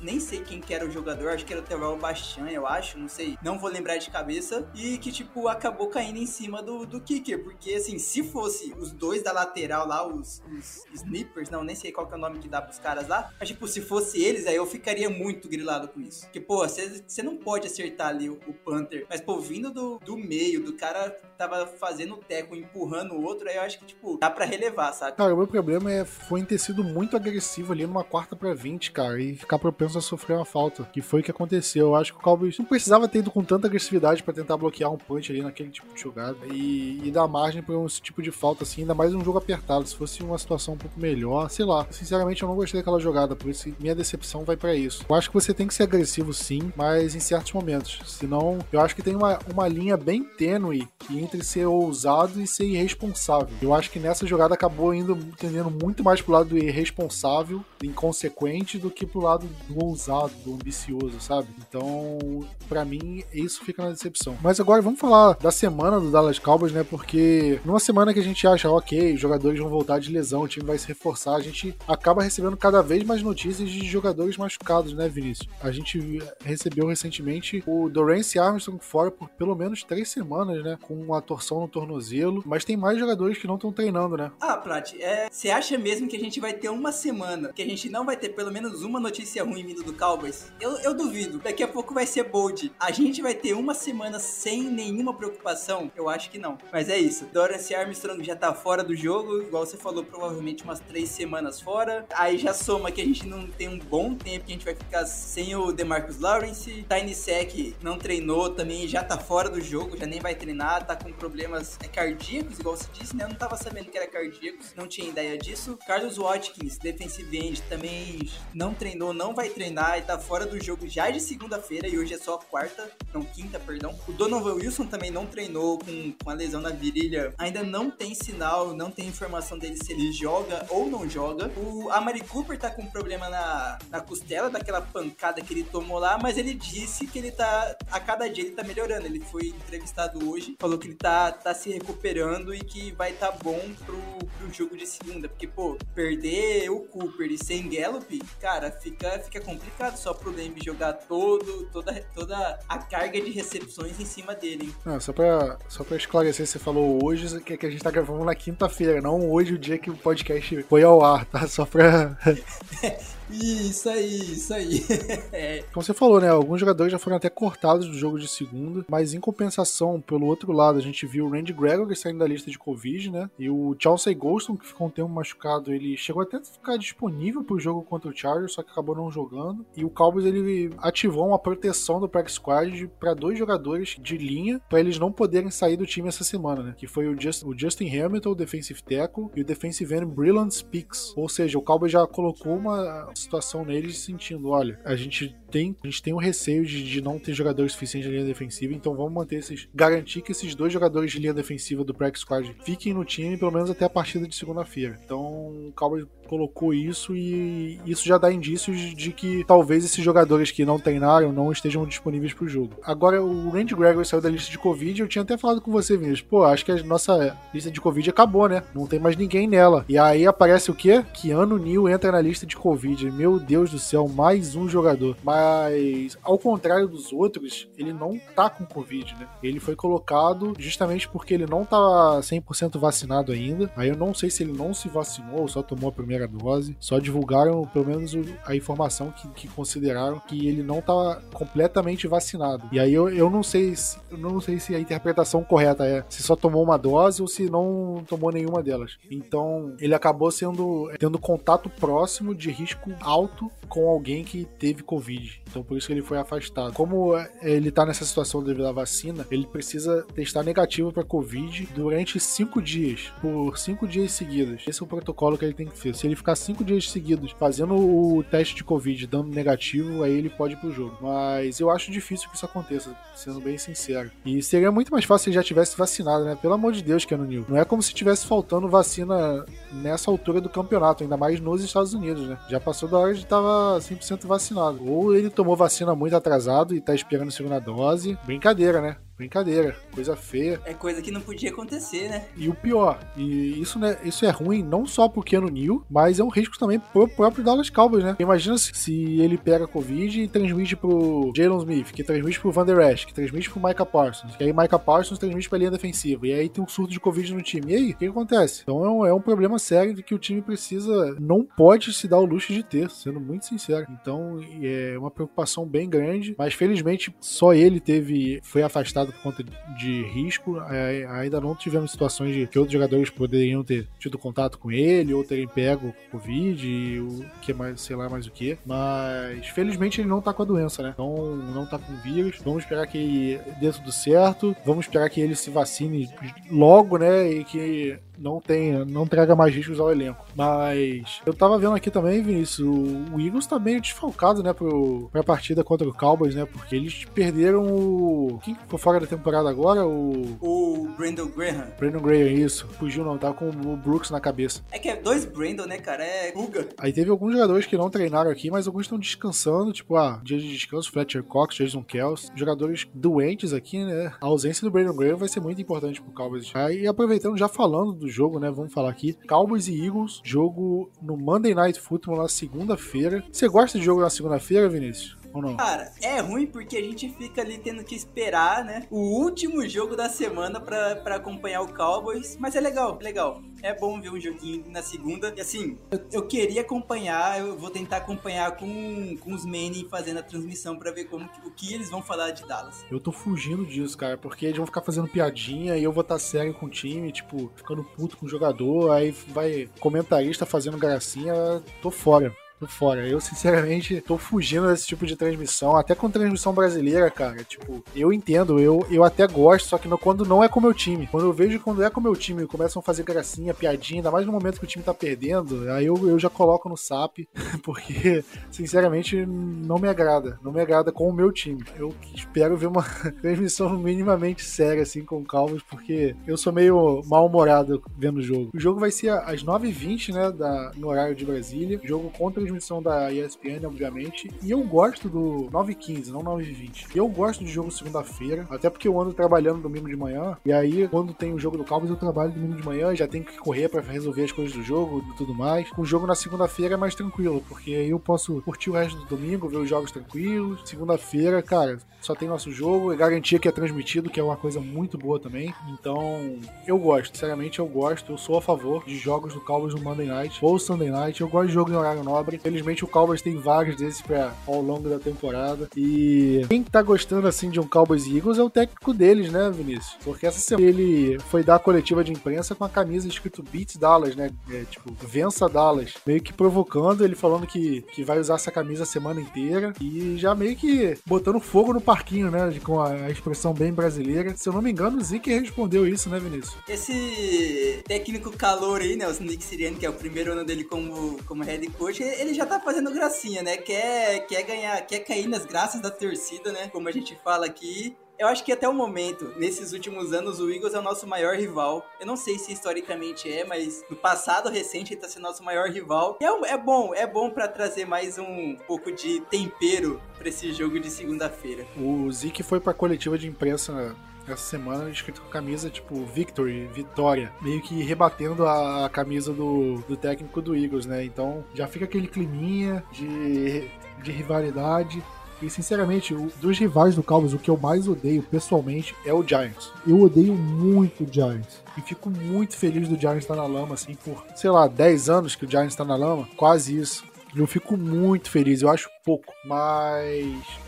Nem 0.00 0.20
sei 0.20 0.40
quem 0.40 0.60
que 0.60 0.74
era 0.74 0.86
o 0.86 0.90
jogador, 0.90 1.30
acho 1.30 1.44
que 1.44 1.52
era 1.52 1.62
o 1.78 1.88
Terrell 1.88 1.96
Bastian, 1.96 2.48
eu 2.50 2.66
acho, 2.66 2.98
não 2.98 3.08
sei. 3.08 3.38
Não 3.42 3.58
vou 3.58 3.70
lembrar 3.70 3.96
de 3.96 4.10
cabeça. 4.10 4.68
E 4.74 4.98
que, 4.98 5.12
tipo, 5.12 5.48
acabou 5.48 5.88
caindo 5.88 6.18
em 6.18 6.26
cima 6.26 6.62
do, 6.62 6.84
do 6.84 7.00
kicker. 7.00 7.42
Porque, 7.42 7.74
assim, 7.74 7.98
se 7.98 8.22
fosse 8.22 8.74
os 8.78 8.92
dois 8.92 9.22
da 9.22 9.32
lateral 9.32 9.86
lá, 9.86 10.06
os, 10.06 10.42
os 10.52 10.84
snippers, 10.92 11.50
não, 11.50 11.62
nem 11.62 11.76
sei 11.76 11.92
qual 11.92 12.06
que 12.06 12.14
é 12.14 12.16
o 12.16 12.20
nome 12.20 12.38
que 12.38 12.48
dá 12.48 12.60
pros 12.60 12.78
caras 12.78 13.08
lá. 13.08 13.30
Mas, 13.38 13.48
tipo, 13.48 13.66
se 13.66 13.80
fosse 13.80 14.22
eles, 14.22 14.46
aí 14.46 14.56
eu 14.56 14.66
ficaria 14.66 15.08
muito 15.08 15.48
grilado 15.48 15.88
com 15.88 16.00
isso. 16.00 16.22
Porque, 16.22 16.40
pô, 16.40 16.66
você 16.66 17.22
não 17.22 17.36
pode 17.36 17.66
acertar 17.66 18.08
ali 18.08 18.28
o, 18.28 18.38
o 18.46 18.52
Panther. 18.52 19.06
Mas, 19.08 19.20
pô, 19.20 19.40
vindo 19.40 19.70
do, 19.70 19.98
do 19.98 20.16
meio, 20.16 20.64
do 20.64 20.74
cara 20.74 21.16
tava 21.36 21.66
fazendo 21.66 22.14
o 22.14 22.18
teco, 22.18 22.56
empurrando 22.56 23.14
o 23.14 23.22
outro, 23.22 23.48
aí 23.48 23.56
eu 23.56 23.62
acho 23.62 23.78
que, 23.78 23.86
tipo, 23.86 24.18
dá 24.18 24.28
pra 24.28 24.44
relevar, 24.44 24.92
sabe? 24.92 25.16
Cara, 25.16 25.32
o 25.32 25.36
meu 25.36 25.46
problema 25.46 25.92
é, 25.92 26.04
foi 26.04 26.42
ter 26.42 26.58
sido 26.58 26.82
muito 26.82 27.16
agressivo 27.16 27.72
ali 27.72 27.86
numa 27.86 28.02
quarta 28.02 28.34
pra 28.34 28.52
20, 28.52 28.90
cara, 28.90 29.20
e 29.20 29.36
ficar 29.36 29.58
propenso 29.58 29.96
a 29.98 30.00
sofrer 30.00 30.34
uma 30.34 30.44
falta, 30.44 30.84
que 30.92 31.00
foi 31.00 31.20
o 31.20 31.22
que 31.22 31.30
aconteceu. 31.30 31.67
Eu 31.76 31.94
acho 31.94 32.12
que 32.12 32.18
o 32.18 32.22
Cowboys 32.22 32.58
não 32.58 32.64
precisava 32.64 33.08
ter 33.08 33.18
ido 33.18 33.30
com 33.30 33.42
tanta 33.42 33.66
agressividade 33.66 34.22
para 34.22 34.34
tentar 34.34 34.56
bloquear 34.56 34.92
um 34.92 34.98
punch 34.98 35.32
ali 35.32 35.42
naquele 35.42 35.70
tipo 35.70 35.92
de 35.94 36.00
jogada 36.00 36.38
e, 36.50 37.00
e 37.04 37.10
dar 37.10 37.26
margem 37.26 37.62
pra 37.62 37.74
esse 37.84 38.00
tipo 38.00 38.22
de 38.22 38.30
falta, 38.30 38.64
assim, 38.64 38.82
ainda 38.82 38.94
mais 38.94 39.14
um 39.14 39.24
jogo 39.24 39.38
apertado. 39.38 39.86
Se 39.86 39.96
fosse 39.96 40.22
uma 40.22 40.38
situação 40.38 40.74
um 40.74 40.78
pouco 40.78 40.98
melhor, 40.98 41.50
sei 41.50 41.64
lá. 41.64 41.86
Sinceramente, 41.90 42.42
eu 42.42 42.48
não 42.48 42.56
gostei 42.56 42.80
daquela 42.80 43.00
jogada, 43.00 43.34
por 43.34 43.50
isso 43.50 43.68
minha 43.78 43.94
decepção 43.94 44.44
vai 44.44 44.56
para 44.56 44.74
isso. 44.74 45.04
Eu 45.08 45.14
acho 45.14 45.28
que 45.28 45.34
você 45.34 45.52
tem 45.52 45.66
que 45.66 45.74
ser 45.74 45.84
agressivo 45.84 46.32
sim, 46.32 46.72
mas 46.76 47.14
em 47.14 47.20
certos 47.20 47.52
momentos. 47.52 48.00
Senão, 48.06 48.58
eu 48.72 48.80
acho 48.80 48.94
que 48.94 49.02
tem 49.02 49.16
uma, 49.16 49.38
uma 49.52 49.68
linha 49.68 49.96
bem 49.96 50.22
tênue 50.22 50.88
entre 51.10 51.42
ser 51.42 51.66
ousado 51.66 52.40
e 52.40 52.46
ser 52.46 52.66
irresponsável. 52.66 53.54
Eu 53.60 53.74
acho 53.74 53.90
que 53.90 53.98
nessa 53.98 54.26
jogada 54.26 54.54
acabou 54.54 54.94
indo 54.94 55.16
tendendo 55.38 55.70
muito 55.70 56.02
mais 56.04 56.20
pro 56.20 56.32
lado 56.32 56.50
do 56.50 56.58
irresponsável, 56.58 57.64
inconsequente, 57.82 58.78
do 58.78 58.90
que 58.90 59.06
pro 59.06 59.20
lado 59.20 59.48
do 59.68 59.84
ousado, 59.84 60.32
do 60.44 60.54
ambicioso, 60.54 61.20
sabe? 61.20 61.48
Então, 61.58 62.46
para 62.68 62.84
mim, 62.84 63.24
isso 63.32 63.64
fica 63.64 63.82
na 63.82 63.90
decepção. 63.90 64.36
Mas 64.42 64.60
agora 64.60 64.82
vamos 64.82 65.00
falar 65.00 65.34
da 65.34 65.50
semana 65.50 66.00
do 66.00 66.10
Dallas 66.10 66.38
Cowboys, 66.38 66.72
né? 66.72 66.84
Porque 66.84 67.60
numa 67.64 67.80
semana 67.80 68.12
que 68.12 68.20
a 68.20 68.22
gente 68.22 68.46
acha, 68.46 68.70
ok, 68.70 69.14
os 69.14 69.20
jogadores 69.20 69.58
vão 69.58 69.68
voltar 69.68 69.98
de 69.98 70.12
lesão, 70.12 70.42
o 70.42 70.48
time 70.48 70.66
vai 70.66 70.78
se 70.78 70.86
reforçar, 70.86 71.34
a 71.36 71.40
gente 71.40 71.74
acaba 71.86 72.22
recebendo 72.22 72.56
cada 72.56 72.82
vez 72.82 73.02
mais 73.04 73.22
notícias 73.22 73.68
de 73.68 73.86
jogadores 73.86 74.36
machucados, 74.36 74.92
né, 74.92 75.08
Vinícius? 75.08 75.48
A 75.60 75.70
gente 75.70 76.22
recebeu 76.44 76.86
recentemente 76.86 77.62
o 77.66 77.88
Dorance 77.88 78.38
Armstrong 78.38 78.82
fora 78.82 79.10
por 79.10 79.28
pelo 79.30 79.54
menos 79.54 79.82
três 79.82 80.08
semanas, 80.08 80.62
né? 80.62 80.78
Com 80.82 80.94
uma 80.94 81.20
torção 81.20 81.60
no 81.60 81.68
tornozelo. 81.68 82.42
Mas 82.46 82.64
tem 82.64 82.76
mais 82.76 82.98
jogadores 82.98 83.38
que 83.38 83.46
não 83.46 83.56
estão 83.56 83.72
treinando, 83.72 84.16
né? 84.16 84.30
Ah, 84.40 84.56
Plat, 84.56 84.94
é, 85.00 85.28
você 85.30 85.50
acha 85.50 85.76
mesmo 85.78 86.08
que 86.08 86.16
a 86.16 86.20
gente 86.20 86.40
vai 86.40 86.52
ter 86.52 86.68
uma 86.68 86.92
semana 86.92 87.52
que 87.52 87.62
a 87.62 87.66
gente 87.66 87.88
não 87.88 88.04
vai 88.04 88.16
ter 88.16 88.30
pelo 88.30 88.52
menos 88.52 88.82
uma 88.82 89.00
notícia 89.00 89.44
ruim 89.44 89.64
vindo 89.64 89.82
do 89.82 89.92
Cowboys? 89.92 90.52
Eu, 90.60 90.78
eu 90.78 90.94
duvido. 90.94 91.38
Daqui 91.48 91.62
a 91.62 91.68
pouco 91.68 91.94
vai 91.94 92.04
ser 92.04 92.24
bold. 92.24 92.70
A 92.78 92.92
gente 92.92 93.22
vai 93.22 93.32
ter 93.32 93.54
uma 93.54 93.72
semana 93.72 94.18
sem 94.18 94.64
nenhuma 94.64 95.14
preocupação? 95.14 95.90
Eu 95.96 96.06
acho 96.06 96.30
que 96.30 96.36
não. 96.36 96.58
Mas 96.70 96.90
é 96.90 96.98
isso. 96.98 97.24
Dorance 97.32 97.74
Armstrong 97.74 98.22
já 98.22 98.36
tá 98.36 98.52
fora 98.52 98.84
do 98.84 98.94
jogo, 98.94 99.40
igual 99.40 99.64
você 99.64 99.78
falou, 99.78 100.04
provavelmente 100.04 100.62
umas 100.62 100.78
três 100.78 101.08
semanas 101.08 101.58
fora. 101.58 102.04
Aí 102.14 102.36
já 102.36 102.52
soma 102.52 102.90
que 102.90 103.00
a 103.00 103.04
gente 103.04 103.26
não 103.26 103.46
tem 103.46 103.66
um 103.66 103.78
bom 103.78 104.14
tempo 104.14 104.44
que 104.44 104.52
a 104.52 104.56
gente 104.56 104.64
vai 104.66 104.74
ficar 104.74 105.06
sem 105.06 105.56
o 105.56 105.72
DeMarcus 105.72 106.18
Lawrence. 106.18 106.84
Tiny 106.86 107.14
Sec 107.14 107.74
não 107.80 107.96
treinou 107.96 108.50
também, 108.50 108.86
já 108.86 109.02
tá 109.02 109.16
fora 109.16 109.48
do 109.48 109.58
jogo, 109.58 109.96
já 109.96 110.04
nem 110.04 110.20
vai 110.20 110.34
treinar, 110.34 110.86
tá 110.86 110.96
com 110.96 111.10
problemas 111.14 111.78
é, 111.82 111.88
cardíacos, 111.88 112.58
igual 112.58 112.76
você 112.76 112.88
disse, 112.92 113.16
né? 113.16 113.24
Eu 113.24 113.30
não 113.30 113.36
tava 113.36 113.56
sabendo 113.56 113.90
que 113.90 113.96
era 113.96 114.06
cardíaco, 114.06 114.58
não 114.76 114.86
tinha 114.86 115.08
ideia 115.08 115.38
disso. 115.38 115.78
Carlos 115.86 116.18
Watkins, 116.18 116.76
defensive 116.76 117.38
end, 117.38 117.62
também 117.70 118.28
não 118.52 118.74
treinou, 118.74 119.14
não 119.14 119.34
vai 119.34 119.48
treinar 119.48 119.98
e 119.98 120.02
tá 120.02 120.18
fora 120.18 120.44
do 120.44 120.62
jogo 120.62 120.86
já 120.86 121.08
de 121.08 121.22
segunda-feira 121.38 121.86
e 121.86 121.96
hoje 121.96 122.14
é 122.14 122.18
só 122.18 122.36
quarta, 122.36 122.90
não 123.14 123.22
quinta, 123.22 123.60
perdão. 123.60 123.96
O 124.08 124.12
Donovan 124.12 124.54
Wilson 124.54 124.86
também 124.86 125.08
não 125.08 125.24
treinou 125.24 125.78
com, 125.78 126.12
com 126.12 126.30
a 126.30 126.34
lesão 126.34 126.60
na 126.60 126.70
virilha, 126.70 127.32
ainda 127.38 127.62
não 127.62 127.90
tem 127.90 128.12
sinal, 128.12 128.74
não 128.74 128.90
tem 128.90 129.06
informação 129.06 129.56
dele 129.56 129.76
se 129.76 129.92
ele 129.92 130.12
joga 130.12 130.66
ou 130.68 130.90
não 130.90 131.08
joga. 131.08 131.48
O 131.56 131.90
Amari 131.92 132.22
Cooper 132.22 132.58
tá 132.58 132.70
com 132.70 132.84
problema 132.86 133.28
na, 133.28 133.78
na 133.88 134.00
costela 134.00 134.50
daquela 134.50 134.82
pancada 134.82 135.40
que 135.40 135.54
ele 135.54 135.62
tomou 135.62 136.00
lá, 136.00 136.18
mas 136.20 136.36
ele 136.36 136.54
disse 136.54 137.06
que 137.06 137.20
ele 137.20 137.30
tá, 137.30 137.76
a 137.88 138.00
cada 138.00 138.28
dia 138.28 138.44
ele 138.44 138.56
tá 138.56 138.64
melhorando. 138.64 139.06
Ele 139.06 139.20
foi 139.20 139.48
entrevistado 139.48 140.28
hoje, 140.28 140.56
falou 140.58 140.76
que 140.76 140.88
ele 140.88 140.96
tá, 140.96 141.30
tá 141.30 141.54
se 141.54 141.70
recuperando 141.70 142.52
e 142.52 142.58
que 142.58 142.90
vai 142.92 143.12
tá 143.12 143.30
bom 143.30 143.60
pro, 143.86 143.96
pro 144.38 144.52
jogo 144.52 144.76
de 144.76 144.86
segunda. 144.88 145.28
Porque, 145.28 145.46
pô, 145.46 145.78
perder 145.94 146.68
o 146.68 146.80
Cooper 146.80 147.30
e 147.30 147.38
sem 147.38 147.68
Gallup, 147.68 148.18
cara, 148.40 148.72
fica, 148.72 149.20
fica 149.20 149.40
complicado 149.40 149.96
só 149.96 150.12
pro 150.12 150.32
Lembe 150.32 150.60
jogar 150.64 150.94
todo, 150.94 151.27
toda, 151.72 151.92
toda 152.14 152.58
a 152.68 152.78
carga 152.78 153.20
de 153.20 153.30
recepções 153.30 153.98
em 154.00 154.04
cima 154.04 154.34
dele? 154.34 154.72
Não, 154.84 155.00
só 155.00 155.12
pra, 155.12 155.58
só 155.68 155.84
pra 155.84 155.96
esclarecer, 155.96 156.46
você 156.46 156.58
falou 156.58 157.04
hoje 157.04 157.40
que, 157.40 157.56
que 157.56 157.66
a 157.66 157.70
gente 157.70 157.82
tá 157.82 157.90
gravando 157.90 158.24
na 158.24 158.34
quinta-feira, 158.34 159.00
não 159.00 159.30
hoje 159.30 159.54
o 159.54 159.58
dia 159.58 159.78
que 159.78 159.90
o 159.90 159.96
podcast 159.96 160.62
foi 160.62 160.82
ao 160.82 161.04
ar, 161.04 161.24
tá? 161.26 161.46
Só 161.46 161.66
pra. 161.66 162.16
Isso 163.30 163.88
aí, 163.88 164.32
isso 164.32 164.54
aí. 164.54 164.84
Como 165.72 165.84
você 165.84 165.92
falou, 165.92 166.20
né? 166.20 166.28
Alguns 166.28 166.60
jogadores 166.60 166.90
já 166.92 166.98
foram 166.98 167.16
até 167.16 167.28
cortados 167.28 167.86
do 167.86 167.94
jogo 167.94 168.18
de 168.18 168.28
segunda, 168.28 168.84
mas 168.88 169.14
em 169.14 169.20
compensação, 169.20 170.00
pelo 170.00 170.26
outro 170.26 170.52
lado, 170.52 170.78
a 170.78 170.82
gente 170.82 171.06
viu 171.06 171.26
o 171.26 171.30
Randy 171.30 171.52
Gregory 171.52 171.94
saindo 171.94 172.18
da 172.18 172.26
lista 172.26 172.50
de 172.50 172.58
Covid, 172.58 173.10
né? 173.10 173.30
E 173.38 173.50
o 173.50 173.76
Chelsea 173.78 174.14
Golston, 174.14 174.56
que 174.56 174.66
ficou 174.66 174.86
um 174.86 174.90
tempo 174.90 175.08
machucado, 175.08 175.72
ele 175.72 175.96
chegou 175.96 176.22
até 176.22 176.38
a 176.38 176.44
ficar 176.44 176.76
disponível 176.76 177.44
pro 177.44 177.58
jogo 177.58 177.82
contra 177.82 178.10
o 178.10 178.16
Chargers, 178.16 178.54
só 178.54 178.62
que 178.62 178.70
acabou 178.70 178.96
não 178.96 179.10
jogando. 179.10 179.64
E 179.76 179.84
o 179.84 179.90
Cowboys, 179.90 180.24
ele 180.24 180.70
ativou 180.78 181.28
uma 181.28 181.38
proteção 181.38 182.00
do 182.00 182.08
practice 182.08 182.36
squad 182.36 182.90
para 182.98 183.14
dois 183.14 183.38
jogadores 183.38 183.96
de 184.00 184.16
linha, 184.16 184.60
para 184.68 184.80
eles 184.80 184.98
não 184.98 185.12
poderem 185.12 185.50
sair 185.50 185.76
do 185.76 185.86
time 185.86 186.08
essa 186.08 186.24
semana, 186.24 186.62
né? 186.62 186.74
Que 186.76 186.86
foi 186.86 187.06
o, 187.08 187.20
Just, 187.20 187.42
o 187.44 187.56
Justin 187.56 187.88
Hamilton, 187.96 188.30
o 188.30 188.34
defensive 188.34 188.82
tackle, 188.82 189.28
e 189.34 189.42
o 189.42 189.44
defensive 189.44 189.94
end 189.94 190.06
Brillant 190.06 190.50
Speaks. 190.50 191.12
Ou 191.16 191.28
seja, 191.28 191.58
o 191.58 191.62
Cowboys 191.62 191.92
já 191.92 192.06
colocou 192.06 192.56
uma 192.56 193.08
situação 193.18 193.64
neles 193.64 193.98
sentindo, 193.98 194.48
olha, 194.48 194.80
a 194.84 194.96
gente 194.96 195.36
tem, 195.50 195.76
a 195.82 195.86
gente 195.86 196.02
tem 196.02 196.12
um 196.12 196.18
receio 196.18 196.64
de, 196.64 196.84
de 196.84 197.00
não 197.00 197.18
ter 197.18 197.32
jogadores 197.32 197.72
suficientes 197.72 198.08
na 198.08 198.16
linha 198.16 198.26
defensiva, 198.26 198.74
então 198.74 198.94
vamos 198.94 199.12
manter 199.12 199.36
esses, 199.36 199.68
garantir 199.74 200.22
que 200.22 200.32
esses 200.32 200.54
dois 200.54 200.72
jogadores 200.72 201.10
de 201.10 201.18
linha 201.18 201.34
defensiva 201.34 201.84
do 201.84 201.94
practice 201.94 202.22
squad 202.22 202.54
fiquem 202.64 202.94
no 202.94 203.04
time 203.04 203.36
pelo 203.36 203.52
menos 203.52 203.70
até 203.70 203.84
a 203.84 203.90
partida 203.90 204.26
de 204.26 204.34
segunda-feira. 204.34 204.98
Então, 205.04 205.20
o 205.20 205.72
Cowboys 205.74 206.06
colocou 206.28 206.74
isso 206.74 207.16
e 207.16 207.80
isso 207.86 208.06
já 208.06 208.18
dá 208.18 208.30
indícios 208.30 208.78
de 208.94 209.12
que 209.12 209.44
talvez 209.44 209.84
esses 209.84 210.04
jogadores 210.04 210.50
que 210.50 210.64
não 210.64 210.78
treinaram 210.78 211.32
não 211.32 211.50
estejam 211.50 211.86
disponíveis 211.86 212.34
para 212.34 212.44
o 212.44 212.48
jogo. 212.48 212.74
Agora, 212.82 213.22
o 213.22 213.48
Randy 213.48 213.74
Gregory 213.74 214.06
saiu 214.06 214.20
da 214.20 214.28
lista 214.28 214.50
de 214.50 214.58
Covid 214.58 215.00
eu 215.00 215.08
tinha 215.08 215.22
até 215.22 215.36
falado 215.36 215.60
com 215.60 215.70
você, 215.70 215.96
Vinícius, 215.96 216.22
pô, 216.22 216.44
acho 216.44 216.64
que 216.64 216.72
a 216.72 216.82
nossa 216.82 217.36
lista 217.52 217.70
de 217.70 217.80
Covid 217.80 218.10
acabou, 218.10 218.48
né? 218.48 218.62
Não 218.74 218.86
tem 218.86 218.98
mais 218.98 219.16
ninguém 219.16 219.46
nela. 219.46 219.84
E 219.88 219.98
aí 219.98 220.26
aparece 220.26 220.70
o 220.70 220.74
quê? 220.74 221.04
Keanu 221.14 221.58
Neal 221.58 221.88
entra 221.88 222.12
na 222.12 222.20
lista 222.20 222.46
de 222.46 222.56
Covid. 222.56 223.10
Meu 223.10 223.38
Deus 223.38 223.70
do 223.70 223.78
céu, 223.78 224.08
mais 224.08 224.54
um 224.54 224.68
jogador. 224.68 225.16
Mas, 225.38 226.18
ao 226.20 226.36
contrário 226.36 226.88
dos 226.88 227.12
outros, 227.12 227.68
ele 227.78 227.92
não 227.92 228.18
tá 228.34 228.50
com 228.50 228.66
Covid, 228.66 229.14
né? 229.14 229.28
Ele 229.40 229.60
foi 229.60 229.76
colocado 229.76 230.52
justamente 230.58 231.08
porque 231.08 231.32
ele 231.32 231.46
não 231.46 231.64
tá 231.64 231.76
100% 232.20 232.76
vacinado 232.76 233.30
ainda. 233.30 233.70
Aí 233.76 233.88
eu 233.88 233.96
não 233.96 234.12
sei 234.12 234.30
se 234.30 234.42
ele 234.42 234.52
não 234.52 234.74
se 234.74 234.88
vacinou 234.88 235.42
ou 235.42 235.48
só 235.48 235.62
tomou 235.62 235.90
a 235.90 235.92
primeira 235.92 236.26
dose, 236.26 236.76
só 236.80 236.98
divulgaram 236.98 237.62
pelo 237.72 237.86
menos 237.86 238.12
a 238.44 238.56
informação 238.56 239.12
que, 239.12 239.28
que 239.28 239.48
consideraram 239.48 240.18
que 240.18 240.48
ele 240.48 240.64
não 240.64 240.80
estava 240.80 241.22
completamente 241.32 242.08
vacinado. 242.08 242.68
E 242.72 242.80
aí 242.80 242.92
eu, 242.92 243.08
eu 243.08 243.30
não 243.30 243.44
sei 243.44 243.76
se, 243.76 243.96
eu 244.10 244.18
não 244.18 244.40
sei 244.40 244.58
se 244.58 244.74
a 244.74 244.80
interpretação 244.80 245.44
correta 245.44 245.86
é 245.86 246.04
se 246.08 246.20
só 246.20 246.34
tomou 246.34 246.64
uma 246.64 246.76
dose 246.76 247.22
ou 247.22 247.28
se 247.28 247.48
não 247.48 248.02
tomou 248.08 248.32
nenhuma 248.32 248.60
delas. 248.60 248.98
Então 249.08 249.76
ele 249.78 249.94
acabou 249.94 250.32
sendo 250.32 250.90
tendo 250.98 251.18
contato 251.18 251.70
próximo 251.70 252.34
de 252.34 252.50
risco 252.50 252.90
alto 253.00 253.48
com 253.68 253.88
alguém 253.88 254.24
que 254.24 254.44
teve 254.58 254.82
Covid. 254.82 255.27
Então 255.48 255.62
por 255.62 255.76
isso 255.76 255.86
que 255.86 255.92
ele 255.92 256.02
foi 256.02 256.18
afastado. 256.18 256.72
Como 256.72 257.14
ele 257.42 257.70
tá 257.70 257.84
nessa 257.84 258.04
situação 258.04 258.42
devido 258.42 258.66
à 258.66 258.72
vacina, 258.72 259.26
ele 259.30 259.46
precisa 259.46 260.06
testar 260.14 260.42
negativo 260.42 260.92
para 260.92 261.04
Covid 261.04 261.68
durante 261.74 262.18
cinco 262.20 262.60
dias, 262.60 263.12
por 263.20 263.58
cinco 263.58 263.86
dias 263.86 264.12
seguidos. 264.12 264.64
Esse 264.66 264.82
é 264.82 264.84
o 264.84 264.88
protocolo 264.88 265.36
que 265.36 265.44
ele 265.44 265.54
tem 265.54 265.66
que 265.66 265.76
fazer. 265.76 265.94
Se 265.94 266.06
ele 266.06 266.16
ficar 266.16 266.36
cinco 266.36 266.64
dias 266.64 266.90
seguidos 266.90 267.32
fazendo 267.32 267.74
o 267.74 268.22
teste 268.24 268.54
de 268.54 268.64
Covid 268.64 269.06
dando 269.06 269.34
negativo, 269.34 270.02
aí 270.02 270.12
ele 270.12 270.30
pode 270.30 270.54
ir 270.54 270.56
pro 270.56 270.72
jogo. 270.72 270.96
Mas 271.00 271.60
eu 271.60 271.70
acho 271.70 271.90
difícil 271.90 272.28
que 272.28 272.36
isso 272.36 272.46
aconteça, 272.46 272.94
sendo 273.14 273.40
bem 273.40 273.58
sincero. 273.58 274.10
E 274.24 274.42
seria 274.42 274.70
muito 274.70 274.92
mais 274.92 275.04
fácil 275.04 275.24
se 275.24 275.30
ele 275.30 275.34
já 275.34 275.42
tivesse 275.42 275.76
vacinado, 275.76 276.24
né? 276.24 276.36
Pelo 276.40 276.54
amor 276.54 276.72
de 276.72 276.82
Deus, 276.82 277.06
é 277.10 277.16
no 277.16 277.24
Nil. 277.24 277.46
Não 277.48 277.56
é 277.56 277.64
como 277.64 277.82
se 277.82 277.94
tivesse 277.94 278.26
faltando 278.26 278.68
vacina 278.68 279.44
nessa 279.72 280.10
altura 280.10 280.40
do 280.40 280.48
campeonato, 280.48 281.02
ainda 281.02 281.16
mais 281.16 281.40
nos 281.40 281.62
Estados 281.62 281.94
Unidos, 281.94 282.28
né? 282.28 282.38
Já 282.48 282.60
passou 282.60 282.88
da 282.88 282.98
hora 282.98 283.14
de 283.14 283.20
estar 283.20 283.40
100% 283.40 284.26
vacinado. 284.26 284.86
Ou 284.88 285.14
ele 285.18 285.30
tomou 285.30 285.56
vacina 285.56 285.94
muito 285.94 286.16
atrasado 286.16 286.74
e 286.74 286.80
tá 286.80 286.94
esperando 286.94 287.28
a 287.28 287.32
segunda 287.32 287.58
dose. 287.58 288.18
Brincadeira, 288.24 288.80
né? 288.80 288.96
Brincadeira, 289.18 289.76
coisa 289.92 290.14
feia. 290.14 290.60
É 290.64 290.72
coisa 290.72 291.02
que 291.02 291.10
não 291.10 291.20
podia 291.20 291.50
acontecer, 291.50 292.08
né? 292.08 292.24
E 292.36 292.48
o 292.48 292.54
pior, 292.54 293.00
e 293.16 293.60
isso, 293.60 293.76
né, 293.76 293.98
isso 294.04 294.24
é 294.24 294.30
ruim 294.30 294.62
não 294.62 294.86
só 294.86 295.08
pro 295.08 295.24
Keanu 295.24 295.48
Neal, 295.48 295.84
mas 295.90 296.20
é 296.20 296.24
um 296.24 296.28
risco 296.28 296.56
também 296.56 296.78
pro 296.78 297.08
próprio 297.08 297.42
Dallas 297.42 297.68
Cowboys, 297.68 298.04
né? 298.04 298.14
Imagina 298.20 298.56
se, 298.56 298.72
se 298.72 299.20
ele 299.20 299.36
pega 299.36 299.66
Covid 299.66 300.22
e 300.22 300.28
transmite 300.28 300.76
pro 300.76 301.32
Jalen 301.36 301.58
Smith, 301.58 301.90
que 301.90 302.04
transmite 302.04 302.38
pro 302.38 302.52
Van 302.52 302.64
Der 302.64 302.78
Esch, 302.92 303.06
que 303.06 303.12
transmite 303.12 303.50
pro 303.50 303.60
Micah 303.60 303.84
Parsons, 303.84 304.36
que 304.36 304.44
aí 304.44 304.52
Micah 304.52 304.78
Parsons 304.78 305.18
transmite 305.18 305.48
pra 305.48 305.58
linha 305.58 305.70
defensiva, 305.72 306.28
e 306.28 306.32
aí 306.32 306.48
tem 306.48 306.62
um 306.62 306.68
surto 306.68 306.92
de 306.92 307.00
Covid 307.00 307.34
no 307.34 307.42
time. 307.42 307.72
E 307.72 307.74
aí, 307.74 307.90
o 307.90 307.96
que, 307.96 308.06
acontece? 308.06 308.62
Então 308.62 308.84
é 308.84 308.88
um, 308.88 309.06
é 309.06 309.12
um 309.12 309.20
problema 309.20 309.58
sério 309.58 309.96
que 309.96 310.14
o 310.14 310.18
time 310.18 310.40
precisa, 310.40 311.16
não 311.18 311.44
pode 311.44 311.92
se 311.92 312.06
dar 312.06 312.18
o 312.18 312.24
luxo 312.24 312.52
de 312.52 312.62
ter, 312.62 312.88
sendo 312.88 313.18
muito 313.18 313.46
sincero. 313.46 313.86
Então 313.90 314.38
é 314.62 314.96
uma 314.96 315.10
preocupação 315.10 315.66
bem 315.66 315.90
grande, 315.90 316.36
mas 316.38 316.54
felizmente 316.54 317.12
só 317.20 317.52
ele 317.52 317.80
teve, 317.80 318.40
foi 318.44 318.62
afastado 318.62 319.07
por 319.12 319.22
conta 319.22 319.44
de 319.76 320.02
risco. 320.04 320.60
É, 320.70 321.06
ainda 321.10 321.40
não 321.40 321.54
tivemos 321.54 321.90
situações 321.90 322.34
de 322.34 322.46
que 322.46 322.58
outros 322.58 322.72
jogadores 322.72 323.10
poderiam 323.10 323.62
ter 323.64 323.86
tido 323.98 324.18
contato 324.18 324.58
com 324.58 324.70
ele 324.70 325.14
ou 325.14 325.24
terem 325.24 325.48
pego 325.48 325.94
Covid 326.10 326.66
e 326.66 327.00
o 327.00 327.24
que 327.40 327.52
mais, 327.52 327.80
sei 327.80 327.96
lá 327.96 328.08
mais 328.08 328.26
o 328.26 328.30
que. 328.30 328.58
Mas 328.64 329.48
felizmente 329.48 330.00
ele 330.00 330.08
não 330.08 330.20
tá 330.20 330.32
com 330.32 330.42
a 330.42 330.46
doença, 330.46 330.82
né? 330.82 330.90
Então 330.92 331.36
não 331.36 331.66
tá 331.66 331.78
com 331.78 331.94
vírus. 331.96 332.40
Vamos 332.44 332.62
esperar 332.62 332.86
que 332.86 333.40
dê 333.60 333.70
tudo 333.72 333.92
certo. 333.92 334.54
Vamos 334.64 334.86
esperar 334.86 335.08
que 335.10 335.20
ele 335.20 335.34
se 335.34 335.50
vacine 335.50 336.08
logo, 336.50 336.98
né? 336.98 337.30
E 337.30 337.44
que 337.44 337.98
não 338.18 338.40
tenha, 338.40 338.84
não 338.84 339.06
traga 339.06 339.34
mais 339.34 339.54
riscos 339.54 339.80
ao 339.80 339.90
elenco. 339.90 340.24
Mas 340.34 341.20
eu 341.24 341.32
tava 341.32 341.58
vendo 341.58 341.74
aqui 341.74 341.90
também, 341.90 342.22
Vinícius, 342.22 342.66
o, 342.66 343.14
o 343.14 343.20
Eagles 343.20 343.46
tá 343.46 343.58
meio 343.58 343.80
desfalcado, 343.80 344.42
né, 344.42 344.52
pro, 344.52 345.08
pra 345.12 345.22
partida 345.22 345.64
contra 345.64 345.88
o 345.88 345.94
Cowboys, 345.94 346.34
né? 346.34 346.44
Porque 346.44 346.76
eles 346.76 347.04
perderam 347.14 347.66
o. 347.66 348.38
Quem 348.42 348.54
ficou 348.54 348.78
fora 348.78 349.00
da 349.00 349.06
temporada 349.06 349.48
agora? 349.48 349.86
O. 349.86 350.38
O 350.40 350.88
Brandon 350.96 351.26
Graham. 351.26 351.68
Brandon 351.78 352.00
Graham, 352.00 352.28
isso. 352.28 352.66
Fugiu 352.78 353.04
não, 353.04 353.18
tá 353.18 353.32
com 353.32 353.48
o 353.48 353.76
Brooks 353.76 354.10
na 354.10 354.20
cabeça. 354.20 354.62
É 354.70 354.78
que 354.78 354.88
é 354.88 354.96
dois 354.96 355.24
Brandon, 355.24 355.66
né, 355.66 355.78
cara? 355.78 356.04
É 356.04 356.32
Guga. 356.32 356.68
Aí 356.78 356.92
teve 356.92 357.10
alguns 357.10 357.32
jogadores 357.32 357.66
que 357.66 357.76
não 357.76 357.90
treinaram 357.90 358.30
aqui, 358.30 358.50
mas 358.50 358.66
alguns 358.66 358.82
estão 358.82 358.98
descansando, 358.98 359.72
tipo, 359.72 359.96
ah, 359.96 360.20
dia 360.22 360.38
de 360.38 360.48
descanso, 360.50 360.90
Fletcher 360.90 361.22
Cox, 361.22 361.56
Jason 361.56 361.82
Kels, 361.82 362.30
jogadores 362.34 362.86
doentes 362.92 363.52
aqui, 363.52 363.84
né? 363.84 364.12
A 364.20 364.26
ausência 364.26 364.64
do 364.64 364.70
Brandon 364.70 364.96
Graham 364.96 365.16
vai 365.16 365.28
ser 365.28 365.40
muito 365.40 365.60
importante 365.60 366.00
pro 366.00 366.12
Cowboys. 366.12 366.50
Aí 366.54 366.86
aproveitando, 366.86 367.36
já 367.36 367.48
falando 367.48 367.92
do 367.92 368.07
jogo, 368.08 368.38
né? 368.38 368.50
Vamos 368.50 368.72
falar 368.72 368.90
aqui. 368.90 369.16
Cowboys 369.28 369.68
e 369.68 369.84
Eagles, 369.84 370.20
jogo 370.24 370.90
no 371.02 371.16
Monday 371.16 371.54
Night 371.54 371.80
Football 371.80 372.18
na 372.18 372.28
segunda-feira. 372.28 373.24
Você 373.30 373.48
gosta 373.48 373.78
de 373.78 373.84
jogo 373.84 374.00
na 374.00 374.10
segunda-feira, 374.10 374.68
Vinícius? 374.68 375.17
Ou 375.32 375.42
não? 375.42 375.56
Cara, 375.56 375.92
é 376.02 376.20
ruim 376.20 376.46
porque 376.46 376.76
a 376.76 376.82
gente 376.82 377.08
fica 377.10 377.42
ali 377.42 377.58
tendo 377.58 377.84
que 377.84 377.94
esperar, 377.94 378.64
né? 378.64 378.86
O 378.90 379.20
último 379.20 379.66
jogo 379.68 379.96
da 379.96 380.08
semana 380.08 380.60
pra, 380.60 380.96
pra 380.96 381.16
acompanhar 381.16 381.62
o 381.62 381.72
Cowboys. 381.72 382.36
Mas 382.38 382.54
é 382.56 382.60
legal, 382.60 382.98
é 383.00 383.04
legal. 383.04 383.42
É 383.62 383.74
bom 383.74 384.00
ver 384.00 384.10
um 384.10 384.20
joguinho 384.20 384.64
na 384.68 384.82
segunda. 384.82 385.32
E 385.36 385.40
assim, 385.40 385.76
eu, 385.90 386.00
eu 386.12 386.26
queria 386.26 386.60
acompanhar, 386.60 387.40
eu 387.40 387.56
vou 387.56 387.70
tentar 387.70 387.98
acompanhar 387.98 388.56
com, 388.56 389.16
com 389.18 389.32
os 389.32 389.44
Manning 389.44 389.86
fazendo 389.90 390.18
a 390.18 390.22
transmissão 390.22 390.76
pra 390.78 390.92
ver 390.92 391.04
como 391.04 391.28
o 391.44 391.50
que 391.50 391.74
eles 391.74 391.90
vão 391.90 392.02
falar 392.02 392.30
de 392.30 392.46
Dallas. 392.46 392.84
Eu 392.90 393.00
tô 393.00 393.12
fugindo 393.12 393.66
disso, 393.66 393.96
cara, 393.96 394.16
porque 394.16 394.46
eles 394.46 394.56
vão 394.56 394.66
ficar 394.66 394.82
fazendo 394.82 395.08
piadinha 395.08 395.76
e 395.76 395.84
eu 395.84 395.92
vou 395.92 396.02
estar 396.02 396.18
sério 396.18 396.54
com 396.54 396.66
o 396.66 396.70
time, 396.70 397.10
tipo, 397.12 397.50
ficando 397.56 397.82
puto 397.82 398.16
com 398.16 398.26
o 398.26 398.28
jogador, 398.28 398.92
aí 398.92 399.10
vai 399.28 399.68
comentarista 399.80 400.46
fazendo 400.46 400.78
gracinha, 400.78 401.34
tô 401.82 401.90
fora 401.90 402.34
tô 402.58 402.66
fora. 402.66 403.06
Eu, 403.06 403.20
sinceramente, 403.20 404.00
tô 404.00 404.18
fugindo 404.18 404.68
desse 404.68 404.86
tipo 404.86 405.06
de 405.06 405.16
transmissão, 405.16 405.76
até 405.76 405.94
com 405.94 406.10
transmissão 406.10 406.52
brasileira, 406.52 407.10
cara. 407.10 407.44
Tipo, 407.44 407.82
eu 407.94 408.12
entendo, 408.12 408.58
eu, 408.58 408.86
eu 408.90 409.04
até 409.04 409.26
gosto, 409.26 409.68
só 409.68 409.78
que 409.78 409.88
quando 409.98 410.24
não 410.24 410.42
é 410.42 410.48
com 410.48 410.60
o 410.60 410.62
meu 410.62 410.74
time. 410.74 411.06
Quando 411.06 411.26
eu 411.26 411.32
vejo 411.32 411.60
quando 411.60 411.82
é 411.82 411.90
com 411.90 412.00
o 412.00 412.02
meu 412.02 412.14
time, 412.14 412.46
começam 412.46 412.80
a 412.80 412.82
fazer 412.82 413.02
gracinha, 413.02 413.54
piadinha, 413.54 414.00
ainda 414.00 414.10
mais 414.10 414.26
no 414.26 414.32
momento 414.32 414.58
que 414.58 414.64
o 414.64 414.68
time 414.68 414.84
tá 414.84 414.94
perdendo, 414.94 415.70
aí 415.70 415.86
eu, 415.86 415.96
eu 416.08 416.18
já 416.18 416.28
coloco 416.28 416.68
no 416.68 416.76
SAP, 416.76 417.28
porque, 417.62 418.24
sinceramente, 418.50 419.24
não 419.26 419.78
me 419.78 419.88
agrada. 419.88 420.38
Não 420.42 420.52
me 420.52 420.60
agrada 420.60 420.92
com 420.92 421.08
o 421.08 421.12
meu 421.12 421.32
time. 421.32 421.64
Eu 421.76 421.94
espero 422.14 422.56
ver 422.56 422.66
uma 422.66 422.82
transmissão 423.20 423.78
minimamente 423.78 424.44
séria, 424.44 424.82
assim, 424.82 425.04
com 425.04 425.18
o 425.18 425.24
Calvas, 425.24 425.62
porque 425.62 426.14
eu 426.26 426.36
sou 426.36 426.52
meio 426.52 427.02
mal-humorado 427.06 427.82
vendo 427.96 428.18
o 428.18 428.22
jogo. 428.22 428.50
O 428.54 428.60
jogo 428.60 428.80
vai 428.80 428.90
ser 428.90 429.10
às 429.10 429.44
9h20, 429.44 430.12
né, 430.12 430.32
da, 430.32 430.72
no 430.76 430.88
horário 430.88 431.14
de 431.14 431.24
Brasília. 431.24 431.80
Jogo 431.84 432.10
contra 432.10 432.47
transmissão 432.48 432.82
da 432.82 433.12
ESPN, 433.12 433.66
obviamente. 433.66 434.30
E 434.42 434.50
eu 434.50 434.62
gosto 434.62 435.08
do 435.08 435.48
9h15, 435.52 436.08
não 436.08 436.22
9h20. 436.22 436.86
Eu 436.94 437.08
gosto 437.08 437.44
de 437.44 437.50
jogo 437.50 437.70
segunda-feira, 437.70 438.46
até 438.50 438.70
porque 438.70 438.88
eu 438.88 438.98
ando 438.98 439.12
trabalhando 439.12 439.60
domingo 439.60 439.88
de 439.88 439.96
manhã. 439.96 440.36
E 440.44 440.52
aí, 440.52 440.88
quando 440.88 441.12
tem 441.12 441.32
o 441.32 441.38
jogo 441.38 441.56
do 441.56 441.64
Cowboys, 441.64 441.90
eu 441.90 441.96
trabalho 441.96 442.32
domingo 442.32 442.56
de 442.56 442.64
manhã, 442.64 442.94
já 442.94 443.06
tenho 443.06 443.24
que 443.24 443.38
correr 443.38 443.68
para 443.68 443.80
resolver 443.80 444.24
as 444.24 444.32
coisas 444.32 444.54
do 444.54 444.62
jogo 444.62 445.04
e 445.12 445.16
tudo 445.16 445.34
mais. 445.34 445.68
O 445.76 445.84
jogo 445.84 446.06
na 446.06 446.14
segunda-feira 446.14 446.74
é 446.74 446.76
mais 446.76 446.94
tranquilo, 446.94 447.42
porque 447.48 447.74
aí 447.74 447.90
eu 447.90 448.00
posso 448.00 448.40
curtir 448.42 448.70
o 448.70 448.74
resto 448.74 448.98
do 448.98 449.16
domingo, 449.16 449.48
ver 449.48 449.58
os 449.58 449.68
jogos 449.68 449.92
tranquilos. 449.92 450.60
Segunda-feira, 450.64 451.42
cara, 451.42 451.78
só 452.00 452.14
tem 452.14 452.28
nosso 452.28 452.50
jogo, 452.50 452.92
é 452.92 452.96
garantia 452.96 453.38
que 453.38 453.48
é 453.48 453.52
transmitido, 453.52 454.10
que 454.10 454.20
é 454.20 454.22
uma 454.22 454.36
coisa 454.36 454.60
muito 454.60 454.96
boa 454.96 455.18
também. 455.20 455.54
Então, 455.68 456.38
eu 456.66 456.78
gosto, 456.78 457.14
sinceramente 457.14 457.58
eu 457.58 457.66
gosto, 457.66 458.12
eu 458.12 458.18
sou 458.18 458.38
a 458.38 458.42
favor 458.42 458.84
de 458.84 458.96
jogos 458.96 459.34
do 459.34 459.40
Cowboys 459.40 459.74
no 459.74 459.82
Monday 459.82 460.06
Night 460.06 460.38
ou 460.42 460.58
Sunday 460.58 460.90
Night. 460.90 461.20
Eu 461.20 461.28
gosto 461.28 461.48
de 461.48 461.54
jogo 461.54 461.70
em 461.70 461.74
horário 461.74 462.02
nobre. 462.04 462.37
Infelizmente 462.38 462.84
o 462.84 462.88
Cowboys 462.88 463.22
tem 463.22 463.36
vários 463.36 463.76
desses 463.76 464.00
pra, 464.00 464.34
ao 464.46 464.60
longo 464.60 464.88
da 464.88 464.98
temporada. 464.98 465.68
E 465.76 466.44
quem 466.48 466.62
tá 466.62 466.82
gostando 466.82 467.26
assim 467.26 467.50
de 467.50 467.60
um 467.60 467.66
Cowboys 467.66 468.06
e 468.06 468.16
Eagles 468.16 468.38
é 468.38 468.42
o 468.42 468.50
técnico 468.50 468.92
deles, 468.92 469.30
né, 469.30 469.50
Vinícius? 469.50 469.96
Porque 470.02 470.26
essa 470.26 470.38
semana 470.38 470.68
ele 470.68 471.18
foi 471.28 471.42
dar 471.42 471.56
a 471.56 471.58
coletiva 471.58 472.04
de 472.04 472.12
imprensa 472.12 472.54
com 472.54 472.64
a 472.64 472.68
camisa 472.68 473.08
escrito 473.08 473.42
Beat 473.42 473.76
Dallas, 473.76 474.14
né? 474.14 474.30
É, 474.50 474.64
tipo, 474.70 474.92
vença 475.00 475.48
Dallas. 475.48 475.94
Meio 476.06 476.20
que 476.20 476.32
provocando, 476.32 477.04
ele 477.04 477.14
falando 477.14 477.46
que, 477.46 477.82
que 477.92 478.04
vai 478.04 478.18
usar 478.18 478.34
essa 478.34 478.50
camisa 478.50 478.82
a 478.82 478.86
semana 478.86 479.20
inteira. 479.20 479.72
E 479.80 480.16
já 480.16 480.34
meio 480.34 480.56
que 480.56 480.96
botando 481.06 481.40
fogo 481.40 481.72
no 481.72 481.80
parquinho, 481.80 482.30
né? 482.30 482.52
Com 482.62 482.80
a, 482.80 483.10
expressão 483.10 483.52
bem 483.52 483.72
brasileira. 483.72 484.36
Se 484.36 484.48
eu 484.48 484.52
não 484.52 484.62
me 484.62 484.70
engano, 484.70 484.98
o 484.98 485.04
Zeke 485.04 485.30
respondeu 485.30 485.86
isso, 485.86 486.08
né, 486.08 486.18
Vinícius? 486.18 486.56
Esse 486.68 487.82
técnico 487.86 488.30
calor 488.32 488.80
aí, 488.80 488.96
né? 488.96 489.08
O 489.08 489.22
Nick 489.22 489.44
Sirianni, 489.44 489.76
que 489.76 489.86
é 489.86 489.90
o 489.90 489.94
primeiro 489.94 490.32
ano 490.32 490.44
dele 490.44 490.64
como, 490.64 491.18
como 491.24 491.42
head 491.42 491.66
coach, 491.70 492.02
ele 492.02 492.27
ele 492.28 492.34
já 492.34 492.46
tá 492.46 492.60
fazendo 492.60 492.92
gracinha, 492.92 493.42
né? 493.42 493.56
Quer, 493.56 494.26
quer 494.26 494.42
ganhar, 494.42 494.80
quer 494.86 495.00
cair 495.00 495.26
nas 495.26 495.44
graças 495.44 495.80
da 495.80 495.90
torcida, 495.90 496.52
né? 496.52 496.68
Como 496.68 496.88
a 496.88 496.92
gente 496.92 497.16
fala 497.24 497.46
aqui. 497.46 497.96
Eu 498.18 498.26
acho 498.26 498.44
que 498.44 498.50
até 498.50 498.68
o 498.68 498.74
momento, 498.74 499.32
nesses 499.36 499.72
últimos 499.72 500.12
anos, 500.12 500.40
o 500.40 500.50
Eagles 500.50 500.74
é 500.74 500.78
o 500.80 500.82
nosso 500.82 501.06
maior 501.06 501.36
rival. 501.36 501.86
Eu 502.00 502.06
não 502.06 502.16
sei 502.16 502.36
se 502.36 502.52
historicamente 502.52 503.30
é, 503.30 503.44
mas 503.44 503.84
no 503.88 503.94
passado 503.94 504.48
recente 504.48 504.92
ele 504.92 505.00
tá 505.00 505.08
sendo 505.08 505.22
nosso 505.22 505.44
maior 505.44 505.70
rival. 505.70 506.18
É, 506.20 506.52
é 506.52 506.58
bom, 506.58 506.92
é 506.92 507.06
bom 507.06 507.30
para 507.30 507.46
trazer 507.46 507.86
mais 507.86 508.18
um 508.18 508.56
pouco 508.66 508.90
de 508.90 509.20
tempero 509.30 510.02
para 510.18 510.28
esse 510.28 510.52
jogo 510.52 510.80
de 510.80 510.90
segunda-feira. 510.90 511.64
O 511.76 512.10
Zeke 512.10 512.42
foi 512.42 512.58
pra 512.58 512.74
coletiva 512.74 513.16
de 513.16 513.28
imprensa 513.28 513.96
essa 514.32 514.44
semana 514.44 514.90
escrito 514.90 515.20
com 515.20 515.28
a 515.28 515.32
camisa 515.32 515.70
tipo 515.70 516.04
Victory, 516.06 516.68
Vitória, 516.72 517.32
meio 517.40 517.60
que 517.60 517.82
rebatendo 517.82 518.46
a, 518.46 518.88
camisa 518.88 519.32
do, 519.32 519.82
do 519.88 519.96
técnico 519.96 520.40
do 520.40 520.56
Eagles, 520.56 520.86
né? 520.86 521.04
Então 521.04 521.44
já 521.54 521.66
fica 521.66 521.84
aquele 521.84 522.06
climinha 522.06 522.82
de, 522.92 523.68
de 524.02 524.12
rivalidade. 524.12 525.02
E 525.40 525.48
sinceramente, 525.48 526.12
o, 526.12 526.32
dos 526.40 526.58
rivais 526.58 526.96
do 526.96 527.02
Cowboys, 527.02 527.32
o 527.32 527.38
que 527.38 527.48
eu 527.48 527.56
mais 527.56 527.86
odeio 527.86 528.22
pessoalmente 528.24 528.94
é 529.06 529.12
o 529.12 529.22
Giants. 529.22 529.70
Eu 529.86 530.00
odeio 530.00 530.34
muito 530.34 531.04
o 531.04 531.12
Giants. 531.12 531.62
E 531.76 531.80
fico 531.80 532.10
muito 532.10 532.56
feliz 532.56 532.88
do 532.88 532.98
Giants 532.98 533.22
estar 533.22 533.36
na 533.36 533.46
lama, 533.46 533.74
assim, 533.74 533.94
por, 533.94 534.24
sei 534.34 534.50
lá, 534.50 534.66
10 534.66 535.08
anos 535.08 535.36
que 535.36 535.44
o 535.44 535.50
Giants 535.50 535.74
está 535.74 535.84
na 535.84 535.94
lama, 535.94 536.28
quase 536.36 536.76
isso. 536.76 537.04
Eu 537.38 537.46
fico 537.46 537.76
muito 537.76 538.30
feliz, 538.30 538.62
eu 538.62 538.68
acho 538.68 538.88
pouco, 539.04 539.32
mas 539.44 540.26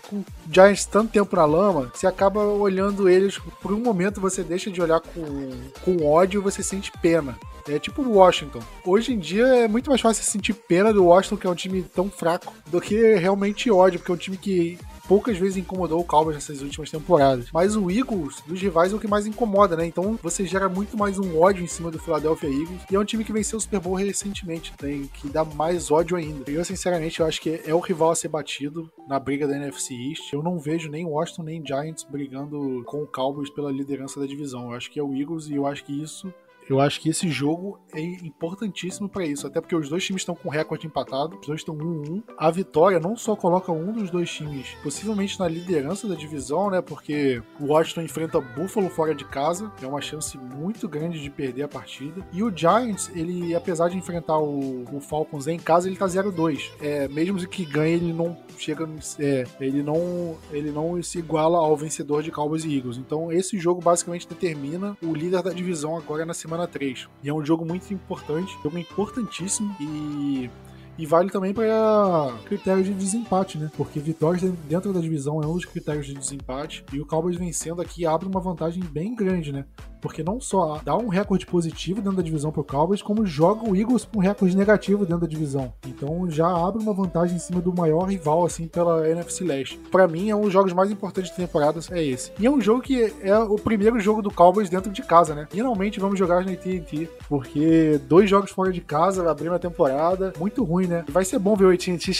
com 0.08 0.24
Giants 0.50 0.84
tanto 0.86 1.12
tempo 1.12 1.34
na 1.36 1.44
lama, 1.44 1.90
você 1.94 2.06
acaba 2.06 2.40
olhando 2.44 3.08
eles, 3.08 3.38
por 3.60 3.72
um 3.72 3.80
momento 3.80 4.20
você 4.20 4.42
deixa 4.42 4.70
de 4.70 4.80
olhar 4.80 5.00
com, 5.00 5.50
com 5.84 6.06
ódio 6.06 6.40
e 6.40 6.42
você 6.42 6.62
sente 6.62 6.92
pena. 7.00 7.38
É 7.68 7.78
tipo 7.78 8.02
o 8.02 8.16
Washington. 8.16 8.60
Hoje 8.84 9.12
em 9.12 9.18
dia 9.18 9.46
é 9.46 9.68
muito 9.68 9.90
mais 9.90 10.00
fácil 10.00 10.24
sentir 10.24 10.54
pena 10.54 10.92
do 10.92 11.04
Washington, 11.04 11.36
que 11.36 11.46
é 11.46 11.50
um 11.50 11.54
time 11.54 11.82
tão 11.82 12.10
fraco, 12.10 12.52
do 12.66 12.80
que 12.80 13.14
realmente 13.14 13.70
ódio, 13.70 13.98
porque 13.98 14.12
é 14.12 14.14
um 14.14 14.18
time 14.18 14.36
que 14.36 14.78
poucas 15.10 15.36
vezes 15.36 15.56
incomodou 15.56 15.98
o 15.98 16.04
Cowboys 16.04 16.36
nessas 16.36 16.62
últimas 16.62 16.88
temporadas. 16.88 17.48
Mas 17.52 17.74
o 17.74 17.90
Eagles, 17.90 18.40
dos 18.46 18.62
rivais, 18.62 18.92
é 18.92 18.94
o 18.94 19.00
que 19.00 19.08
mais 19.08 19.26
incomoda, 19.26 19.76
né? 19.76 19.84
Então 19.84 20.16
você 20.22 20.46
gera 20.46 20.68
muito 20.68 20.96
mais 20.96 21.18
um 21.18 21.36
ódio 21.36 21.64
em 21.64 21.66
cima 21.66 21.90
do 21.90 21.98
Philadelphia 21.98 22.48
Eagles. 22.48 22.82
E 22.88 22.94
é 22.94 22.98
um 22.98 23.04
time 23.04 23.24
que 23.24 23.32
venceu 23.32 23.58
o 23.58 23.60
Super 23.60 23.80
Bowl 23.80 23.94
recentemente, 23.94 24.72
tem 24.78 25.10
que 25.14 25.28
dá 25.28 25.44
mais 25.44 25.90
ódio 25.90 26.16
ainda. 26.16 26.48
Eu, 26.48 26.64
sinceramente, 26.64 27.18
eu 27.18 27.26
acho 27.26 27.40
que 27.40 27.60
é 27.66 27.74
o 27.74 27.80
rival 27.80 28.12
a 28.12 28.14
ser 28.14 28.28
batido 28.28 28.88
na 29.08 29.18
briga 29.18 29.48
da 29.48 29.56
NFC 29.56 29.94
East. 29.94 30.32
Eu 30.32 30.44
não 30.44 30.60
vejo 30.60 30.88
nem 30.88 31.04
Washington 31.04 31.42
nem 31.42 31.66
Giants 31.66 32.06
brigando 32.08 32.84
com 32.86 33.02
o 33.02 33.06
Cowboys 33.08 33.50
pela 33.50 33.72
liderança 33.72 34.20
da 34.20 34.26
divisão. 34.26 34.66
Eu 34.70 34.76
acho 34.76 34.92
que 34.92 35.00
é 35.00 35.02
o 35.02 35.12
Eagles 35.12 35.48
e 35.48 35.56
eu 35.56 35.66
acho 35.66 35.84
que 35.84 36.00
isso 36.00 36.32
eu 36.70 36.80
acho 36.80 37.00
que 37.00 37.08
esse 37.08 37.28
jogo 37.28 37.78
é 37.92 38.00
importantíssimo 38.00 39.08
para 39.08 39.26
isso, 39.26 39.46
até 39.46 39.60
porque 39.60 39.74
os 39.74 39.88
dois 39.88 40.04
times 40.04 40.22
estão 40.22 40.34
com 40.34 40.48
recorde 40.48 40.86
empatado, 40.86 41.38
os 41.40 41.46
dois 41.46 41.60
estão 41.60 41.76
1-1. 41.76 42.22
A 42.38 42.50
vitória 42.50 43.00
não 43.00 43.16
só 43.16 43.34
coloca 43.34 43.72
um 43.72 43.92
dos 43.92 44.10
dois 44.10 44.30
times 44.30 44.68
possivelmente 44.82 45.38
na 45.38 45.48
liderança 45.48 46.06
da 46.06 46.14
divisão, 46.14 46.70
né? 46.70 46.80
Porque 46.80 47.42
o 47.58 47.66
Washington 47.66 48.02
enfrenta 48.02 48.40
Buffalo 48.40 48.88
fora 48.88 49.14
de 49.14 49.24
casa, 49.24 49.72
é 49.82 49.86
uma 49.86 50.00
chance 50.00 50.38
muito 50.38 50.88
grande 50.88 51.20
de 51.20 51.28
perder 51.28 51.64
a 51.64 51.68
partida. 51.68 52.24
E 52.32 52.42
o 52.42 52.56
Giants, 52.56 53.10
ele, 53.14 53.54
apesar 53.54 53.88
de 53.88 53.96
enfrentar 53.96 54.38
o, 54.38 54.84
o 54.92 55.00
Falcons 55.00 55.46
em 55.46 55.58
casa, 55.58 55.88
ele 55.88 55.96
tá 55.96 56.06
0-2. 56.06 56.70
É, 56.80 57.08
mesmo 57.08 57.38
que 57.48 57.64
ganhe, 57.64 57.94
ele 57.94 58.12
não 58.12 58.36
chega, 58.56 58.88
é, 59.18 59.44
ele 59.60 59.82
não, 59.82 60.36
ele 60.52 60.70
não 60.70 61.02
se 61.02 61.18
iguala 61.18 61.58
ao 61.58 61.76
vencedor 61.76 62.22
de 62.22 62.30
Cowboys 62.30 62.64
e 62.64 62.76
Eagles. 62.76 62.96
Então 62.96 63.32
esse 63.32 63.58
jogo 63.58 63.80
basicamente 63.80 64.28
determina 64.28 64.96
o 65.02 65.14
líder 65.14 65.42
da 65.42 65.50
divisão 65.50 65.96
agora 65.96 66.24
na 66.24 66.34
semana 66.34 66.59
semana 66.60 66.66
3. 66.66 67.08
E 67.22 67.28
é 67.28 67.34
um 67.34 67.44
jogo 67.44 67.64
muito 67.64 67.92
importante, 67.92 68.52
jogo 68.62 68.78
importantíssimo 68.78 69.74
e 69.80 70.50
e 70.98 71.06
vale 71.06 71.30
também 71.30 71.54
para 71.54 72.36
critérios 72.44 72.86
de 72.86 72.92
desempate, 72.92 73.56
né? 73.56 73.70
Porque 73.74 73.98
vitórias 73.98 74.42
dentro 74.68 74.92
da 74.92 75.00
divisão 75.00 75.40
é 75.42 75.46
um 75.46 75.54
dos 75.54 75.64
critérios 75.64 76.04
de 76.04 76.12
desempate. 76.12 76.84
E 76.92 77.00
o 77.00 77.06
Cowboys 77.06 77.38
vencendo 77.38 77.80
aqui 77.80 78.04
abre 78.04 78.28
uma 78.28 78.40
vantagem 78.40 78.82
bem 78.82 79.14
grande, 79.14 79.50
né? 79.50 79.64
Porque 80.00 80.22
não 80.22 80.40
só 80.40 80.80
dá 80.84 80.96
um 80.96 81.08
recorde 81.08 81.46
positivo 81.46 82.00
dentro 82.00 82.16
da 82.16 82.22
divisão 82.22 82.50
pro 82.50 82.64
Cowboys, 82.64 83.02
como 83.02 83.26
joga 83.26 83.68
o 83.68 83.76
Eagles 83.76 84.04
com 84.04 84.18
um 84.18 84.22
recorde 84.22 84.56
negativo 84.56 85.04
dentro 85.04 85.22
da 85.22 85.26
divisão. 85.26 85.72
Então 85.86 86.30
já 86.30 86.48
abre 86.48 86.82
uma 86.82 86.92
vantagem 86.92 87.36
em 87.36 87.40
cima 87.40 87.60
do 87.60 87.72
maior 87.72 88.04
rival, 88.04 88.44
assim, 88.44 88.66
pela 88.66 89.08
NFC 89.08 89.44
Leste. 89.44 89.80
Para 89.90 90.08
mim, 90.08 90.30
é 90.30 90.36
um 90.36 90.42
dos 90.42 90.52
jogos 90.52 90.72
mais 90.72 90.90
importantes 90.90 91.30
da 91.30 91.36
temporada, 91.36 91.80
é 91.90 92.02
esse. 92.02 92.32
E 92.38 92.46
é 92.46 92.50
um 92.50 92.60
jogo 92.60 92.82
que 92.82 93.12
é 93.22 93.38
o 93.38 93.56
primeiro 93.56 94.00
jogo 94.00 94.22
do 94.22 94.30
Cowboys 94.30 94.70
dentro 94.70 94.90
de 94.90 95.02
casa, 95.02 95.34
né? 95.34 95.46
Finalmente 95.50 96.00
vamos 96.00 96.18
jogar 96.18 96.44
na 96.44 96.52
AT&T, 96.52 97.08
porque 97.28 98.00
dois 98.08 98.28
jogos 98.28 98.50
fora 98.50 98.72
de 98.72 98.80
casa, 98.80 99.30
abrindo 99.30 99.54
a 99.54 99.58
temporada, 99.58 100.32
muito 100.38 100.64
ruim, 100.64 100.86
né? 100.86 101.04
Vai 101.08 101.24
ser 101.24 101.38
bom 101.38 101.54
ver 101.54 101.66
o 101.66 101.70
AT&T 101.70 102.12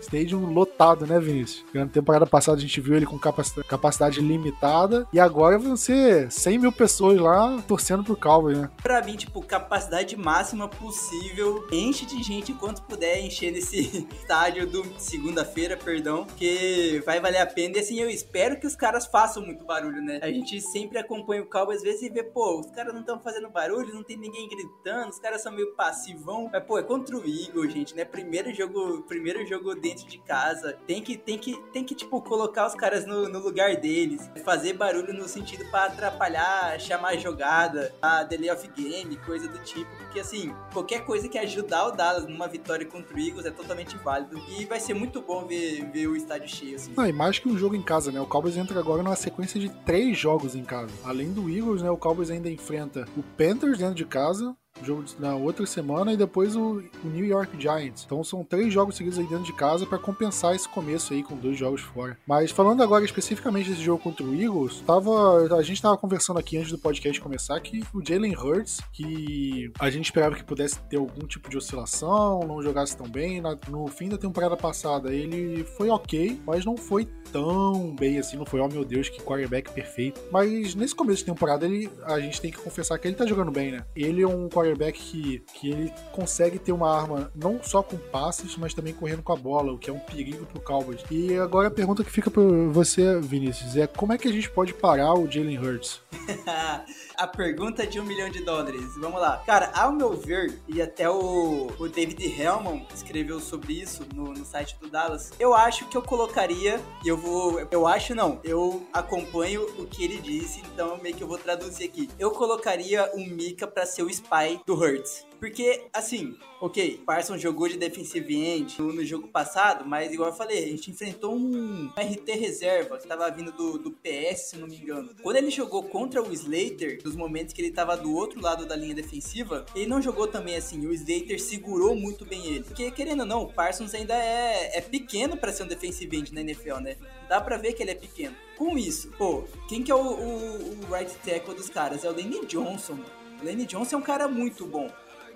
Stadium 0.00 0.52
lotado, 0.52 1.06
né, 1.06 1.18
Vinícius? 1.18 1.64
Na 1.72 1.86
temporada 1.86 2.26
passada 2.26 2.58
a 2.58 2.60
gente 2.60 2.80
viu 2.80 2.96
ele 2.96 3.06
com 3.06 3.18
capacidade 3.18 4.20
limitada, 4.20 5.06
e 5.12 5.20
agora 5.20 5.58
vão 5.58 5.76
ser 5.76 5.99
100 6.30 6.58
mil 6.58 6.72
pessoas 6.72 7.18
lá 7.18 7.60
torcendo 7.66 8.04
pro 8.04 8.16
Cowboys, 8.16 8.58
né? 8.58 8.70
Pra 8.82 9.02
mim, 9.02 9.16
tipo, 9.16 9.42
capacidade 9.42 10.16
máxima 10.16 10.68
possível, 10.68 11.66
enche 11.72 12.06
de 12.06 12.22
gente 12.22 12.52
enquanto 12.52 12.82
puder 12.82 13.20
encher 13.20 13.52
nesse 13.52 14.06
estádio 14.14 14.66
do 14.66 14.84
segunda-feira, 14.98 15.76
perdão, 15.76 16.26
que 16.36 17.02
vai 17.04 17.20
valer 17.20 17.38
a 17.38 17.46
pena. 17.46 17.76
E 17.76 17.80
assim, 17.80 17.98
eu 17.98 18.08
espero 18.08 18.58
que 18.58 18.66
os 18.66 18.76
caras 18.76 19.06
façam 19.06 19.44
muito 19.44 19.64
barulho, 19.64 20.02
né? 20.02 20.20
A 20.22 20.28
gente 20.28 20.60
sempre 20.60 20.98
acompanha 20.98 21.42
o 21.42 21.46
Cowboys 21.46 21.80
às 21.80 21.82
vezes 21.82 22.02
e 22.02 22.08
vê, 22.10 22.22
pô, 22.22 22.60
os 22.60 22.70
caras 22.70 22.92
não 22.92 23.00
estão 23.00 23.18
fazendo 23.20 23.48
barulho, 23.48 23.94
não 23.94 24.02
tem 24.02 24.16
ninguém 24.16 24.48
gritando, 24.48 25.08
os 25.08 25.18
caras 25.18 25.42
são 25.42 25.52
meio 25.52 25.74
passivão. 25.74 26.48
Mas, 26.52 26.62
pô, 26.64 26.78
é 26.78 26.82
contra 26.82 27.16
o 27.16 27.24
Eagle, 27.26 27.68
gente, 27.68 27.94
né? 27.94 28.04
Primeiro 28.04 28.54
jogo, 28.54 29.02
primeiro 29.02 29.46
jogo 29.46 29.74
dentro 29.74 30.06
de 30.06 30.18
casa. 30.18 30.76
Tem 30.86 31.02
que, 31.02 31.16
tem 31.16 31.38
que, 31.38 31.60
tem 31.72 31.84
que 31.84 31.94
tipo, 31.94 32.20
colocar 32.20 32.66
os 32.66 32.74
caras 32.74 33.06
no, 33.06 33.28
no 33.28 33.38
lugar 33.38 33.76
deles. 33.76 34.30
Fazer 34.44 34.74
barulho 34.74 35.14
no 35.14 35.26
sentido 35.28 35.64
para 35.70 35.89
atrapalhar, 35.90 36.78
chamar 36.80 37.16
jogada, 37.18 37.92
a 38.00 38.22
delay 38.22 38.50
of 38.50 38.66
game, 38.68 39.16
coisa 39.16 39.48
do 39.48 39.58
tipo. 39.58 39.90
Porque, 39.96 40.20
assim, 40.20 40.54
qualquer 40.72 41.04
coisa 41.04 41.28
que 41.28 41.38
ajudar 41.38 41.86
o 41.86 41.92
Dallas 41.92 42.26
numa 42.26 42.48
vitória 42.48 42.86
contra 42.86 43.14
o 43.14 43.18
Eagles 43.18 43.46
é 43.46 43.50
totalmente 43.50 43.96
válido. 43.98 44.40
E 44.48 44.64
vai 44.64 44.80
ser 44.80 44.94
muito 44.94 45.20
bom 45.20 45.46
ver, 45.46 45.84
ver 45.90 46.06
o 46.06 46.16
estádio 46.16 46.48
cheio, 46.48 46.76
assim. 46.76 46.92
Não, 46.96 47.06
e 47.06 47.12
mais 47.12 47.38
que 47.38 47.48
um 47.48 47.56
jogo 47.56 47.74
em 47.74 47.82
casa, 47.82 48.10
né? 48.10 48.20
O 48.20 48.26
Cowboys 48.26 48.56
entra 48.56 48.78
agora 48.78 49.02
numa 49.02 49.16
sequência 49.16 49.60
de 49.60 49.68
três 49.84 50.18
jogos 50.18 50.54
em 50.54 50.64
casa. 50.64 50.92
Além 51.04 51.32
do 51.32 51.48
Eagles, 51.48 51.82
né? 51.82 51.90
O 51.90 51.96
Cowboys 51.96 52.30
ainda 52.30 52.50
enfrenta 52.50 53.06
o 53.16 53.22
Panthers 53.22 53.78
dentro 53.78 53.94
de 53.94 54.04
casa, 54.04 54.56
jogo 54.82 55.04
na 55.18 55.34
outra 55.34 55.66
semana 55.66 56.12
e 56.12 56.16
depois 56.16 56.56
o, 56.56 56.82
New 57.04 57.24
York 57.24 57.60
Giants. 57.60 58.04
Então 58.04 58.22
são 58.24 58.44
três 58.44 58.72
jogos 58.72 58.96
seguidos 58.96 59.18
aí 59.18 59.26
dentro 59.26 59.44
de 59.44 59.52
casa 59.52 59.86
para 59.86 59.98
compensar 59.98 60.54
esse 60.54 60.68
começo 60.68 61.12
aí 61.12 61.22
com 61.22 61.36
dois 61.36 61.58
jogos 61.58 61.80
fora. 61.80 62.16
Mas 62.26 62.50
falando 62.50 62.82
agora 62.82 63.04
especificamente 63.04 63.70
desse 63.70 63.82
jogo 63.82 64.02
contra 64.02 64.24
o 64.24 64.34
Eagles, 64.34 64.80
tava, 64.86 65.54
a 65.56 65.62
gente 65.62 65.82
tava 65.82 65.96
conversando 65.96 66.38
aqui 66.38 66.56
antes 66.56 66.70
do 66.70 66.78
podcast 66.78 67.20
começar 67.20 67.60
que 67.60 67.82
o 67.92 68.04
Jalen 68.06 68.34
Hurts, 68.36 68.80
que 68.92 69.72
a 69.78 69.90
gente 69.90 70.06
esperava 70.06 70.34
que 70.34 70.44
pudesse 70.44 70.80
ter 70.82 70.96
algum 70.96 71.26
tipo 71.26 71.50
de 71.50 71.56
oscilação, 71.56 72.40
não 72.40 72.62
jogasse 72.62 72.96
tão 72.96 73.08
bem, 73.08 73.40
na, 73.40 73.56
no 73.68 73.86
fim 73.88 74.08
da 74.08 74.16
temporada 74.16 74.56
passada 74.56 75.12
ele 75.12 75.64
foi 75.76 75.90
ok, 75.90 76.40
mas 76.46 76.64
não 76.64 76.76
foi 76.76 77.06
tão 77.32 77.94
bem 77.94 78.18
assim, 78.18 78.36
não 78.36 78.46
foi, 78.46 78.60
oh 78.60 78.68
meu 78.68 78.84
Deus, 78.84 79.08
que 79.08 79.20
quarterback 79.20 79.72
perfeito. 79.72 80.20
Mas 80.30 80.74
nesse 80.74 80.94
começo 80.94 81.18
de 81.18 81.26
temporada 81.26 81.66
ele, 81.66 81.90
a 82.04 82.18
gente 82.20 82.40
tem 82.40 82.50
que 82.50 82.58
confessar 82.58 82.98
que 82.98 83.06
ele 83.06 83.16
tá 83.16 83.26
jogando 83.26 83.50
bem, 83.50 83.72
né? 83.72 83.84
Ele 83.94 84.22
é 84.22 84.26
um 84.26 84.48
quarterback 84.48 84.59
que, 84.92 85.42
que 85.54 85.70
ele 85.70 85.92
consegue 86.12 86.58
ter 86.58 86.72
uma 86.72 86.94
arma 86.94 87.30
não 87.34 87.62
só 87.62 87.82
com 87.82 87.96
passes, 87.96 88.56
mas 88.56 88.74
também 88.74 88.94
correndo 88.94 89.22
com 89.22 89.32
a 89.32 89.36
bola, 89.36 89.72
o 89.72 89.78
que 89.78 89.90
é 89.90 89.92
um 89.92 89.98
perigo 89.98 90.46
pro 90.46 90.60
Cowboys. 90.60 91.02
E 91.10 91.36
agora 91.36 91.68
a 91.68 91.70
pergunta 91.70 92.04
que 92.04 92.10
fica 92.10 92.30
para 92.30 92.42
você, 92.70 93.20
Vinícius, 93.20 93.76
é 93.76 93.86
como 93.86 94.12
é 94.12 94.18
que 94.18 94.28
a 94.28 94.32
gente 94.32 94.50
pode 94.50 94.72
parar 94.74 95.14
o 95.14 95.30
Jalen 95.30 95.58
Hurts? 95.58 96.00
a 97.20 97.26
pergunta 97.26 97.86
de 97.86 98.00
um 98.00 98.04
milhão 98.04 98.30
de 98.30 98.42
dólares. 98.42 98.96
Vamos 98.96 99.20
lá. 99.20 99.42
Cara, 99.44 99.70
ao 99.74 99.92
meu 99.92 100.16
ver, 100.16 100.58
e 100.66 100.80
até 100.80 101.08
o, 101.10 101.70
o 101.78 101.86
David 101.86 102.24
Hellman 102.24 102.86
escreveu 102.94 103.38
sobre 103.38 103.74
isso 103.74 104.06
no, 104.14 104.32
no 104.32 104.44
site 104.44 104.74
do 104.80 104.88
Dallas, 104.88 105.30
eu 105.38 105.52
acho 105.52 105.86
que 105.86 105.96
eu 105.96 106.02
colocaria, 106.02 106.80
e 107.04 107.08
eu 107.08 107.18
vou. 107.18 107.60
Eu 107.70 107.86
acho 107.86 108.14
não, 108.14 108.40
eu 108.42 108.86
acompanho 108.90 109.66
o 109.78 109.86
que 109.86 110.02
ele 110.02 110.18
disse, 110.18 110.62
então 110.72 110.96
meio 111.02 111.14
que 111.14 111.22
eu 111.22 111.28
vou 111.28 111.36
traduzir 111.36 111.84
aqui. 111.84 112.08
Eu 112.18 112.30
colocaria 112.30 113.10
o 113.14 113.18
Mika 113.18 113.66
para 113.66 113.84
ser 113.84 114.02
o 114.02 114.08
spy 114.08 114.58
do 114.66 114.74
Hurts. 114.74 115.29
Porque, 115.40 115.86
assim, 115.90 116.36
ok, 116.60 117.00
Parsons 117.06 117.40
jogou 117.40 117.66
de 117.66 117.78
defensive 117.78 118.36
end 118.36 118.78
no, 118.78 118.92
no, 118.92 119.02
jogo 119.02 119.26
passado, 119.26 119.86
mas 119.86 120.12
igual 120.12 120.28
eu 120.28 120.36
falei, 120.36 120.62
a 120.62 120.66
gente 120.68 120.90
enfrentou 120.90 121.34
um 121.34 121.90
RT 121.96 122.38
reserva 122.38 122.98
que 122.98 123.08
tava 123.08 123.28
vindo 123.30 123.50
do, 123.50 123.78
do 123.78 123.90
PS, 123.90 124.50
se 124.50 124.58
não 124.58 124.68
me 124.68 124.76
engano. 124.76 125.14
Quando 125.22 125.36
ele 125.36 125.50
jogou 125.50 125.82
contra 125.84 126.22
o 126.22 126.30
Slater, 126.30 127.00
nos 127.02 127.16
momentos 127.16 127.54
que 127.54 127.62
ele 127.62 127.72
tava 127.72 127.96
do 127.96 128.14
outro 128.14 128.38
lado 128.38 128.66
da 128.66 128.76
linha 128.76 128.94
defensiva, 128.94 129.64
ele 129.74 129.86
não 129.86 130.02
jogou 130.02 130.26
também 130.26 130.56
assim. 130.56 130.86
O 130.86 130.92
Slater 130.92 131.40
segurou 131.40 131.96
muito 131.96 132.26
bem 132.26 132.44
ele. 132.46 132.64
Porque, 132.64 132.90
querendo 132.90 133.20
ou 133.20 133.26
não, 133.26 133.42
o 133.44 133.52
Parsons 133.52 133.94
ainda 133.94 134.14
é, 134.14 134.76
é 134.76 134.80
pequeno 134.82 135.38
para 135.38 135.54
ser 135.54 135.62
um 135.62 135.68
defensive 135.68 136.14
end 136.14 136.34
na 136.34 136.42
NFL, 136.42 136.80
né? 136.80 136.96
Dá 137.30 137.40
pra 137.40 137.56
ver 137.56 137.72
que 137.72 137.82
ele 137.82 137.92
é 137.92 137.94
pequeno. 137.94 138.36
Com 138.58 138.76
isso, 138.76 139.10
pô, 139.16 139.44
quem 139.70 139.82
que 139.82 139.90
é 139.90 139.94
o, 139.94 139.98
o, 139.98 140.80
o 140.82 140.94
right 140.94 141.10
tackle 141.24 141.54
dos 141.54 141.70
caras? 141.70 142.04
É 142.04 142.10
o 142.10 142.14
Lenny 142.14 142.44
Johnson. 142.44 142.98
O 143.40 143.44
Lenny 143.44 143.64
Johnson 143.64 143.96
é 143.96 143.98
um 143.98 144.02
cara 144.02 144.28
muito 144.28 144.66
bom. 144.66 144.90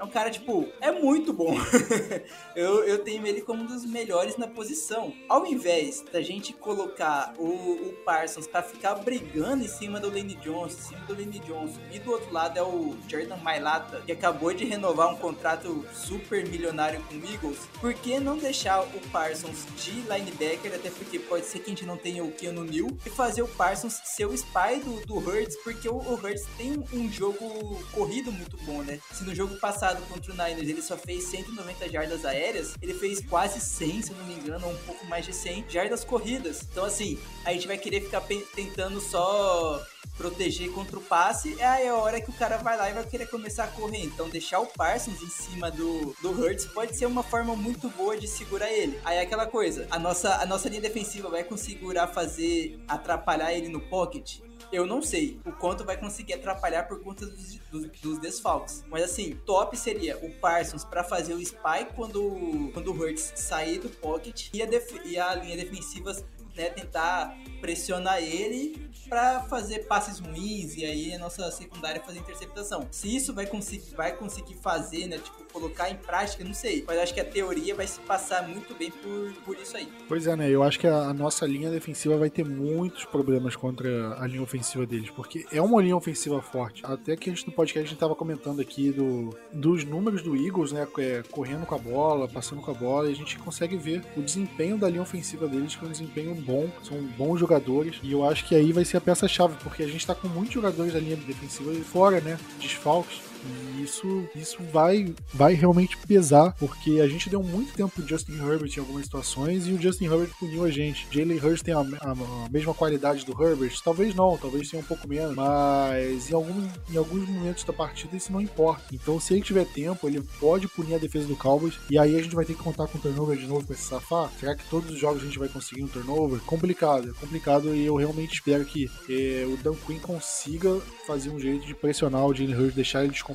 Um 0.04 0.08
cara, 0.08 0.30
tipo, 0.30 0.68
é 0.82 0.92
muito 0.92 1.32
bom. 1.32 1.56
eu, 2.54 2.84
eu 2.84 2.98
tenho 2.98 3.26
ele 3.26 3.40
como 3.40 3.62
um 3.62 3.66
dos 3.66 3.86
melhores 3.86 4.36
na 4.36 4.46
posição. 4.46 5.14
Ao 5.26 5.46
invés 5.46 6.04
da 6.12 6.20
gente 6.20 6.52
colocar 6.52 7.32
o, 7.38 7.46
o 7.46 7.92
Parsons 8.04 8.46
pra 8.46 8.62
ficar 8.62 8.96
brigando 8.96 9.64
em 9.64 9.68
cima 9.68 9.98
do 9.98 10.08
Lane 10.08 10.34
Johnson, 10.36 10.76
em 10.76 10.82
cima 10.82 11.06
do 11.06 11.14
Lane 11.14 11.38
Johnson, 11.38 11.80
e 11.90 11.98
do 11.98 12.10
outro 12.10 12.30
lado 12.30 12.58
é 12.58 12.62
o 12.62 12.94
Jordan 13.08 13.38
Mailata, 13.38 14.02
que 14.04 14.12
acabou 14.12 14.52
de 14.52 14.66
renovar 14.66 15.08
um 15.08 15.16
contrato 15.16 15.86
super 15.94 16.46
milionário 16.46 17.02
com 17.04 17.14
o 17.14 17.24
Eagles, 17.24 17.60
por 17.80 17.94
que 17.94 18.20
não 18.20 18.36
deixar 18.36 18.82
o 18.82 19.00
Parsons 19.10 19.64
de 19.76 19.92
linebacker, 20.02 20.74
até 20.74 20.90
porque 20.90 21.18
pode 21.18 21.46
ser 21.46 21.60
que 21.60 21.66
a 21.66 21.68
gente 21.70 21.86
não 21.86 21.96
tenha 21.96 22.22
o 22.22 22.30
Keanu 22.30 22.64
Neal, 22.64 22.88
e 23.06 23.10
fazer 23.10 23.40
o 23.40 23.48
Parsons 23.48 24.02
ser 24.04 24.26
o 24.26 24.34
spy 24.34 24.80
do, 24.84 25.06
do 25.06 25.16
Hurts, 25.16 25.56
porque 25.64 25.88
o, 25.88 25.96
o 25.96 26.14
Hurts 26.14 26.46
tem 26.58 26.84
um 26.92 27.10
jogo 27.10 27.82
corrido 27.92 28.30
muito 28.30 28.58
bom, 28.58 28.82
né? 28.82 29.00
Se 29.12 29.24
no 29.24 29.34
jogo 29.34 29.56
passado 29.58 29.93
passado 29.94 30.02
contra 30.08 30.32
o 30.32 30.36
Niners 30.36 30.68
ele 30.68 30.82
só 30.82 30.96
fez 30.96 31.24
190 31.24 31.88
jardas 31.88 32.24
aéreas, 32.24 32.74
ele 32.82 32.94
fez 32.94 33.20
quase 33.20 33.60
100, 33.60 34.02
se 34.02 34.12
não 34.12 34.24
me 34.24 34.34
engano, 34.34 34.68
um 34.68 34.76
pouco 34.78 35.06
mais 35.06 35.24
de 35.24 35.32
100 35.32 35.66
jardas 35.68 36.04
corridas. 36.04 36.62
Então, 36.70 36.84
assim, 36.84 37.18
a 37.44 37.52
gente 37.52 37.66
vai 37.66 37.78
querer 37.78 38.00
ficar 38.00 38.22
tentando 38.54 39.00
só 39.00 39.82
proteger 40.16 40.70
contra 40.70 40.96
o 40.96 41.02
passe, 41.02 41.60
é 41.60 41.88
a 41.88 41.96
hora 41.96 42.20
que 42.20 42.30
o 42.30 42.32
cara 42.32 42.56
vai 42.56 42.76
lá 42.76 42.88
e 42.88 42.92
vai 42.92 43.04
querer 43.04 43.26
começar 43.26 43.64
a 43.64 43.68
correr. 43.68 44.04
Então, 44.04 44.28
deixar 44.28 44.60
o 44.60 44.66
Parsons 44.66 45.20
em 45.22 45.28
cima 45.28 45.70
do, 45.70 46.14
do 46.22 46.30
Hurts 46.30 46.66
pode 46.66 46.96
ser 46.96 47.06
uma 47.06 47.22
forma 47.22 47.56
muito 47.56 47.88
boa 47.90 48.16
de 48.16 48.28
segurar 48.28 48.70
ele. 48.70 48.98
Aí 49.04 49.16
é 49.16 49.22
aquela 49.22 49.46
coisa, 49.46 49.86
a 49.90 49.98
nossa, 49.98 50.36
a 50.36 50.46
nossa 50.46 50.68
linha 50.68 50.80
defensiva 50.80 51.28
vai 51.28 51.42
conseguir 51.42 51.74
fazer 52.12 52.78
atrapalhar 52.86 53.52
ele 53.52 53.68
no 53.68 53.80
pocket? 53.80 54.38
Eu 54.72 54.86
não 54.86 55.02
sei 55.02 55.38
o 55.44 55.52
quanto 55.52 55.84
vai 55.84 55.96
conseguir 55.96 56.34
atrapalhar 56.34 56.84
por 56.84 57.00
conta 57.00 57.26
dos, 57.26 57.56
dos, 57.70 57.86
dos 58.00 58.18
desfalques. 58.18 58.84
Mas 58.88 59.04
assim, 59.04 59.36
top 59.46 59.76
seria 59.76 60.16
o 60.18 60.30
Parsons 60.34 60.84
para 60.84 61.04
fazer 61.04 61.34
o 61.34 61.40
spy 61.40 61.86
quando, 61.94 62.70
quando 62.72 62.92
o 62.92 62.98
Hurts 62.98 63.32
sair 63.36 63.78
do 63.78 63.88
pocket 63.88 64.48
e 64.52 64.62
a, 64.62 64.68
e 65.04 65.18
a 65.18 65.34
linha 65.34 65.56
defensiva 65.56 66.12
né, 66.56 66.70
tentar 66.70 67.36
pressionar 67.60 68.22
ele 68.22 68.90
para 69.08 69.42
fazer 69.42 69.80
passes 69.86 70.18
ruins 70.18 70.76
e 70.76 70.84
aí 70.84 71.14
a 71.14 71.18
nossa 71.18 71.50
secundária 71.50 72.02
fazer 72.02 72.18
interceptação. 72.18 72.86
Se 72.90 73.14
isso 73.14 73.34
vai 73.34 73.46
conseguir, 73.46 73.94
vai 73.94 74.12
conseguir 74.16 74.54
fazer, 74.54 75.06
né, 75.06 75.18
tipo, 75.18 75.44
colocar 75.52 75.88
em 75.88 75.96
prática, 75.96 76.42
não 76.42 76.52
sei. 76.52 76.84
Mas 76.86 76.98
acho 76.98 77.14
que 77.14 77.20
a 77.20 77.24
teoria 77.24 77.74
vai 77.74 77.86
se 77.86 78.00
passar 78.00 78.48
muito 78.48 78.74
bem 78.74 78.90
por, 78.90 79.32
por 79.44 79.56
isso 79.56 79.76
aí. 79.76 79.88
Pois 80.08 80.26
é, 80.26 80.34
né? 80.34 80.50
Eu 80.50 80.62
acho 80.62 80.80
que 80.80 80.86
a, 80.86 81.14
nossa 81.14 81.46
linha 81.46 81.70
defensiva 81.70 82.16
vai 82.16 82.28
ter 82.28 82.44
muitos 82.44 83.04
problemas 83.04 83.54
contra 83.54 84.20
a 84.20 84.26
linha 84.26 84.42
ofensiva 84.42 84.84
deles, 84.84 85.10
porque 85.10 85.46
é 85.52 85.62
uma 85.62 85.80
linha 85.80 85.96
ofensiva 85.96 86.42
forte. 86.42 86.82
Até 86.84 87.16
que 87.16 87.30
a 87.30 87.32
gente 87.32 87.46
no 87.46 87.52
podcast 87.52 87.86
a 87.86 87.90
gente 87.90 87.98
tava 87.98 88.16
comentando 88.16 88.60
aqui 88.60 88.90
do, 88.90 89.30
dos 89.52 89.84
números 89.84 90.22
do 90.22 90.36
Eagles, 90.36 90.72
né? 90.72 90.86
É, 90.98 91.22
correndo 91.30 91.66
com 91.66 91.74
a 91.74 91.78
bola, 91.78 92.28
passando 92.28 92.60
com 92.60 92.70
a 92.70 92.74
bola, 92.74 93.08
e 93.08 93.12
a 93.12 93.16
gente 93.16 93.38
consegue 93.38 93.76
ver 93.76 94.02
o 94.16 94.22
desempenho 94.22 94.76
da 94.76 94.88
linha 94.88 95.02
ofensiva 95.02 95.46
deles, 95.46 95.76
que 95.76 95.84
é 95.84 95.88
um 95.88 95.90
desempenho 95.90 96.34
bom, 96.44 96.68
são 96.82 96.96
bons 97.16 97.38
jogadores, 97.38 97.96
e 98.02 98.12
eu 98.12 98.24
acho 98.28 98.44
que 98.44 98.54
aí 98.54 98.72
vai 98.72 98.84
ser 98.84 98.96
a 98.96 99.00
peça-chave, 99.00 99.56
porque 99.62 99.82
a 99.82 99.86
gente 99.86 100.06
tá 100.06 100.14
com 100.14 100.28
muitos 100.28 100.54
jogadores 100.54 100.92
da 100.92 101.00
linha 101.00 101.16
defensiva 101.16 101.72
fora, 101.84 102.20
né? 102.20 102.38
Desfalques. 102.60 103.33
E 103.44 103.82
isso, 103.82 104.26
isso 104.34 104.58
vai, 104.72 105.14
vai 105.32 105.54
realmente 105.54 105.96
pesar, 105.96 106.54
porque 106.58 107.00
a 107.00 107.08
gente 107.08 107.28
deu 107.28 107.42
muito 107.42 107.74
tempo 107.74 107.90
pro 107.90 108.06
Justin 108.06 108.32
Herbert 108.32 108.72
em 108.76 108.80
algumas 108.80 109.04
situações 109.04 109.66
e 109.66 109.72
o 109.72 109.80
Justin 109.80 110.06
Herbert 110.06 110.30
puniu 110.38 110.64
a 110.64 110.70
gente. 110.70 111.06
Jalen 111.10 111.38
Hurts 111.38 111.62
tem 111.62 111.74
a, 111.74 111.78
a, 111.78 112.12
a, 112.12 112.48
mesma 112.50 112.74
qualidade 112.74 113.24
do 113.24 113.32
Herbert? 113.32 113.74
Talvez 113.84 114.14
não, 114.14 114.36
talvez 114.36 114.68
tenha 114.70 114.82
um 114.82 114.86
pouco 114.86 115.08
menos, 115.08 115.34
mas 115.34 116.30
em, 116.30 116.34
algum, 116.34 116.68
em 116.90 116.96
alguns 116.96 117.28
momentos 117.28 117.64
da 117.64 117.72
partida 117.72 118.16
isso 118.16 118.32
não 118.32 118.40
importa. 118.40 118.84
Então, 118.92 119.20
se 119.20 119.34
ele 119.34 119.42
tiver 119.42 119.66
tempo, 119.66 120.06
ele 120.08 120.20
pode 120.40 120.68
punir 120.68 120.94
a 120.94 120.98
defesa 120.98 121.26
do 121.26 121.36
Cowboys 121.36 121.74
e 121.90 121.98
aí 121.98 122.16
a 122.16 122.22
gente 122.22 122.34
vai 122.34 122.44
ter 122.44 122.54
que 122.54 122.62
contar 122.62 122.86
com 122.86 122.98
o 122.98 123.00
turnover 123.00 123.36
de 123.36 123.46
novo 123.46 123.66
pra 123.66 123.76
se 123.76 123.82
safar. 123.82 124.30
Será 124.38 124.54
que 124.54 124.68
todos 124.68 124.90
os 124.90 124.98
jogos 124.98 125.22
a 125.22 125.24
gente 125.26 125.38
vai 125.38 125.48
conseguir 125.48 125.82
um 125.82 125.88
turnover? 125.88 126.40
Complicado, 126.40 127.10
é 127.10 127.12
complicado 127.20 127.74
e 127.74 127.84
eu 127.84 127.96
realmente 127.96 128.34
espero 128.34 128.64
que 128.64 128.90
é, 129.08 129.44
o 129.46 129.56
Dan 129.56 129.74
Quinn 129.86 129.98
consiga 129.98 130.80
fazer 131.06 131.30
um 131.30 131.38
jeito 131.38 131.66
de 131.66 131.74
pressionar 131.74 132.24
o 132.24 132.34
Jalen 132.34 132.54
Hurts, 132.54 132.74
deixar 132.74 133.02
ele 133.02 133.12
desconfortável, 133.12 133.33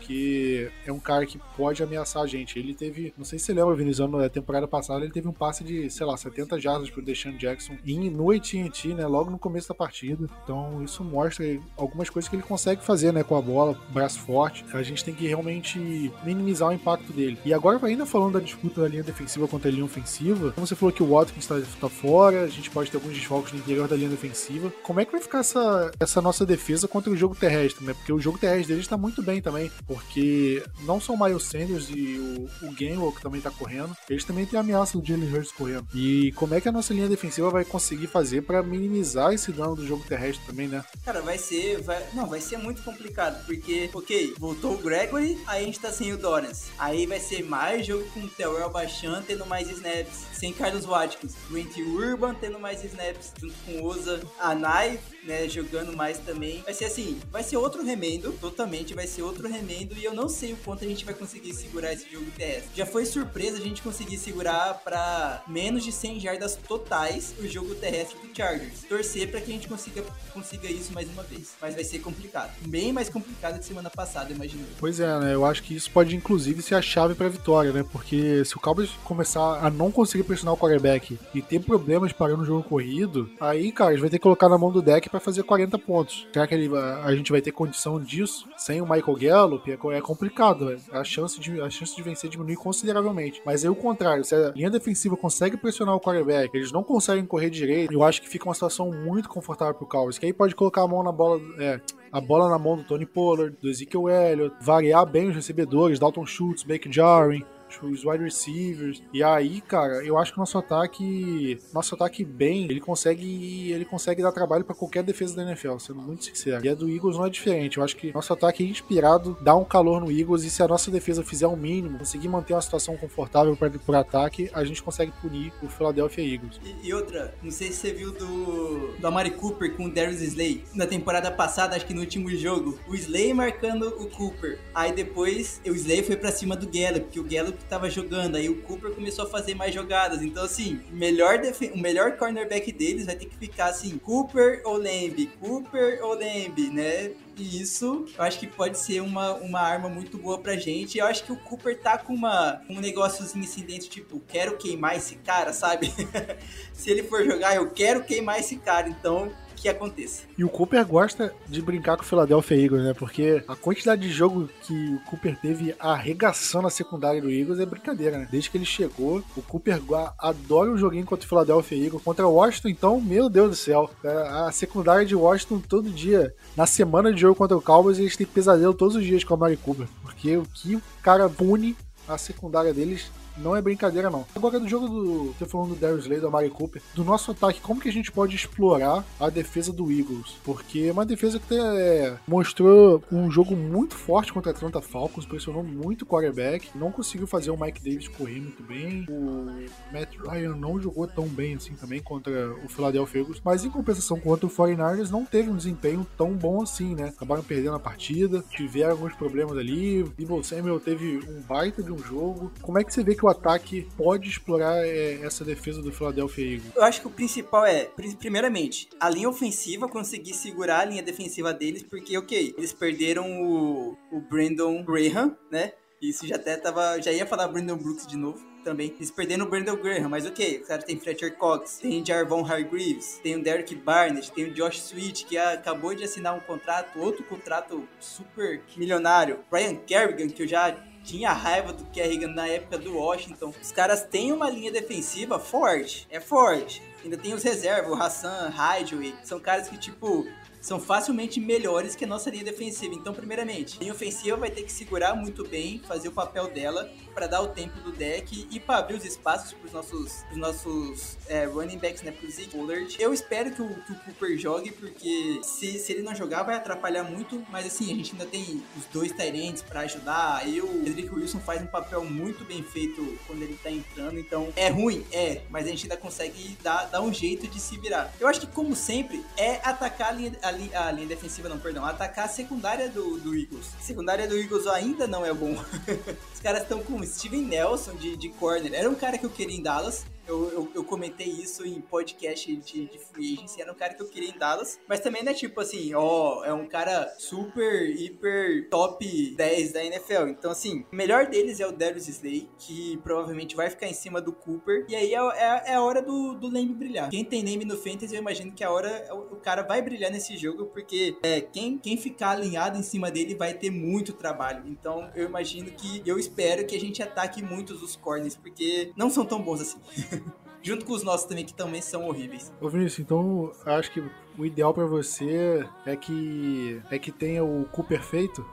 que 0.00 0.70
é 0.86 0.92
um 0.92 0.98
cara 0.98 1.26
que 1.26 1.38
pode 1.56 1.82
ameaçar 1.82 2.22
a 2.22 2.26
gente. 2.26 2.58
Ele 2.58 2.74
teve, 2.74 3.12
não 3.16 3.24
sei 3.24 3.38
se 3.38 3.46
você 3.46 3.54
lembra, 3.54 3.74
Vinicius, 3.74 4.10
na 4.10 4.28
temporada 4.28 4.66
passada, 4.66 5.04
ele 5.04 5.12
teve 5.12 5.28
um 5.28 5.32
passe 5.32 5.64
de, 5.64 5.90
sei 5.90 6.06
lá, 6.06 6.16
70 6.16 6.60
jardas 6.60 6.90
pro 6.90 7.02
Deshaun 7.02 7.36
Jackson 7.36 7.76
em, 7.86 8.10
no 8.10 8.30
AT&T, 8.30 8.94
né, 8.94 9.06
logo 9.06 9.30
no 9.30 9.38
começo 9.38 9.68
da 9.68 9.74
partida. 9.74 10.28
Então 10.42 10.82
isso 10.82 11.02
mostra 11.04 11.44
algumas 11.76 12.10
coisas 12.10 12.28
que 12.28 12.36
ele 12.36 12.42
consegue 12.42 12.82
fazer, 12.82 13.12
né, 13.12 13.22
com 13.22 13.36
a 13.36 13.42
bola, 13.42 13.78
braço 13.90 14.20
forte. 14.20 14.64
A 14.72 14.82
gente 14.82 15.04
tem 15.04 15.14
que 15.14 15.26
realmente 15.26 15.78
minimizar 16.24 16.68
o 16.68 16.72
impacto 16.72 17.12
dele. 17.12 17.38
E 17.44 17.52
agora, 17.52 17.84
ainda 17.86 18.06
falando 18.06 18.34
da 18.34 18.40
disputa 18.40 18.80
da 18.82 18.88
linha 18.88 19.02
defensiva 19.02 19.48
contra 19.48 19.68
a 19.68 19.72
linha 19.72 19.84
ofensiva, 19.84 20.52
como 20.52 20.66
você 20.66 20.74
falou 20.74 20.92
que 20.92 21.02
o 21.02 21.10
Watkins 21.10 21.50
está 21.50 21.60
tá 21.80 21.88
fora, 21.88 22.42
a 22.42 22.48
gente 22.48 22.70
pode 22.70 22.90
ter 22.90 22.96
alguns 22.96 23.14
desfalques 23.14 23.52
no 23.52 23.58
interior 23.58 23.88
da 23.88 23.96
linha 23.96 24.08
defensiva. 24.08 24.72
Como 24.82 25.00
é 25.00 25.04
que 25.04 25.12
vai 25.12 25.20
ficar 25.20 25.40
essa, 25.40 25.90
essa 25.98 26.20
nossa 26.20 26.44
defesa 26.46 26.88
contra 26.88 27.10
o 27.10 27.16
jogo 27.16 27.34
terrestre, 27.34 27.84
né? 27.84 27.94
Porque 27.94 28.12
o 28.12 28.20
jogo 28.20 28.38
terrestre 28.38 28.68
deles 28.68 28.84
está 28.84 28.96
muito 28.96 29.13
bem 29.22 29.40
também, 29.40 29.70
porque 29.86 30.62
não 30.80 31.00
são 31.00 31.14
o 31.14 31.24
Miles 31.24 31.44
Sanders 31.44 31.88
e 31.90 32.18
o, 32.62 32.66
o 32.66 32.72
Gainwell 32.72 33.12
que 33.12 33.22
também 33.22 33.38
está 33.38 33.50
correndo, 33.50 33.96
eles 34.08 34.24
também 34.24 34.46
têm 34.46 34.58
a 34.58 34.60
ameaça 34.60 34.98
do 34.98 35.06
Jalen 35.06 35.32
Hurts 35.32 35.52
correndo. 35.52 35.86
E 35.94 36.32
como 36.32 36.54
é 36.54 36.60
que 36.60 36.68
a 36.68 36.72
nossa 36.72 36.92
linha 36.92 37.08
defensiva 37.08 37.50
vai 37.50 37.64
conseguir 37.64 38.06
fazer 38.06 38.42
para 38.42 38.62
minimizar 38.62 39.32
esse 39.32 39.52
dano 39.52 39.76
do 39.76 39.86
jogo 39.86 40.04
terrestre 40.04 40.44
também, 40.46 40.68
né? 40.68 40.84
Cara, 41.04 41.20
vai 41.20 41.38
ser, 41.38 41.80
vai, 41.82 42.02
não, 42.14 42.26
vai 42.26 42.40
ser 42.40 42.56
muito 42.58 42.82
complicado, 42.82 43.44
porque, 43.46 43.90
ok, 43.92 44.34
voltou 44.38 44.74
o 44.74 44.78
Gregory, 44.78 45.38
aí 45.46 45.62
a 45.62 45.66
gente 45.66 45.80
tá 45.80 45.92
sem 45.92 46.12
o 46.12 46.18
Dorans. 46.18 46.66
Aí 46.78 47.06
vai 47.06 47.20
ser 47.20 47.44
mais 47.44 47.86
jogo 47.86 48.04
com 48.10 48.20
o 48.20 48.28
Terrell 48.28 48.70
baixando, 48.70 49.24
tendo 49.26 49.46
mais 49.46 49.70
snaps, 49.70 50.26
sem 50.32 50.52
Carlos 50.52 50.84
Watkins, 50.84 51.34
Grant 51.50 51.76
Urban 51.76 52.34
tendo 52.34 52.58
mais 52.58 52.82
snaps, 52.84 53.32
junto 53.40 53.54
com 53.64 53.72
o 53.80 53.84
Oza, 53.84 54.20
a 54.38 54.54
Nai, 54.54 55.00
né, 55.24 55.48
jogando 55.48 55.96
mais 55.96 56.18
também. 56.18 56.62
Vai 56.62 56.74
ser 56.74 56.86
assim, 56.86 57.18
vai 57.30 57.42
ser 57.42 57.56
outro 57.56 57.84
remendo, 57.84 58.32
totalmente, 58.32 58.94
vai 58.94 59.06
ser 59.06 59.22
outro 59.22 59.48
remendo, 59.48 59.96
e 59.96 60.04
eu 60.04 60.14
não 60.14 60.28
sei 60.28 60.52
o 60.52 60.56
quanto 60.58 60.84
a 60.84 60.88
gente 60.88 61.04
vai 61.04 61.14
conseguir 61.14 61.52
segurar 61.54 61.92
esse 61.92 62.10
jogo 62.10 62.26
terrestre. 62.36 62.70
Já 62.74 62.86
foi 62.86 63.04
surpresa 63.06 63.58
a 63.58 63.60
gente 63.60 63.82
conseguir 63.82 64.18
segurar 64.18 64.82
para 64.84 65.42
menos 65.46 65.84
de 65.84 65.92
100 65.92 66.20
jardas 66.20 66.56
totais 66.68 67.34
o 67.38 67.46
jogo 67.46 67.74
terrestre 67.74 68.18
do 68.18 68.34
Chargers. 68.36 68.82
Torcer 68.88 69.30
para 69.30 69.40
que 69.40 69.50
a 69.50 69.54
gente 69.54 69.68
consiga, 69.68 70.02
consiga 70.32 70.70
isso 70.70 70.92
mais 70.92 71.08
uma 71.08 71.22
vez, 71.22 71.52
mas 71.60 71.74
vai 71.74 71.84
ser 71.84 72.00
complicado. 72.00 72.52
Bem 72.66 72.92
mais 72.92 73.08
complicado 73.08 73.58
que 73.58 73.64
semana 73.64 73.90
passada, 73.90 74.32
imagino. 74.32 74.64
Pois 74.78 75.00
é, 75.00 75.18
né? 75.18 75.34
Eu 75.34 75.44
acho 75.44 75.62
que 75.62 75.74
isso 75.74 75.90
pode 75.90 76.14
inclusive 76.14 76.62
ser 76.62 76.74
a 76.74 76.82
chave 76.82 77.14
para 77.14 77.28
vitória, 77.28 77.72
né? 77.72 77.84
Porque 77.90 78.44
se 78.44 78.56
o 78.56 78.60
Cowboys 78.60 78.90
começar 79.04 79.64
a 79.64 79.70
não 79.70 79.90
conseguir 79.90 80.24
pressionar 80.24 80.54
o 80.54 80.56
quarterback 80.56 81.18
e 81.34 81.42
ter 81.42 81.60
problemas 81.60 82.12
parando 82.12 82.42
o 82.42 82.46
jogo 82.46 82.62
corrido, 82.62 83.30
aí, 83.40 83.72
cara, 83.72 83.90
a 83.90 83.92
gente 83.92 84.00
vai 84.00 84.10
ter 84.10 84.18
que 84.18 84.22
colocar 84.22 84.48
na 84.48 84.58
mão 84.58 84.72
do 84.72 84.82
deck 84.82 85.08
para 85.14 85.20
fazer 85.20 85.44
40 85.44 85.78
pontos. 85.78 86.26
Será 86.32 86.44
que 86.44 86.56
ele, 86.56 86.68
a 86.76 87.14
gente 87.14 87.30
vai 87.30 87.40
ter 87.40 87.52
condição 87.52 88.00
disso 88.00 88.48
sem 88.56 88.82
o 88.82 88.84
Michael 88.84 89.16
Gallup? 89.16 89.70
É, 89.70 89.78
é 89.96 90.00
complicado, 90.00 90.76
a 90.90 91.04
chance 91.04 91.38
de 91.38 91.60
a 91.60 91.70
chance 91.70 91.94
de 91.94 92.02
vencer 92.02 92.28
diminui 92.28 92.56
consideravelmente. 92.56 93.40
Mas 93.46 93.64
aí 93.64 93.70
o 93.70 93.76
contrário, 93.76 94.24
se 94.24 94.34
a 94.34 94.50
linha 94.50 94.70
defensiva 94.70 95.16
consegue 95.16 95.56
pressionar 95.56 95.94
o 95.94 96.00
quarterback, 96.00 96.52
eles 96.52 96.72
não 96.72 96.82
conseguem 96.82 97.24
correr 97.24 97.48
direito, 97.48 97.92
eu 97.92 98.02
acho 98.02 98.20
que 98.20 98.28
fica 98.28 98.48
uma 98.48 98.54
situação 98.54 98.90
muito 98.90 99.28
confortável 99.28 99.74
pro 99.74 99.86
Cowboys, 99.86 100.18
que 100.18 100.26
aí 100.26 100.32
pode 100.32 100.52
colocar 100.56 100.82
a 100.82 100.88
mão 100.88 101.04
na 101.04 101.12
bola, 101.12 101.40
é, 101.60 101.80
a 102.10 102.20
bola 102.20 102.48
na 102.48 102.58
mão 102.58 102.76
do 102.76 102.82
Tony 102.82 103.06
Pollard, 103.06 103.56
do 103.62 103.68
Ezekiel 103.68 104.08
Elliott, 104.08 104.56
variar 104.60 105.06
bem 105.06 105.28
os 105.28 105.36
recebedores, 105.36 106.00
Dalton 106.00 106.26
Schultz, 106.26 106.64
Baker 106.64 106.90
Jarring, 106.90 107.44
os 107.82 108.04
wide 108.04 108.24
receivers. 108.24 109.02
E 109.12 109.22
aí, 109.22 109.60
cara, 109.60 110.04
eu 110.04 110.18
acho 110.18 110.32
que 110.32 110.38
nosso 110.38 110.56
ataque, 110.58 111.58
nosso 111.72 111.94
ataque 111.94 112.24
bem, 112.24 112.64
ele 112.64 112.80
consegue, 112.80 113.72
ele 113.72 113.84
consegue 113.84 114.22
dar 114.22 114.32
trabalho 114.32 114.64
para 114.64 114.74
qualquer 114.74 115.02
defesa 115.02 115.36
da 115.36 115.42
NFL, 115.42 115.78
sendo 115.78 116.00
muito 116.00 116.24
sincero. 116.24 116.64
E 116.64 116.68
a 116.68 116.74
do 116.74 116.88
Eagles 116.88 117.16
não 117.16 117.26
é 117.26 117.30
diferente. 117.30 117.78
Eu 117.78 117.84
acho 117.84 117.96
que 117.96 118.12
nosso 118.12 118.32
ataque 118.32 118.64
é 118.64 118.66
inspirado, 118.66 119.36
dá 119.40 119.54
um 119.54 119.64
calor 119.64 120.00
no 120.00 120.10
Eagles 120.10 120.44
e 120.44 120.50
se 120.50 120.62
a 120.62 120.68
nossa 120.68 120.90
defesa 120.90 121.22
fizer 121.22 121.46
o 121.46 121.56
mínimo, 121.56 121.98
conseguir 121.98 122.28
manter 122.28 122.54
uma 122.54 122.62
situação 122.62 122.96
confortável 122.96 123.56
para 123.56 123.74
por 123.74 123.96
ataque, 123.96 124.48
a 124.52 124.64
gente 124.64 124.82
consegue 124.82 125.12
punir 125.20 125.52
o 125.62 125.68
Philadelphia 125.68 126.22
Eagles. 126.22 126.60
E, 126.64 126.88
e, 126.88 126.94
outra, 126.94 127.34
não 127.42 127.50
sei 127.50 127.72
se 127.72 127.78
você 127.78 127.92
viu 127.92 128.12
do 128.12 128.94
do 128.98 129.06
Amari 129.06 129.30
Cooper 129.30 129.74
com 129.76 129.86
o 129.86 129.90
Darius 129.90 130.20
Slay 130.20 130.64
na 130.74 130.86
temporada 130.86 131.30
passada, 131.30 131.76
acho 131.76 131.86
que 131.86 131.94
no 131.94 132.00
último 132.00 132.30
jogo, 132.30 132.78
o 132.88 132.94
Slay 132.94 133.32
marcando 133.32 133.88
o 133.88 134.08
Cooper. 134.08 134.58
Aí 134.74 134.92
depois 134.92 135.60
o 135.66 135.74
Slay 135.74 136.02
foi 136.02 136.16
para 136.16 136.32
cima 136.32 136.56
do 136.56 136.66
Gallup, 136.66 137.08
que 137.10 137.20
o 137.20 137.24
Gallup 137.24 137.58
tava 137.68 137.90
jogando, 137.90 138.36
aí 138.36 138.48
o 138.48 138.62
Cooper 138.62 138.92
começou 138.92 139.26
a 139.26 139.28
fazer 139.28 139.54
mais 139.54 139.74
jogadas. 139.74 140.22
Então, 140.22 140.44
assim, 140.44 140.80
melhor 140.90 141.40
o 141.74 141.78
melhor 141.78 142.16
cornerback 142.16 142.72
deles 142.72 143.06
vai 143.06 143.16
ter 143.16 143.26
que 143.26 143.36
ficar 143.36 143.66
assim, 143.66 143.98
Cooper 143.98 144.62
ou 144.64 144.76
Lamb, 144.76 145.26
Cooper 145.40 146.00
ou 146.02 146.14
Lamb, 146.14 146.70
né? 146.70 147.12
E 147.36 147.60
isso 147.60 148.06
eu 148.16 148.24
acho 148.24 148.38
que 148.38 148.46
pode 148.46 148.78
ser 148.78 149.00
uma, 149.00 149.34
uma 149.34 149.60
arma 149.60 149.88
muito 149.88 150.16
boa 150.16 150.38
pra 150.38 150.56
gente. 150.56 150.98
Eu 150.98 151.06
acho 151.06 151.24
que 151.24 151.32
o 151.32 151.36
Cooper 151.36 151.80
tá 151.80 151.98
com 151.98 152.14
uma, 152.14 152.62
um 152.68 152.80
negóciozinho 152.80 153.44
assim 153.44 153.62
dentro, 153.62 153.88
tipo, 153.88 154.20
quero 154.28 154.56
queimar 154.56 154.96
esse 154.96 155.16
cara, 155.16 155.52
sabe? 155.52 155.92
Se 156.72 156.90
ele 156.90 157.02
for 157.02 157.24
jogar, 157.24 157.56
eu 157.56 157.70
quero 157.70 158.04
queimar 158.04 158.38
esse 158.38 158.56
cara. 158.56 158.88
Então, 158.88 159.32
que 159.64 159.68
aconteça. 159.70 160.24
E 160.36 160.44
o 160.44 160.48
Cooper 160.50 160.86
gosta 160.86 161.34
de 161.48 161.62
brincar 161.62 161.96
com 161.96 162.02
o 162.02 162.06
Philadelphia 162.06 162.54
Eagles, 162.54 162.84
né? 162.84 162.92
Porque 162.92 163.42
a 163.48 163.56
quantidade 163.56 164.02
de 164.02 164.10
jogo 164.10 164.46
que 164.60 164.94
o 164.94 165.00
Cooper 165.08 165.40
teve 165.40 165.74
arregaçando 165.80 166.66
a 166.66 166.70
secundária 166.70 167.22
do 167.22 167.30
Eagles 167.30 167.58
é 167.58 167.64
brincadeira, 167.64 168.18
né? 168.18 168.28
Desde 168.30 168.50
que 168.50 168.58
ele 168.58 168.66
chegou, 168.66 169.24
o 169.34 169.40
Cooper 169.40 169.80
adora 170.18 170.70
o 170.70 170.76
joguinho 170.76 171.06
contra 171.06 171.24
o 171.24 171.28
Philadelphia 171.28 171.82
Eagles. 171.82 172.02
Contra 172.02 172.26
o 172.26 172.34
Washington, 172.34 172.68
então, 172.68 173.00
meu 173.00 173.30
Deus 173.30 173.48
do 173.48 173.56
céu. 173.56 173.90
A 174.04 174.52
secundária 174.52 175.06
de 175.06 175.16
Washington 175.16 175.60
todo 175.60 175.88
dia, 175.88 176.34
na 176.54 176.66
semana 176.66 177.10
de 177.10 177.22
jogo 177.22 177.34
contra 177.34 177.56
o 177.56 177.62
Cowboys, 177.62 177.98
eles 177.98 178.18
têm 178.18 178.26
pesadelo 178.26 178.74
todos 178.74 178.96
os 178.96 179.02
dias 179.02 179.24
com 179.24 179.32
a 179.32 179.38
Mari 179.38 179.56
Cooper. 179.56 179.88
Porque 180.02 180.36
o 180.36 180.44
que 180.44 180.76
o 180.76 180.82
cara 181.02 181.26
pune 181.26 181.74
a 182.06 182.18
secundária 182.18 182.74
deles 182.74 183.10
não 183.36 183.56
é 183.56 183.62
brincadeira, 183.62 184.10
não. 184.10 184.24
Agora, 184.34 184.60
do 184.60 184.68
jogo 184.68 184.88
do. 184.88 185.34
Você 185.38 185.46
falando 185.46 185.70
do 185.70 185.76
Darius 185.76 186.04
Slay, 186.04 186.20
da 186.20 186.30
Mari 186.30 186.50
Cooper, 186.50 186.82
do 186.94 187.04
nosso 187.04 187.30
ataque, 187.30 187.60
como 187.60 187.80
que 187.80 187.88
a 187.88 187.92
gente 187.92 188.12
pode 188.12 188.36
explorar 188.36 189.04
a 189.18 189.28
defesa 189.28 189.72
do 189.72 189.90
Eagles? 189.90 190.36
Porque 190.44 190.86
é 190.88 190.92
uma 190.92 191.06
defesa 191.06 191.38
que 191.38 191.54
é, 191.54 192.16
mostrou 192.26 193.02
um 193.10 193.30
jogo 193.30 193.56
muito 193.56 193.94
forte 193.94 194.32
contra 194.32 194.52
a 194.52 194.54
Atlanta 194.54 194.80
Falcons, 194.80 195.26
pressionou 195.26 195.62
muito 195.62 196.02
o 196.02 196.06
quarterback, 196.06 196.70
não 196.74 196.90
conseguiu 196.90 197.26
fazer 197.26 197.50
o 197.50 197.60
Mike 197.60 197.82
Davis 197.82 198.08
correr 198.08 198.40
muito 198.40 198.62
bem. 198.62 199.06
O 199.08 199.46
Matt 199.92 200.16
Ryan 200.18 200.54
não 200.56 200.80
jogou 200.80 201.06
tão 201.06 201.26
bem 201.26 201.54
assim 201.54 201.74
também 201.74 202.00
contra 202.00 202.52
o 202.64 202.68
Philadelphia 202.68 203.20
Eagles, 203.20 203.40
mas 203.44 203.64
em 203.64 203.70
compensação 203.70 204.18
contra 204.20 204.46
o 204.46 204.50
49ers 204.50 205.10
não 205.10 205.24
teve 205.24 205.50
um 205.50 205.56
desempenho 205.56 206.06
tão 206.16 206.32
bom 206.32 206.62
assim, 206.62 206.94
né? 206.94 207.08
Acabaram 207.08 207.42
perdendo 207.42 207.74
a 207.74 207.80
partida, 207.80 208.44
tiveram 208.50 208.92
alguns 208.92 209.14
problemas 209.14 209.56
ali. 209.56 210.02
Debo 210.16 210.42
Samuel 210.42 210.80
teve 210.80 211.18
um 211.28 211.40
baita 211.40 211.82
de 211.82 211.92
um 211.92 211.98
jogo. 211.98 212.52
Como 212.60 212.78
é 212.78 212.84
que 212.84 212.92
você 212.92 213.02
vê 213.02 213.14
que 213.14 213.23
o 213.24 213.28
ataque 213.28 213.88
pode 213.96 214.28
explorar 214.28 214.86
é, 214.86 215.20
essa 215.22 215.44
defesa 215.44 215.82
do 215.82 215.92
Philadelphia 215.92 216.54
Eagles? 216.54 216.72
Eu 216.74 216.82
acho 216.82 217.00
que 217.00 217.06
o 217.06 217.10
principal 217.10 217.66
é, 217.66 217.88
primeiramente, 218.18 218.88
a 219.00 219.08
linha 219.08 219.28
ofensiva 219.28 219.88
conseguir 219.88 220.34
segurar 220.34 220.80
a 220.80 220.84
linha 220.84 221.02
defensiva 221.02 221.52
deles, 221.52 221.82
porque, 221.82 222.16
ok, 222.16 222.54
eles 222.56 222.72
perderam 222.72 223.42
o, 223.42 223.96
o 224.12 224.20
Brandon 224.20 224.82
Graham, 224.82 225.36
né? 225.50 225.72
Isso 226.00 226.26
já 226.26 226.36
até 226.36 226.56
tava. 226.56 227.00
Já 227.00 227.12
ia 227.12 227.24
falar 227.24 227.48
Brandon 227.48 227.76
Brooks 227.76 228.06
de 228.06 228.16
novo 228.16 228.44
também. 228.62 228.92
Eles 228.96 229.10
perderam 229.10 229.46
o 229.46 229.48
Brandon 229.48 229.76
Graham, 229.76 230.08
mas 230.08 230.26
ok, 230.26 230.58
o 230.58 230.66
cara 230.66 230.82
tem 230.82 230.98
Fletcher 230.98 231.36
Cox, 231.36 231.78
tem 231.78 232.04
Jarvon 232.04 232.44
Hargreaves, 232.44 233.20
tem 233.22 233.36
o 233.36 233.42
Derek 233.42 233.74
Barnett, 233.74 234.32
tem 234.32 234.44
o 234.44 234.54
Josh 234.54 234.78
Sweet, 234.78 235.26
que 235.26 235.38
acabou 235.38 235.94
de 235.94 236.04
assinar 236.04 236.34
um 236.34 236.40
contrato, 236.40 236.98
outro 236.98 237.24
contrato 237.24 237.86
super 238.00 238.62
milionário. 238.76 239.40
Brian 239.50 239.76
Kerrigan, 239.76 240.28
que 240.28 240.42
eu 240.42 240.48
já 240.48 240.76
tinha 241.04 241.32
raiva 241.32 241.72
do 241.72 241.84
Kerrigan 241.86 242.28
na 242.28 242.48
época 242.48 242.78
do 242.78 242.96
Washington. 242.96 243.52
Os 243.60 243.70
caras 243.70 244.02
têm 244.02 244.32
uma 244.32 244.50
linha 244.50 244.72
defensiva 244.72 245.38
forte, 245.38 246.06
é 246.10 246.18
forte. 246.18 246.82
Ainda 247.04 247.18
tem 247.18 247.34
os 247.34 247.42
reservas, 247.42 247.92
o 247.92 248.02
Hassan, 248.02 248.48
Highway, 248.48 249.14
são 249.22 249.38
caras 249.38 249.68
que, 249.68 249.76
tipo, 249.76 250.26
são 250.64 250.80
facilmente 250.80 251.38
melhores 251.38 251.94
que 251.94 252.06
a 252.06 252.08
nossa 252.08 252.30
linha 252.30 252.42
defensiva. 252.42 252.94
Então, 252.94 253.12
primeiramente, 253.12 253.76
a 253.76 253.80
linha 253.80 253.92
ofensiva 253.92 254.34
vai 254.38 254.50
ter 254.50 254.62
que 254.62 254.72
segurar 254.72 255.14
muito 255.14 255.46
bem, 255.46 255.78
fazer 255.86 256.08
o 256.08 256.12
papel 256.12 256.50
dela 256.50 256.90
para 257.14 257.26
dar 257.26 257.42
o 257.42 257.48
tempo 257.48 257.78
do 257.80 257.92
deck 257.92 258.48
e 258.50 258.58
para 258.58 258.78
abrir 258.78 258.96
os 258.96 259.04
espaços 259.04 259.52
para 259.52 259.66
os 259.66 259.72
nossos, 259.72 260.22
pros 260.22 260.38
nossos 260.38 261.18
é, 261.28 261.44
running 261.44 261.76
backs, 261.76 262.00
né, 262.00 262.10
pro 262.10 262.30
Zeke 262.30 262.48
Pollard. 262.48 262.96
Eu 262.98 263.12
espero 263.12 263.52
que 263.52 263.60
o, 263.60 263.68
que 263.82 263.92
o 263.92 263.94
Cooper 263.96 264.38
jogue, 264.38 264.72
porque 264.72 265.40
se, 265.42 265.78
se 265.78 265.92
ele 265.92 266.00
não 266.00 266.14
jogar 266.14 266.44
vai 266.44 266.54
atrapalhar 266.54 267.04
muito, 267.04 267.44
mas 267.50 267.66
assim, 267.66 267.92
a 267.92 267.96
gente 267.96 268.12
ainda 268.12 268.24
tem 268.24 268.62
os 268.78 268.86
dois 268.86 269.12
Tyrants 269.12 269.60
para 269.60 269.80
ajudar. 269.80 270.38
Aí 270.38 270.62
o 270.62 270.84
Cedric 270.84 271.14
Wilson 271.14 271.40
faz 271.40 271.60
um 271.60 271.66
papel 271.66 272.02
muito 272.06 272.42
bem 272.42 272.62
feito 272.62 273.18
quando 273.26 273.42
ele 273.42 273.58
tá 273.62 273.70
entrando, 273.70 274.18
então 274.18 274.50
é 274.56 274.68
ruim, 274.68 275.04
é, 275.12 275.42
mas 275.50 275.66
a 275.66 275.68
gente 275.68 275.84
ainda 275.84 275.98
consegue 275.98 276.56
dar, 276.62 276.86
dar 276.86 277.02
um 277.02 277.12
jeito 277.12 277.46
de 277.46 277.60
se 277.60 277.76
virar. 277.76 278.14
Eu 278.18 278.26
acho 278.28 278.40
que, 278.40 278.46
como 278.46 278.74
sempre, 278.74 279.22
é 279.36 279.60
atacar 279.62 280.08
a 280.08 280.12
linha, 280.12 280.32
a 280.42 280.53
linha, 280.54 280.80
a 280.80 280.90
linha 280.90 281.06
defensiva, 281.06 281.48
não, 281.48 281.58
perdão, 281.58 281.84
atacar 281.84 282.24
a 282.24 282.28
secundária 282.28 282.88
do, 282.88 283.18
do 283.18 283.36
Eagles. 283.36 283.66
A 283.78 283.82
secundária 283.82 284.26
do 284.26 284.36
Eagles 284.36 284.66
ainda 284.66 285.06
não 285.06 285.24
é 285.24 285.32
bom. 285.32 285.52
Os 286.32 286.40
caras 286.40 286.62
estão 286.62 286.82
com 286.82 287.02
Steven 287.02 287.42
Nelson 287.42 287.94
de, 287.96 288.16
de 288.16 288.28
corner. 288.30 288.72
Era 288.74 288.88
um 288.88 288.94
cara 288.94 289.18
que 289.18 289.26
eu 289.26 289.30
queria 289.30 289.56
em 289.56 289.62
Dallas. 289.62 290.04
Eu, 290.26 290.50
eu, 290.50 290.70
eu, 290.74 290.84
comentei 290.84 291.26
isso 291.26 291.66
em 291.66 291.80
podcast 291.80 292.54
de, 292.56 292.86
de 292.86 292.98
free 292.98 293.34
agency, 293.34 293.60
era 293.60 293.70
um 293.70 293.74
cara 293.74 293.94
que 293.94 294.02
eu 294.02 294.08
queria 294.08 294.30
em 294.30 294.38
Dallas, 294.38 294.78
mas 294.88 295.00
também 295.00 295.22
não 295.22 295.32
é 295.32 295.34
tipo 295.34 295.60
assim, 295.60 295.92
ó, 295.94 296.42
é 296.44 296.52
um 296.52 296.66
cara 296.66 297.14
super, 297.18 297.90
hiper 297.90 298.68
top 298.70 299.34
10 299.36 299.72
da 299.72 299.84
NFL. 299.84 300.28
Então, 300.28 300.50
assim, 300.50 300.84
o 300.90 300.96
melhor 300.96 301.26
deles 301.26 301.60
é 301.60 301.66
o 301.66 301.72
Darius 301.72 302.08
Slay, 302.08 302.48
que 302.58 302.98
provavelmente 303.02 303.54
vai 303.54 303.68
ficar 303.68 303.86
em 303.86 303.94
cima 303.94 304.20
do 304.20 304.32
Cooper, 304.32 304.86
e 304.88 304.96
aí 304.96 305.14
é, 305.14 305.18
é, 305.18 305.72
é 305.72 305.74
a 305.74 305.82
hora 305.82 306.00
do, 306.00 306.34
do 306.34 306.48
Leme 306.48 306.74
brilhar. 306.74 307.10
Quem 307.10 307.24
tem 307.24 307.42
name 307.42 307.64
no 307.64 307.76
Fantasy, 307.76 308.14
eu 308.14 308.20
imagino 308.20 308.52
que 308.52 308.64
a 308.64 308.70
hora 308.70 309.06
o, 309.12 309.34
o 309.34 309.36
cara 309.36 309.62
vai 309.62 309.82
brilhar 309.82 310.10
nesse 310.10 310.36
jogo, 310.36 310.66
porque 310.66 311.16
é, 311.22 311.40
quem, 311.40 311.76
quem 311.78 311.96
ficar 311.96 312.30
alinhado 312.30 312.78
em 312.78 312.82
cima 312.82 313.10
dele 313.10 313.34
vai 313.34 313.52
ter 313.52 313.70
muito 313.70 314.12
trabalho. 314.12 314.64
Então, 314.66 315.10
eu 315.14 315.26
imagino 315.26 315.70
que, 315.70 316.02
eu 316.06 316.18
espero 316.18 316.66
que 316.66 316.74
a 316.74 316.80
gente 316.80 317.02
ataque 317.02 317.42
muitos 317.42 317.82
os 317.82 317.94
corners, 317.96 318.36
porque 318.36 318.92
não 318.96 319.10
são 319.10 319.24
tão 319.24 319.40
bons 319.42 319.60
assim. 319.60 319.78
Junto 320.62 320.86
com 320.86 320.94
os 320.94 321.02
nossos 321.02 321.26
também, 321.26 321.44
que 321.44 321.52
também 321.52 321.82
são 321.82 322.08
horríveis. 322.08 322.50
Ô 322.58 322.70
Vinícius, 322.70 323.00
então 323.00 323.52
acho 323.66 323.90
que 323.90 324.02
o 324.38 324.46
ideal 324.46 324.72
para 324.72 324.86
você 324.86 325.68
é 325.84 325.94
que 325.94 326.80
é 326.90 326.98
que 326.98 327.12
tenha 327.12 327.44
o 327.44 327.66
cu 327.66 327.84
perfeito. 327.84 328.44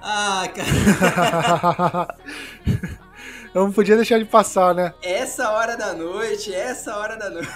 Ah, 0.00 0.48
cara. 0.52 2.16
Eu 3.54 3.64
não 3.64 3.72
podia 3.72 3.96
deixar 3.96 4.18
de 4.18 4.24
passar, 4.24 4.74
né? 4.74 4.94
Essa 5.02 5.50
hora 5.50 5.76
da 5.76 5.92
noite, 5.92 6.54
essa 6.54 6.96
hora 6.96 7.16
da 7.16 7.28
noite. 7.28 7.48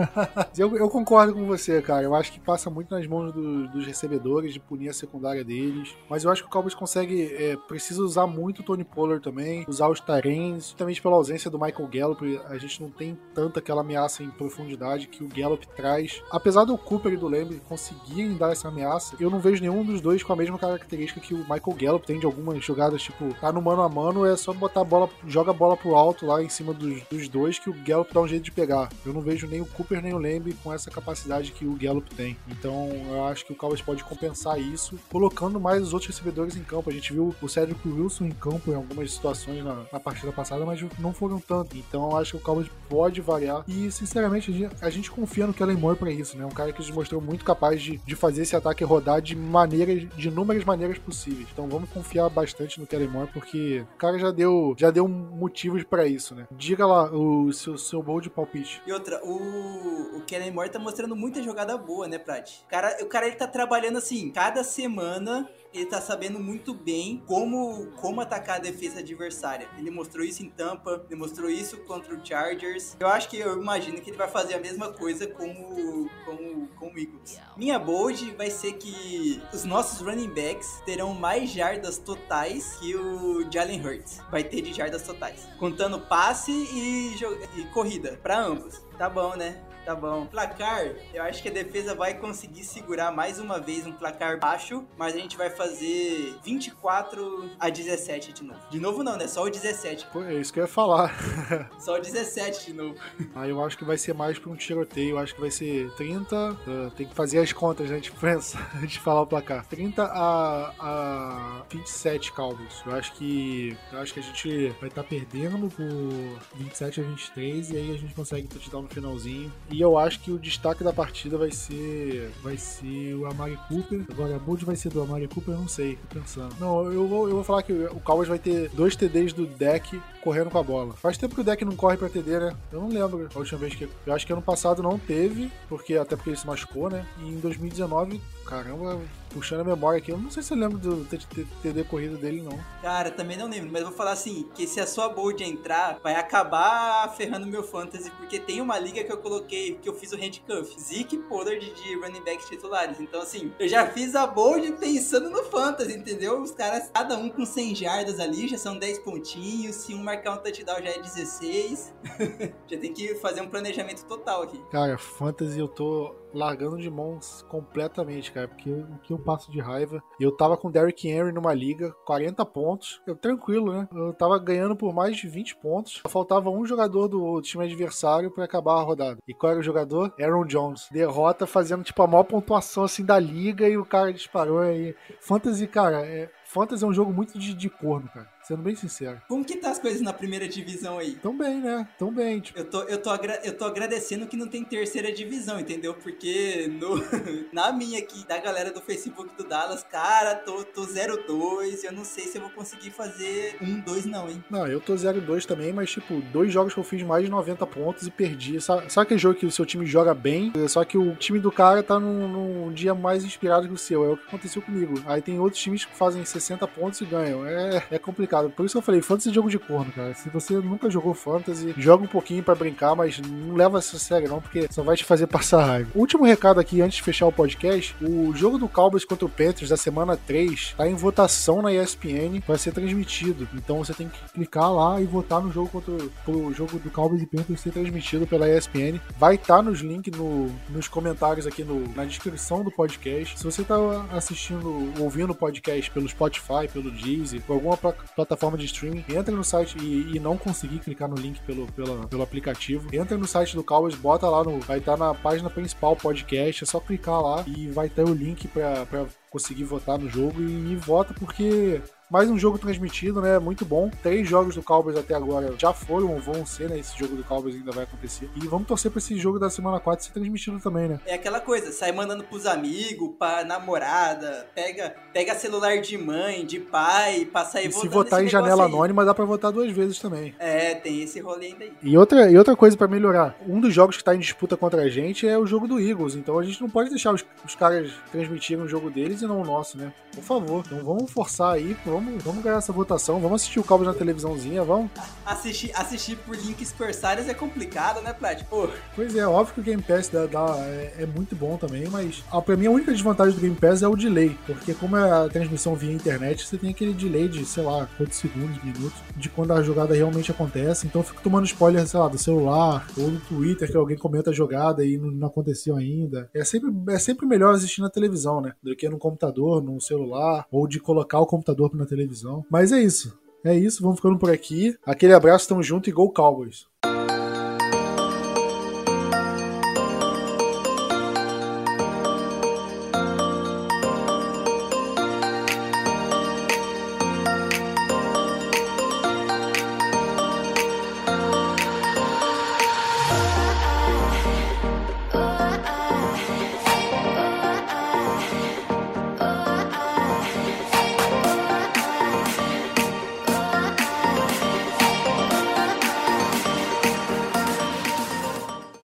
eu, 0.56 0.74
eu, 0.76 0.88
concordo 0.88 1.34
com 1.34 1.44
você, 1.46 1.82
cara. 1.82 2.04
Eu 2.04 2.14
acho 2.14 2.32
que 2.32 2.40
passa 2.40 2.70
muito 2.70 2.94
nas 2.94 3.06
mãos 3.06 3.30
do, 3.30 3.68
dos 3.68 3.86
recebedores 3.86 4.54
de 4.54 4.60
punir 4.60 4.88
a 4.88 4.94
secundária 4.94 5.44
deles. 5.44 5.94
Mas 6.08 6.24
eu 6.24 6.30
acho 6.30 6.42
que 6.42 6.48
o 6.48 6.50
Cowboys 6.50 6.74
consegue. 6.74 7.34
É, 7.34 7.54
precisa 7.68 8.02
usar 8.02 8.26
muito 8.26 8.60
o 8.60 8.62
Tony 8.62 8.82
Pollard 8.82 9.22
também, 9.22 9.66
usar 9.68 9.88
os 9.88 10.00
Tarens, 10.00 10.68
justamente 10.68 11.02
pela 11.02 11.16
ausência 11.16 11.50
do 11.50 11.60
Michael 11.60 11.88
Gallup. 11.92 12.40
A 12.48 12.56
gente 12.56 12.80
não 12.80 12.90
tem 12.90 13.18
tanta 13.34 13.58
aquela 13.58 13.82
ameaça 13.82 14.22
em 14.22 14.30
profundidade 14.30 15.08
que 15.08 15.22
o 15.22 15.28
Gallup 15.28 15.66
traz. 15.76 16.22
Apesar 16.30 16.64
do 16.64 16.78
Cooper 16.78 17.12
e 17.12 17.16
do 17.18 17.28
Lamb 17.28 17.60
conseguirem 17.68 18.38
dar 18.38 18.52
essa 18.52 18.68
ameaça, 18.68 19.16
eu 19.20 19.28
não 19.28 19.38
vejo 19.38 19.60
nenhum 19.60 19.84
dos 19.84 20.00
dois 20.00 20.22
com 20.22 20.32
a 20.32 20.36
mesma 20.36 20.58
característica 20.58 21.20
que 21.20 21.34
o 21.34 21.40
Michael 21.40 21.76
Gallup 21.78 22.06
tem 22.06 22.18
de 22.18 22.24
algumas 22.24 22.64
jogadas, 22.64 23.02
tipo, 23.02 23.34
tá 23.34 23.52
no 23.52 23.60
mano 23.60 23.82
a 23.82 23.88
mano, 23.88 24.24
é 24.24 24.34
só 24.34 24.54
botar 24.54 24.80
a 24.80 24.93
bola, 24.94 25.10
joga 25.26 25.50
a 25.50 25.54
bola 25.54 25.76
pro 25.76 25.96
alto 25.96 26.24
lá 26.24 26.42
em 26.42 26.48
cima 26.48 26.72
dos, 26.72 27.02
dos 27.10 27.28
dois 27.28 27.58
que 27.58 27.68
o 27.68 27.74
Gallup 27.84 28.12
dá 28.14 28.20
um 28.20 28.28
jeito 28.28 28.44
de 28.44 28.52
pegar. 28.52 28.88
Eu 29.04 29.12
não 29.12 29.20
vejo 29.20 29.46
nem 29.46 29.60
o 29.60 29.66
Cooper 29.66 30.00
nem 30.00 30.14
o 30.14 30.18
Lamb 30.18 30.54
com 30.62 30.72
essa 30.72 30.90
capacidade 30.90 31.52
que 31.52 31.66
o 31.66 31.74
Gallup 31.74 32.14
tem. 32.14 32.36
Então 32.48 32.90
eu 33.08 33.24
acho 33.24 33.44
que 33.44 33.52
o 33.52 33.56
Cowboys 33.56 33.82
pode 33.82 34.04
compensar 34.04 34.60
isso 34.60 34.98
colocando 35.10 35.58
mais 35.58 35.82
os 35.82 35.92
outros 35.92 36.10
recebedores 36.10 36.56
em 36.56 36.62
campo. 36.62 36.90
A 36.90 36.92
gente 36.92 37.12
viu 37.12 37.34
o 37.40 37.48
Cedric 37.48 37.88
Wilson 37.88 38.26
em 38.26 38.30
campo 38.30 38.70
em 38.70 38.74
algumas 38.74 39.12
situações 39.12 39.64
na, 39.64 39.84
na 39.92 39.98
partida 39.98 40.30
passada, 40.32 40.64
mas 40.64 40.80
não 40.98 41.12
foram 41.12 41.40
tanto. 41.40 41.76
Então 41.76 42.10
eu 42.10 42.16
acho 42.16 42.32
que 42.32 42.36
o 42.36 42.40
Cowboys 42.40 42.68
pode 42.88 43.20
variar. 43.20 43.64
E 43.66 43.90
sinceramente, 43.90 44.50
a 44.50 44.54
gente, 44.54 44.84
a 44.84 44.90
gente 44.90 45.10
confia 45.10 45.46
no 45.46 45.54
Kellen 45.54 45.76
Moore 45.76 45.98
pra 45.98 46.10
isso, 46.10 46.36
né? 46.36 46.44
Um 46.44 46.50
cara 46.50 46.72
que 46.72 46.82
se 46.84 46.92
mostrou 46.92 47.20
muito 47.20 47.44
capaz 47.44 47.82
de, 47.82 47.98
de 47.98 48.14
fazer 48.14 48.42
esse 48.42 48.54
ataque 48.54 48.84
rodar 48.84 49.20
de 49.20 49.34
maneiras, 49.34 50.08
de 50.16 50.28
inúmeras 50.28 50.64
maneiras 50.64 50.98
possíveis. 50.98 51.48
Então 51.52 51.66
vamos 51.68 51.90
confiar 51.90 52.28
bastante 52.28 52.80
no 52.80 52.86
Kellen 52.86 53.08
Moore, 53.08 53.30
porque 53.32 53.84
o 53.94 53.98
cara 53.98 54.18
já 54.18 54.30
deu, 54.30 54.74
já 54.84 54.90
deu 54.90 55.08
motivos 55.08 55.82
para 55.82 56.06
isso, 56.06 56.34
né? 56.34 56.46
Diga 56.50 56.86
lá 56.86 57.10
o 57.10 57.52
seu, 57.52 57.78
seu 57.78 58.02
bol 58.02 58.20
de 58.20 58.28
palpite. 58.28 58.82
E 58.86 58.92
outra, 58.92 59.20
o, 59.24 60.16
o 60.16 60.20
Kellen 60.26 60.50
Moore 60.50 60.68
tá 60.68 60.78
mostrando 60.78 61.16
muita 61.16 61.42
jogada 61.42 61.76
boa, 61.78 62.06
né, 62.06 62.18
Prat? 62.18 62.60
O 62.64 62.68
cara, 62.68 62.98
o 63.02 63.06
cara 63.06 63.26
ele 63.26 63.36
tá 63.36 63.46
trabalhando 63.46 63.96
assim, 63.96 64.30
cada 64.30 64.62
semana 64.62 65.48
ele 65.74 65.86
tá 65.86 66.00
sabendo 66.00 66.38
muito 66.38 66.72
bem 66.72 67.22
como, 67.26 67.86
como 67.96 68.20
atacar 68.20 68.56
a 68.56 68.60
defesa 68.60 69.00
adversária. 69.00 69.68
Ele 69.76 69.90
mostrou 69.90 70.24
isso 70.24 70.42
em 70.42 70.48
Tampa, 70.48 71.04
ele 71.10 71.18
mostrou 71.18 71.50
isso 71.50 71.78
contra 71.78 72.14
o 72.14 72.24
Chargers. 72.24 72.96
Eu 73.00 73.08
acho 73.08 73.28
que 73.28 73.38
eu 73.38 73.60
imagino 73.60 74.00
que 74.00 74.10
ele 74.10 74.16
vai 74.16 74.28
fazer 74.28 74.54
a 74.54 74.60
mesma 74.60 74.92
coisa 74.92 75.26
com 75.26 75.50
o, 75.50 76.08
com, 76.24 76.66
com 76.78 76.86
o 76.86 76.98
Eagles. 76.98 77.40
Minha 77.56 77.78
bold 77.78 78.30
vai 78.36 78.50
ser 78.50 78.74
que 78.74 79.42
os 79.52 79.64
nossos 79.64 80.00
running 80.00 80.30
backs 80.30 80.80
terão 80.86 81.12
mais 81.12 81.50
jardas 81.50 81.98
totais 81.98 82.76
que 82.76 82.94
o 82.94 83.50
Jalen 83.50 83.84
Hurts. 83.84 84.20
Vai 84.30 84.44
ter 84.44 84.62
de 84.62 84.72
jardas 84.72 85.02
totais. 85.02 85.48
Contando 85.58 86.00
passe 86.00 86.52
e, 86.52 87.16
e 87.56 87.64
corrida 87.72 88.18
para 88.22 88.38
ambos. 88.38 88.80
Tá 88.96 89.10
bom, 89.10 89.34
né? 89.34 89.60
Tá 89.84 89.94
bom. 89.94 90.26
Placar, 90.26 90.94
eu 91.12 91.22
acho 91.22 91.42
que 91.42 91.48
a 91.48 91.52
defesa 91.52 91.94
vai 91.94 92.14
conseguir 92.14 92.64
segurar 92.64 93.12
mais 93.12 93.38
uma 93.38 93.60
vez 93.60 93.86
um 93.86 93.92
placar 93.92 94.40
baixo, 94.40 94.84
mas 94.96 95.14
a 95.14 95.18
gente 95.18 95.36
vai 95.36 95.50
fazer 95.50 96.34
24 96.42 97.50
a 97.60 97.68
17 97.68 98.32
de 98.32 98.44
novo. 98.44 98.60
De 98.70 98.80
novo 98.80 99.02
não, 99.02 99.16
né? 99.16 99.26
Só 99.26 99.44
o 99.44 99.50
17. 99.50 100.06
Pô, 100.06 100.22
é 100.22 100.34
isso 100.34 100.52
que 100.52 100.58
eu 100.58 100.64
ia 100.64 100.68
falar. 100.68 101.14
Só 101.78 101.96
o 101.96 102.00
17 102.00 102.66
de 102.66 102.72
novo. 102.72 102.96
Ah, 103.34 103.46
eu 103.46 103.62
acho 103.62 103.76
que 103.76 103.84
vai 103.84 103.98
ser 103.98 104.14
mais 104.14 104.38
pra 104.38 104.50
um 104.50 104.56
tiroteio. 104.56 105.10
Eu 105.10 105.18
acho 105.18 105.34
que 105.34 105.40
vai 105.40 105.50
ser 105.50 105.90
30. 105.96 106.52
Uh, 106.52 106.90
tem 106.96 107.06
que 107.06 107.14
fazer 107.14 107.40
as 107.40 107.52
contas, 107.52 107.90
né? 107.90 107.96
A 107.96 107.98
gente 107.98 108.12
pensa, 108.12 108.58
antes 108.76 108.92
de 108.92 109.00
falar 109.00 109.22
o 109.22 109.26
placar. 109.26 109.66
30 109.66 110.02
a, 110.02 110.74
a 110.78 111.62
27 111.70 112.32
Cowboys. 112.32 112.82
Eu 112.86 112.94
acho 112.94 113.12
que. 113.14 113.76
Eu 113.92 113.98
acho 114.00 114.14
que 114.14 114.20
a 114.20 114.22
gente 114.22 114.68
vai 114.80 114.88
estar 114.88 115.02
tá 115.02 115.08
perdendo 115.08 115.68
por 115.68 116.56
27 116.56 117.00
a 117.00 117.04
23 117.04 117.70
e 117.70 117.76
aí 117.76 117.94
a 117.94 117.98
gente 117.98 118.14
consegue 118.14 118.48
touchdown 118.48 118.82
no 118.82 118.88
finalzinho. 118.88 119.52
E 119.74 119.80
eu 119.80 119.98
acho 119.98 120.20
que 120.20 120.30
o 120.30 120.38
destaque 120.38 120.84
da 120.84 120.92
partida 120.92 121.36
vai 121.36 121.50
ser 121.50 122.30
vai 122.44 122.56
ser 122.56 123.12
o 123.16 123.26
Amari 123.26 123.58
Cooper. 123.66 124.04
Agora, 124.08 124.36
a 124.36 124.38
Bud 124.38 124.64
vai 124.64 124.76
ser 124.76 124.88
do 124.90 125.02
Amari 125.02 125.26
Cooper, 125.26 125.52
eu 125.52 125.58
não 125.58 125.66
sei, 125.66 125.96
tô 125.96 126.20
pensando. 126.20 126.54
Não, 126.60 126.92
eu 126.92 127.08
vou, 127.08 127.28
eu 127.28 127.34
vou 127.34 127.42
falar 127.42 127.64
que 127.64 127.72
o 127.72 127.98
Cowboys 127.98 128.28
vai 128.28 128.38
ter 128.38 128.68
dois 128.68 128.94
TDs 128.94 129.32
do 129.32 129.48
deck 129.48 130.00
correndo 130.22 130.48
com 130.48 130.58
a 130.58 130.62
bola. 130.62 130.94
Faz 130.94 131.18
tempo 131.18 131.34
que 131.34 131.40
o 131.40 131.44
deck 131.44 131.64
não 131.64 131.74
corre 131.74 131.96
pra 131.96 132.08
TD, 132.08 132.38
né? 132.38 132.56
Eu 132.70 132.82
não 132.82 132.88
lembro 132.88 133.28
a 133.34 133.38
última 133.38 133.58
vez 133.58 133.74
que. 133.74 133.88
Eu 134.06 134.14
acho 134.14 134.24
que 134.24 134.32
ano 134.32 134.40
passado 134.40 134.80
não 134.80 134.96
teve, 134.96 135.50
porque 135.68 135.96
até 135.96 136.14
porque 136.14 136.30
ele 136.30 136.36
se 136.36 136.46
machucou, 136.46 136.88
né? 136.88 137.04
E 137.18 137.28
em 137.28 137.40
2019, 137.40 138.20
caramba, 138.46 139.00
puxando 139.34 139.60
a 139.62 139.64
memória 139.64 139.98
aqui, 139.98 140.12
eu 140.12 140.16
não 140.16 140.30
sei 140.30 140.44
se 140.44 140.52
eu 140.52 140.56
lembro 140.56 140.78
do 140.78 141.04
TD 141.04 141.84
corrido 141.84 142.16
dele, 142.16 142.40
não. 142.40 142.56
Cara, 142.80 143.10
também 143.10 143.36
não 143.36 143.48
lembro, 143.48 143.70
mas 143.72 143.82
vou 143.82 143.90
falar 143.90 144.12
assim, 144.12 144.48
que 144.54 144.64
se 144.64 144.80
a 144.80 144.86
sua 144.86 145.08
bold 145.08 145.42
entrar, 145.42 145.98
vai 146.02 146.14
acabar 146.14 147.12
ferrando 147.16 147.44
meu 147.44 147.64
fantasy, 147.64 148.10
porque 148.12 148.38
tem 148.38 148.60
uma 148.60 148.78
liga 148.78 149.02
que 149.02 149.12
eu 149.12 149.18
coloquei, 149.18 149.74
que 149.74 149.88
eu 149.88 149.94
fiz 149.94 150.12
o 150.12 150.16
handcuff, 150.16 150.80
Zeke 150.80 151.18
Pollard 151.18 151.58
de 151.58 151.94
running 151.96 152.22
backs 152.22 152.48
titulares. 152.48 153.00
Então, 153.00 153.20
assim, 153.20 153.52
eu 153.58 153.66
já 153.66 153.86
fiz 153.86 154.14
a 154.14 154.24
bold 154.26 154.70
pensando 154.72 155.28
no 155.28 155.42
fantasy, 155.44 155.94
entendeu? 155.94 156.40
Os 156.40 156.52
caras, 156.52 156.90
cada 156.94 157.16
um 157.18 157.28
com 157.28 157.44
100 157.44 157.74
jardas 157.74 158.20
ali, 158.20 158.46
já 158.46 158.56
são 158.56 158.78
10 158.78 159.00
pontinhos, 159.00 159.74
se 159.76 159.94
um 159.94 160.02
marcar 160.02 160.34
um 160.34 160.38
touchdown 160.38 160.80
já 160.80 160.90
é 160.90 161.02
16. 161.02 161.92
já 162.68 162.78
tem 162.78 162.92
que 162.92 163.16
fazer 163.16 163.40
um 163.40 163.48
planejamento 163.48 164.04
total 164.04 164.42
aqui. 164.42 164.60
Cara, 164.70 164.96
fantasy 164.96 165.58
eu 165.58 165.66
tô 165.66 166.14
largando 166.34 166.76
de 166.78 166.90
mãos 166.90 167.44
completamente, 167.48 168.32
cara, 168.32 168.48
porque 168.48 168.70
o 168.70 168.98
que 169.02 169.12
eu 169.12 169.18
passo 169.18 169.50
de 169.50 169.60
raiva. 169.60 170.02
Eu 170.18 170.36
tava 170.36 170.56
com 170.56 170.68
o 170.68 170.70
Derrick 170.70 171.08
Henry 171.08 171.32
numa 171.32 171.54
liga, 171.54 171.92
40 172.04 172.44
pontos, 172.44 173.00
eu 173.06 173.16
tranquilo, 173.16 173.72
né? 173.72 173.88
Eu 173.92 174.12
tava 174.12 174.38
ganhando 174.38 174.76
por 174.76 174.92
mais 174.92 175.16
de 175.16 175.28
20 175.28 175.56
pontos. 175.56 176.02
Faltava 176.08 176.50
um 176.50 176.66
jogador 176.66 177.08
do 177.08 177.40
time 177.40 177.64
adversário 177.64 178.30
para 178.30 178.44
acabar 178.44 178.74
a 178.74 178.82
rodada. 178.82 179.18
E 179.26 179.34
qual 179.34 179.52
era 179.52 179.60
o 179.60 179.64
jogador? 179.64 180.12
Aaron 180.20 180.44
Jones. 180.44 180.88
Derrota 180.90 181.46
fazendo 181.46 181.84
tipo 181.84 182.02
a 182.02 182.06
maior 182.06 182.24
pontuação 182.24 182.84
assim 182.84 183.04
da 183.04 183.18
liga 183.18 183.68
e 183.68 183.76
o 183.76 183.84
cara 183.84 184.12
disparou 184.12 184.58
aí. 184.58 184.94
Fantasy, 185.20 185.66
cara, 185.66 186.04
é 186.04 186.30
Fantasy 186.54 186.84
é 186.84 186.86
um 186.86 186.92
jogo 186.92 187.12
muito 187.12 187.36
de, 187.38 187.52
de 187.52 187.68
corno, 187.68 188.08
cara. 188.08 188.28
Sendo 188.44 188.62
bem 188.62 188.76
sincero. 188.76 189.22
Como 189.26 189.42
que 189.42 189.56
tá 189.56 189.70
as 189.70 189.78
coisas 189.78 190.02
na 190.02 190.12
primeira 190.12 190.46
divisão 190.46 190.98
aí? 190.98 191.14
Tão 191.14 191.36
bem, 191.36 191.60
né? 191.60 191.88
Tão 191.98 192.12
bem. 192.12 192.40
Tipo... 192.40 192.58
Eu, 192.58 192.64
tô, 192.66 192.82
eu, 192.82 193.00
tô 193.00 193.10
eu 193.42 193.56
tô 193.56 193.64
agradecendo 193.64 194.26
que 194.26 194.36
não 194.36 194.46
tem 194.46 194.62
terceira 194.62 195.10
divisão, 195.10 195.58
entendeu? 195.58 195.94
Porque 195.94 196.68
no, 196.68 197.02
na 197.52 197.72
minha 197.72 197.98
aqui, 197.98 198.26
da 198.26 198.36
galera 198.36 198.70
do 198.70 198.82
Facebook 198.82 199.34
do 199.34 199.48
Dallas, 199.48 199.82
cara, 199.82 200.34
tô, 200.34 200.62
tô 200.62 200.82
0-2. 200.82 201.84
Eu 201.84 201.92
não 201.92 202.04
sei 202.04 202.26
se 202.26 202.36
eu 202.36 202.42
vou 202.42 202.50
conseguir 202.50 202.90
fazer 202.90 203.56
1-2, 203.62 204.04
não, 204.04 204.28
hein? 204.28 204.44
Não, 204.50 204.66
eu 204.66 204.78
tô 204.78 204.92
0-2 204.92 205.46
também, 205.46 205.72
mas, 205.72 205.90
tipo, 205.90 206.20
dois 206.30 206.52
jogos 206.52 206.74
que 206.74 206.80
eu 206.80 206.84
fiz 206.84 207.02
mais 207.02 207.24
de 207.24 207.30
90 207.30 207.66
pontos 207.66 208.06
e 208.06 208.10
perdi. 208.10 208.60
Sabe, 208.60 208.92
sabe 208.92 209.04
aquele 209.04 209.20
jogo 209.20 209.38
que 209.38 209.46
o 209.46 209.50
seu 209.50 209.64
time 209.64 209.86
joga 209.86 210.12
bem, 210.12 210.52
só 210.68 210.84
que 210.84 210.98
o 210.98 211.16
time 211.16 211.38
do 211.38 211.50
cara 211.50 211.82
tá 211.82 211.98
num, 211.98 212.28
num 212.28 212.72
dia 212.72 212.94
mais 212.94 213.24
inspirado 213.24 213.66
que 213.66 213.72
o 213.72 213.78
seu? 213.78 214.04
É 214.04 214.08
o 214.10 214.16
que 214.18 214.26
aconteceu 214.26 214.60
comigo. 214.60 215.02
Aí 215.06 215.22
tem 215.22 215.40
outros 215.40 215.62
times 215.62 215.86
que 215.86 215.96
fazem 215.96 216.22
60 216.22 216.68
pontos 216.68 217.00
e 217.00 217.06
ganham. 217.06 217.46
É, 217.46 217.82
é 217.90 217.98
complicado. 217.98 218.33
Por 218.42 218.64
isso 218.66 218.74
que 218.74 218.78
eu 218.78 218.82
falei, 218.82 219.00
fantasy 219.02 219.30
é 219.30 219.32
jogo 219.32 219.50
de 219.50 219.58
corno, 219.58 219.92
cara. 219.92 220.14
Se 220.14 220.28
você 220.28 220.54
nunca 220.54 220.90
jogou 220.90 221.14
fantasy, 221.14 221.74
joga 221.76 222.04
um 222.04 222.08
pouquinho 222.08 222.42
para 222.42 222.54
brincar, 222.54 222.94
mas 222.94 223.20
não 223.20 223.54
leva 223.54 223.78
isso 223.78 223.96
a 223.96 223.98
sério 223.98 224.28
não, 224.28 224.40
porque 224.40 224.66
só 224.70 224.82
vai 224.82 224.96
te 224.96 225.04
fazer 225.04 225.26
passar 225.28 225.64
raiva. 225.64 225.90
Último 225.94 226.24
recado 226.24 226.60
aqui, 226.60 226.80
antes 226.80 226.96
de 226.96 227.02
fechar 227.02 227.26
o 227.26 227.32
podcast, 227.32 227.94
o 228.02 228.34
jogo 228.34 228.58
do 228.58 228.68
Cowboys 228.68 229.04
contra 229.04 229.26
o 229.26 229.28
Panthers 229.28 229.70
da 229.70 229.76
semana 229.76 230.16
3 230.16 230.74
tá 230.76 230.88
em 230.88 230.94
votação 230.94 231.62
na 231.62 231.72
ESPN 231.72 232.40
para 232.44 232.58
ser 232.58 232.72
transmitido. 232.72 233.48
Então 233.54 233.78
você 233.78 233.92
tem 233.92 234.08
que 234.08 234.32
clicar 234.32 234.72
lá 234.72 235.00
e 235.00 235.04
votar 235.04 235.40
no 235.40 235.52
jogo 235.52 235.68
contra 235.68 235.92
o 236.26 236.52
jogo 236.52 236.78
do 236.78 236.90
Cowboys 236.90 237.22
e 237.22 237.26
Panthers 237.26 237.60
ser 237.60 237.72
transmitido 237.72 238.26
pela 238.26 238.48
ESPN. 238.48 239.00
Vai 239.18 239.36
estar 239.36 239.56
tá 239.56 239.62
nos 239.62 239.80
links 239.80 240.16
no, 240.16 240.50
nos 240.68 240.88
comentários 240.88 241.46
aqui 241.46 241.64
no, 241.64 241.88
na 241.94 242.04
descrição 242.04 242.62
do 242.62 242.70
podcast. 242.70 243.38
Se 243.38 243.44
você 243.44 243.62
tá 243.62 243.76
assistindo, 244.12 244.92
ouvindo 244.98 245.30
o 245.30 245.34
podcast 245.34 245.90
pelo 245.90 246.08
Spotify, 246.08 246.68
pelo 246.72 246.90
Deezer, 246.90 247.40
por 247.42 247.54
alguma 247.54 247.76
pl 247.76 247.94
plataforma 248.24 248.56
de 248.56 248.64
streaming, 248.66 249.04
entra 249.08 249.34
no 249.34 249.44
site 249.44 249.76
e, 249.78 250.16
e, 250.16 250.18
não 250.18 250.36
conseguir 250.36 250.78
clicar 250.78 251.08
no 251.08 251.16
link 251.16 251.40
pelo, 251.42 251.66
pelo 252.08 252.22
aplicativo, 252.22 252.88
entra 252.94 253.16
no 253.16 253.26
site 253.26 253.54
do 253.54 253.62
Cowboys, 253.62 253.94
bota 253.94 254.28
lá 254.28 254.42
no. 254.42 254.58
Vai 254.60 254.78
estar 254.78 254.96
tá 254.96 255.06
na 255.06 255.14
página 255.14 255.50
principal 255.50 255.94
podcast, 255.94 256.64
é 256.64 256.66
só 256.66 256.80
clicar 256.80 257.20
lá 257.20 257.44
e 257.46 257.68
vai 257.68 257.88
ter 257.88 258.02
o 258.02 258.14
link 258.14 258.48
para 258.48 259.06
conseguir 259.30 259.64
votar 259.64 259.98
no 259.98 260.08
jogo 260.08 260.40
e, 260.40 260.72
e 260.72 260.76
vota 260.76 261.12
porque 261.14 261.80
mais 262.14 262.30
um 262.30 262.38
jogo 262.38 262.58
transmitido, 262.58 263.20
né? 263.20 263.40
Muito 263.40 263.64
bom. 263.64 263.90
Três 264.00 264.28
jogos 264.28 264.54
do 264.54 264.62
Cowboys 264.62 264.96
até 264.96 265.16
agora 265.16 265.52
já 265.58 265.72
foram 265.72 266.12
ou 266.12 266.20
vão 266.20 266.46
ser, 266.46 266.70
né? 266.70 266.78
Esse 266.78 266.96
jogo 266.96 267.16
do 267.16 267.24
Cowboys 267.24 267.56
ainda 267.56 267.72
vai 267.72 267.82
acontecer. 267.82 268.30
E 268.36 268.46
vamos 268.46 268.68
torcer 268.68 268.88
pra 268.88 269.00
esse 269.00 269.18
jogo 269.18 269.36
da 269.36 269.50
semana 269.50 269.80
4 269.80 270.04
ser 270.04 270.12
transmitido 270.12 270.60
também, 270.60 270.86
né? 270.86 271.00
É 271.06 271.14
aquela 271.14 271.40
coisa, 271.40 271.72
sai 271.72 271.90
mandando 271.90 272.22
pros 272.22 272.46
amigos, 272.46 273.10
pra 273.18 273.42
namorada, 273.44 274.46
pega, 274.54 274.94
pega 275.12 275.34
celular 275.34 275.80
de 275.80 275.98
mãe, 275.98 276.46
de 276.46 276.60
pai, 276.60 277.24
passa 277.24 277.58
aí 277.58 277.66
e 277.66 277.72
Se 277.72 277.88
votar 277.88 278.22
em 278.22 278.28
janela 278.28 278.66
aí. 278.66 278.70
anônima, 278.70 279.04
dá 279.04 279.12
pra 279.12 279.24
votar 279.24 279.50
duas 279.50 279.72
vezes 279.72 279.98
também. 279.98 280.36
É, 280.38 280.72
tem 280.76 281.02
esse 281.02 281.18
rolê 281.18 281.46
ainda 281.46 281.64
aí. 281.64 281.72
E 281.82 281.98
outra, 281.98 282.30
e 282.30 282.38
outra 282.38 282.54
coisa 282.54 282.76
pra 282.76 282.86
melhorar: 282.86 283.34
um 283.44 283.58
dos 283.58 283.74
jogos 283.74 283.96
que 283.96 284.04
tá 284.04 284.14
em 284.14 284.20
disputa 284.20 284.56
contra 284.56 284.82
a 284.82 284.88
gente 284.88 285.26
é 285.26 285.36
o 285.36 285.44
jogo 285.44 285.66
do 285.66 285.80
Eagles. 285.80 286.14
Então 286.14 286.38
a 286.38 286.44
gente 286.44 286.60
não 286.62 286.70
pode 286.70 286.90
deixar 286.90 287.12
os, 287.12 287.24
os 287.44 287.56
caras 287.56 287.90
transmitirem 288.12 288.62
o 288.62 288.68
jogo 288.68 288.88
deles 288.88 289.20
e 289.20 289.26
não 289.26 289.40
o 289.40 289.44
nosso, 289.44 289.76
né? 289.76 289.92
Por 290.14 290.22
favor. 290.22 290.62
Então 290.64 290.78
vamos 290.84 291.10
forçar 291.10 291.54
aí, 291.54 291.76
vamos 291.84 292.03
vamos, 292.04 292.22
vamos 292.22 292.44
ganhar 292.44 292.58
essa 292.58 292.72
votação, 292.72 293.20
vamos 293.20 293.42
assistir 293.42 293.58
o 293.58 293.64
Cowboys 293.64 293.88
na 293.88 293.94
televisãozinha, 293.94 294.62
vamos? 294.62 294.90
Assistir, 295.24 295.72
assistir 295.74 296.16
por 296.16 296.36
links 296.36 296.72
persários 296.72 297.28
é 297.28 297.34
complicado, 297.34 298.02
né, 298.02 298.12
Plat? 298.12 298.42
Pô. 298.44 298.68
Pois 298.94 299.16
é, 299.16 299.26
óbvio 299.26 299.54
que 299.54 299.60
o 299.60 299.62
Game 299.62 299.82
Pass 299.82 300.08
dá, 300.08 300.26
dá 300.26 300.56
é, 300.58 300.94
é, 301.00 301.06
muito 301.06 301.34
bom 301.34 301.56
também, 301.56 301.88
mas 301.88 302.22
a, 302.30 302.40
pra 302.40 302.56
mim 302.56 302.66
a 302.66 302.70
única 302.70 302.92
desvantagem 302.92 303.34
do 303.34 303.40
Game 303.40 303.56
Pass 303.56 303.82
é 303.82 303.88
o 303.88 303.96
delay, 303.96 304.36
porque 304.46 304.74
como 304.74 304.96
é 304.96 305.24
a 305.24 305.28
transmissão 305.28 305.74
via 305.74 305.92
internet, 305.92 306.46
você 306.46 306.58
tem 306.58 306.70
aquele 306.70 306.92
delay 306.92 307.28
de, 307.28 307.44
sei 307.44 307.62
lá, 307.62 307.88
quantos 307.96 308.18
segundos, 308.18 308.62
minutos, 308.62 309.00
de 309.16 309.28
quando 309.28 309.52
a 309.52 309.62
jogada 309.62 309.94
realmente 309.94 310.30
acontece, 310.30 310.86
então 310.86 311.00
eu 311.00 311.06
fico 311.06 311.22
tomando 311.22 311.46
spoiler, 311.46 311.86
sei 311.86 311.98
lá, 311.98 312.08
do 312.08 312.18
celular, 312.18 312.86
ou 312.96 313.10
do 313.10 313.20
Twitter, 313.20 313.70
que 313.70 313.76
alguém 313.76 313.96
comenta 313.96 314.30
a 314.30 314.34
jogada 314.34 314.84
e 314.84 314.98
não, 314.98 315.10
não 315.10 315.28
aconteceu 315.28 315.76
ainda. 315.76 316.28
É 316.34 316.44
sempre, 316.44 316.70
é 316.88 316.98
sempre 316.98 317.26
melhor 317.26 317.54
assistir 317.54 317.80
na 317.80 317.90
televisão, 317.90 318.40
né, 318.40 318.52
do 318.62 318.74
que 318.76 318.88
no 318.88 318.98
computador, 318.98 319.62
no 319.62 319.80
celular, 319.80 320.46
ou 320.50 320.66
de 320.66 320.80
colocar 320.80 321.20
o 321.20 321.26
computador 321.26 321.74
na 321.74 321.83
televisão. 321.86 322.44
Mas 322.50 322.72
é 322.72 322.80
isso. 322.82 323.18
É 323.44 323.54
isso, 323.54 323.82
vamos 323.82 323.96
ficando 323.96 324.18
por 324.18 324.30
aqui. 324.30 324.74
Aquele 324.86 325.12
abraço, 325.12 325.48
tamo 325.48 325.62
junto 325.62 325.88
e 325.90 325.92
Go 325.92 326.10
Cowboys! 326.10 326.66